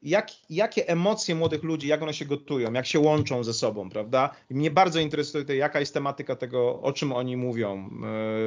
jak, 0.03 0.31
jakie 0.51 0.89
emocje 0.89 1.35
młodych 1.35 1.63
ludzi, 1.63 1.89
jak 1.89 2.03
one 2.03 2.15
się 2.15 2.25
gotują, 2.25 2.73
jak 2.73 2.87
się 2.87 3.01
łączą 3.01 3.45
ze 3.45 3.55
sobą, 3.55 3.91
prawda? 3.91 4.31
I 4.51 4.55
mnie 4.55 4.71
bardzo 4.71 5.01
interesuje 5.01 5.45
to, 5.45 5.53
jaka 5.53 5.81
jest 5.81 5.95
tematyka 5.95 6.37
tego, 6.37 6.81
o 6.83 6.93
czym 6.93 7.13
oni 7.13 7.37
mówią. 7.37 7.91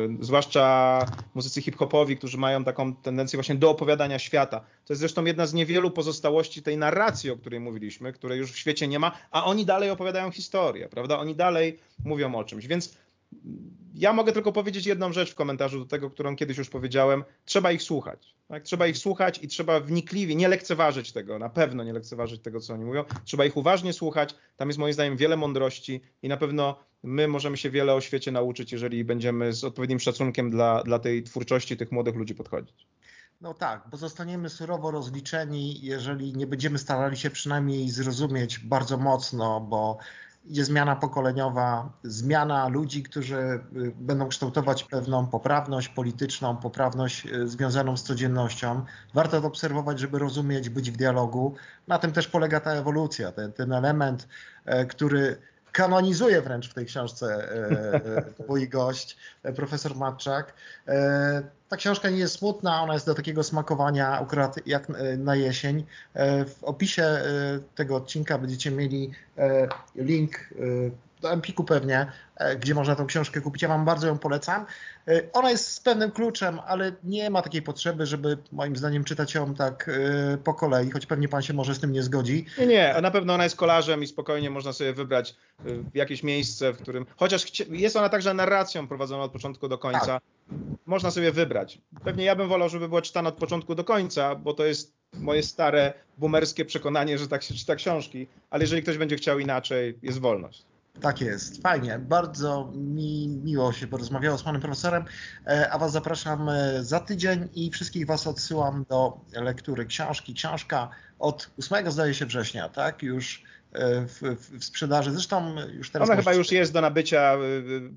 Yy, 0.09 0.25
zwłaszcza 0.25 0.99
muzycy 1.35 1.61
hip-hopowi, 1.61 2.17
którzy 2.17 2.37
mają 2.37 2.63
taką 2.63 2.95
tendencję 2.95 3.37
właśnie 3.37 3.55
do 3.55 3.69
opowiadania 3.69 4.19
świata. 4.19 4.59
To 4.59 4.93
jest 4.93 4.99
zresztą 4.99 5.25
jedna 5.25 5.45
z 5.45 5.53
niewielu 5.53 5.91
pozostałości 5.91 6.63
tej 6.63 6.77
narracji, 6.77 7.31
o 7.31 7.37
której 7.37 7.59
mówiliśmy, 7.59 8.13
której 8.13 8.39
już 8.39 8.51
w 8.51 8.57
świecie 8.57 8.87
nie 8.87 8.99
ma, 8.99 9.11
a 9.31 9.45
oni 9.45 9.65
dalej 9.65 9.89
opowiadają 9.89 10.31
historię, 10.31 10.89
prawda? 10.89 11.19
Oni 11.19 11.35
dalej 11.35 11.79
mówią 12.05 12.35
o 12.35 12.43
czymś. 12.43 12.67
Więc 12.67 12.97
ja 13.95 14.13
mogę 14.13 14.31
tylko 14.31 14.51
powiedzieć 14.51 14.85
jedną 14.85 15.13
rzecz 15.13 15.31
w 15.31 15.35
komentarzu 15.35 15.79
do 15.79 15.85
tego, 15.85 16.09
którą 16.09 16.35
kiedyś 16.35 16.57
już 16.57 16.69
powiedziałem. 16.69 17.23
Trzeba 17.45 17.71
ich 17.71 17.83
słuchać. 17.83 18.35
Tak? 18.47 18.63
Trzeba 18.63 18.87
ich 18.87 18.97
słuchać 18.97 19.43
i 19.43 19.47
trzeba 19.47 19.79
wnikliwie, 19.79 20.35
nie 20.35 20.47
lekceważyć 20.47 21.11
tego, 21.11 21.39
na 21.39 21.49
pewno 21.49 21.83
nie 21.83 21.93
lekceważyć 21.93 22.41
tego, 22.41 22.59
co 22.59 22.73
oni 22.73 22.85
mówią. 22.85 23.03
Trzeba 23.23 23.45
ich 23.45 23.57
uważnie 23.57 23.93
słuchać. 23.93 24.35
Tam 24.57 24.69
jest 24.69 24.79
moim 24.79 24.93
zdaniem 24.93 25.17
wiele 25.17 25.37
mądrości 25.37 26.01
i 26.21 26.27
na 26.27 26.37
pewno 26.37 26.79
my 27.03 27.27
możemy 27.27 27.57
się 27.57 27.69
wiele 27.69 27.93
o 27.93 28.01
świecie 28.01 28.31
nauczyć, 28.31 28.71
jeżeli 28.71 29.05
będziemy 29.05 29.53
z 29.53 29.63
odpowiednim 29.63 29.99
szacunkiem 29.99 30.49
dla, 30.49 30.83
dla 30.83 30.99
tej 30.99 31.23
twórczości 31.23 31.77
tych 31.77 31.91
młodych 31.91 32.15
ludzi 32.15 32.35
podchodzić. 32.35 32.87
No 33.41 33.53
tak, 33.53 33.87
bo 33.91 33.97
zostaniemy 33.97 34.49
surowo 34.49 34.91
rozliczeni, 34.91 35.81
jeżeli 35.81 36.33
nie 36.33 36.47
będziemy 36.47 36.77
starali 36.77 37.17
się 37.17 37.29
przynajmniej 37.29 37.89
zrozumieć 37.89 38.59
bardzo 38.59 38.97
mocno, 38.97 39.61
bo 39.61 39.97
idzie 40.45 40.65
zmiana 40.65 40.95
pokoleniowa, 40.95 41.89
zmiana 42.03 42.67
ludzi, 42.67 43.03
którzy 43.03 43.37
y, 43.37 43.61
będą 43.95 44.27
kształtować 44.27 44.83
pewną 44.83 45.27
poprawność 45.27 45.89
polityczną, 45.89 46.57
poprawność 46.57 47.25
y, 47.25 47.47
związaną 47.47 47.97
z 47.97 48.03
codziennością. 48.03 48.85
Warto 49.13 49.41
to 49.41 49.47
obserwować, 49.47 49.99
żeby 49.99 50.19
rozumieć, 50.19 50.69
być 50.69 50.91
w 50.91 50.97
dialogu. 50.97 51.55
Na 51.87 51.99
tym 51.99 52.11
też 52.11 52.27
polega 52.27 52.59
ta 52.59 52.71
ewolucja, 52.71 53.31
ten, 53.31 53.53
ten 53.53 53.73
element, 53.73 54.27
e, 54.65 54.85
który 54.85 55.37
kanonizuje 55.71 56.41
wręcz 56.41 56.69
w 56.69 56.73
tej 56.73 56.85
książce 56.85 57.49
e, 57.51 58.45
mój 58.47 58.69
gość, 58.69 59.17
e, 59.43 59.53
profesor 59.53 59.95
Matczak. 59.95 60.53
Ta 61.69 61.77
książka 61.77 62.09
nie 62.09 62.17
jest 62.17 62.35
smutna, 62.39 62.81
ona 62.81 62.93
jest 62.93 63.05
do 63.05 63.15
takiego 63.15 63.43
smakowania 63.43 64.19
akurat 64.19 64.67
jak 64.67 64.87
na 65.17 65.35
jesień. 65.35 65.85
W 66.47 66.57
opisie 66.61 67.21
tego 67.75 67.95
odcinka 67.95 68.37
będziecie 68.37 68.71
mieli 68.71 69.11
link 69.95 70.31
do 71.14 71.14
Empiku 71.31 71.63
pewnie, 71.63 72.11
gdzie 72.59 72.73
można 72.73 72.95
tą 72.95 73.05
książkę 73.05 73.41
kupić. 73.41 73.61
Ja 73.61 73.67
Wam 73.67 73.85
bardzo 73.85 74.07
ją 74.07 74.17
polecam. 74.17 74.65
Ona 75.33 75.51
jest 75.51 75.71
z 75.71 75.79
pewnym 75.79 76.11
kluczem, 76.11 76.59
ale 76.67 76.91
nie 77.03 77.29
ma 77.29 77.41
takiej 77.41 77.61
potrzeby, 77.61 78.05
żeby 78.05 78.37
moim 78.51 78.75
zdaniem 78.75 79.03
czytać 79.03 79.33
ją 79.33 79.55
tak 79.55 79.89
po 80.43 80.53
kolei, 80.53 80.91
choć 80.91 81.05
pewnie 81.05 81.27
Pan 81.27 81.41
się 81.41 81.53
może 81.53 81.75
z 81.75 81.79
tym 81.79 81.91
nie 81.91 82.03
zgodzi. 82.03 82.45
Nie, 82.57 82.67
nie, 82.67 82.95
na 83.01 83.11
pewno 83.11 83.33
ona 83.33 83.43
jest 83.43 83.55
kolarzem 83.55 84.03
i 84.03 84.07
spokojnie 84.07 84.49
można 84.49 84.73
sobie 84.73 84.93
wybrać 84.93 85.35
jakieś 85.93 86.23
miejsce, 86.23 86.73
w 86.73 86.77
którym, 86.77 87.05
chociaż 87.17 87.59
jest 87.69 87.95
ona 87.95 88.09
także 88.09 88.33
narracją 88.33 88.87
prowadzoną 88.87 89.23
od 89.23 89.31
początku 89.31 89.67
do 89.67 89.77
końca. 89.77 90.05
Tak 90.05 90.23
można 90.85 91.11
sobie 91.11 91.31
wybrać. 91.31 91.81
Pewnie 92.03 92.25
ja 92.25 92.35
bym 92.35 92.47
wolał, 92.47 92.69
żeby 92.69 92.89
była 92.89 93.01
czytana 93.01 93.29
od 93.29 93.35
początku 93.35 93.75
do 93.75 93.83
końca, 93.83 94.35
bo 94.35 94.53
to 94.53 94.65
jest 94.65 94.93
moje 95.13 95.43
stare, 95.43 95.93
boomerskie 96.17 96.65
przekonanie, 96.65 97.17
że 97.17 97.27
tak 97.27 97.43
się 97.43 97.53
czyta 97.53 97.75
książki, 97.75 98.27
ale 98.49 98.63
jeżeli 98.63 98.83
ktoś 98.83 98.97
będzie 98.97 99.15
chciał 99.15 99.39
inaczej, 99.39 99.99
jest 100.03 100.19
wolność. 100.19 100.63
Tak 101.01 101.21
jest, 101.21 101.61
fajnie. 101.61 101.99
Bardzo 101.99 102.71
mi 102.75 103.27
miło 103.27 103.73
się 103.73 103.87
porozmawiało 103.87 104.37
z 104.37 104.43
panem 104.43 104.61
profesorem, 104.61 105.05
e, 105.47 105.69
a 105.71 105.77
was 105.77 105.91
zapraszam 105.91 106.49
e, 106.49 106.83
za 106.83 106.99
tydzień 106.99 107.49
i 107.55 107.71
wszystkich 107.71 108.05
was 108.05 108.27
odsyłam 108.27 108.85
do 108.89 109.19
lektury 109.33 109.85
książki. 109.85 110.33
Książka 110.33 110.89
od 111.19 111.49
8 111.59 111.91
zdaje 111.91 112.13
się 112.13 112.25
września, 112.25 112.69
tak? 112.69 113.03
Już 113.03 113.43
w, 114.07 114.35
w 114.59 114.63
sprzedaży. 114.63 115.11
Zresztą 115.11 115.55
już 115.73 115.91
teraz. 115.91 116.09
Ona 116.09 116.17
chyba 116.17 116.33
już 116.33 116.51
jest 116.51 116.73
do 116.73 116.81
nabycia, 116.81 117.37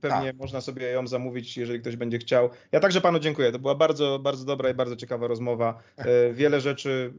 pewnie 0.01 0.27
tak. 0.27 0.37
można 0.37 0.61
sobie 0.61 0.87
ją 0.87 1.07
zamówić, 1.07 1.57
jeżeli 1.57 1.81
ktoś 1.81 1.97
będzie 1.97 2.19
chciał. 2.19 2.51
Ja 2.73 2.81
także 2.81 3.01
panu 3.01 3.19
dziękuję. 3.19 3.53
To 3.53 3.59
była 3.59 3.75
bardzo, 3.75 4.19
bardzo 4.19 4.45
dobra 4.45 4.71
i 4.71 4.75
bardzo 4.75 4.97
ciekawa 4.97 5.27
rozmowa. 5.27 5.83
Wiele 6.33 6.61
rzeczy 6.61 7.13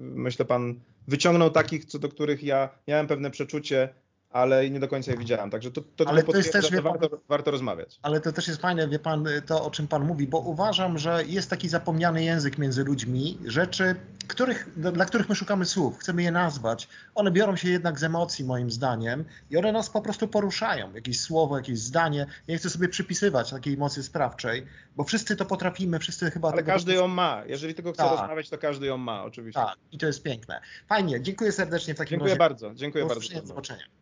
myślę 0.00 0.44
pan 0.44 0.80
wyciągnął 1.08 1.50
takich, 1.50 1.84
co 1.84 1.98
do 1.98 2.08
których 2.08 2.42
ja 2.42 2.68
miałem 2.88 3.06
pewne 3.06 3.30
przeczucie 3.30 3.88
ale 4.32 4.70
nie 4.70 4.80
do 4.80 4.88
końca 4.88 5.10
je 5.10 5.16
widziałem. 5.18 5.50
Także 5.50 5.70
to, 5.70 5.82
to, 5.96 6.08
ale 6.08 6.22
to 6.22 6.36
jest 6.36 6.52
też, 6.52 6.70
wie 6.70 6.82
warto, 6.82 7.20
warto, 7.28 7.50
rozmawiać. 7.50 7.98
Ale 8.02 8.20
to 8.20 8.32
też 8.32 8.48
jest 8.48 8.60
fajne, 8.60 8.88
wie 8.88 8.98
pan, 8.98 9.28
to 9.46 9.64
o 9.64 9.70
czym 9.70 9.88
pan 9.88 10.04
mówi, 10.04 10.26
bo 10.26 10.38
uważam, 10.38 10.98
że 10.98 11.24
jest 11.26 11.50
taki 11.50 11.68
zapomniany 11.68 12.24
język 12.24 12.58
między 12.58 12.84
ludźmi, 12.84 13.38
rzeczy, 13.44 13.96
których, 14.28 14.68
dla 14.76 15.04
których 15.04 15.28
my 15.28 15.34
szukamy 15.34 15.64
słów, 15.64 15.98
chcemy 15.98 16.22
je 16.22 16.30
nazwać. 16.30 16.88
One 17.14 17.30
biorą 17.30 17.56
się 17.56 17.68
jednak 17.68 17.98
z 17.98 18.04
emocji, 18.04 18.44
moim 18.44 18.70
zdaniem, 18.70 19.24
i 19.50 19.56
one 19.56 19.72
nas 19.72 19.90
po 19.90 20.02
prostu 20.02 20.28
poruszają. 20.28 20.94
Jakieś 20.94 21.20
słowo, 21.20 21.56
jakieś 21.56 21.78
zdanie. 21.78 22.26
Nie 22.48 22.58
chcę 22.58 22.70
sobie 22.70 22.88
przypisywać 22.88 23.50
takiej 23.50 23.76
mocy 23.76 24.02
sprawczej, 24.02 24.66
bo 24.96 25.04
wszyscy 25.04 25.36
to 25.36 25.44
potrafimy, 25.44 25.98
wszyscy 25.98 26.30
chyba. 26.30 26.52
Ale 26.52 26.62
każdy 26.62 26.94
ją 26.94 27.08
ma. 27.08 27.42
Jeżeli 27.46 27.74
tylko 27.74 27.92
chce 27.92 28.02
tak. 28.02 28.18
rozmawiać, 28.18 28.50
to 28.50 28.58
każdy 28.58 28.86
ją 28.86 28.96
ma, 28.96 29.24
oczywiście. 29.24 29.60
Tak, 29.60 29.76
i 29.92 29.98
to 29.98 30.06
jest 30.06 30.22
piękne. 30.22 30.60
Fajnie, 30.88 31.22
dziękuję 31.22 31.52
serdecznie 31.52 31.94
w 31.94 31.98
takim 31.98 32.10
dziękuję 32.10 32.30
razie. 32.30 32.38
Bardzo, 32.38 32.74
dziękuję 32.74 33.06
bardzo. 33.06 33.40
Do 33.40 33.46
zobaczenia. 33.46 34.01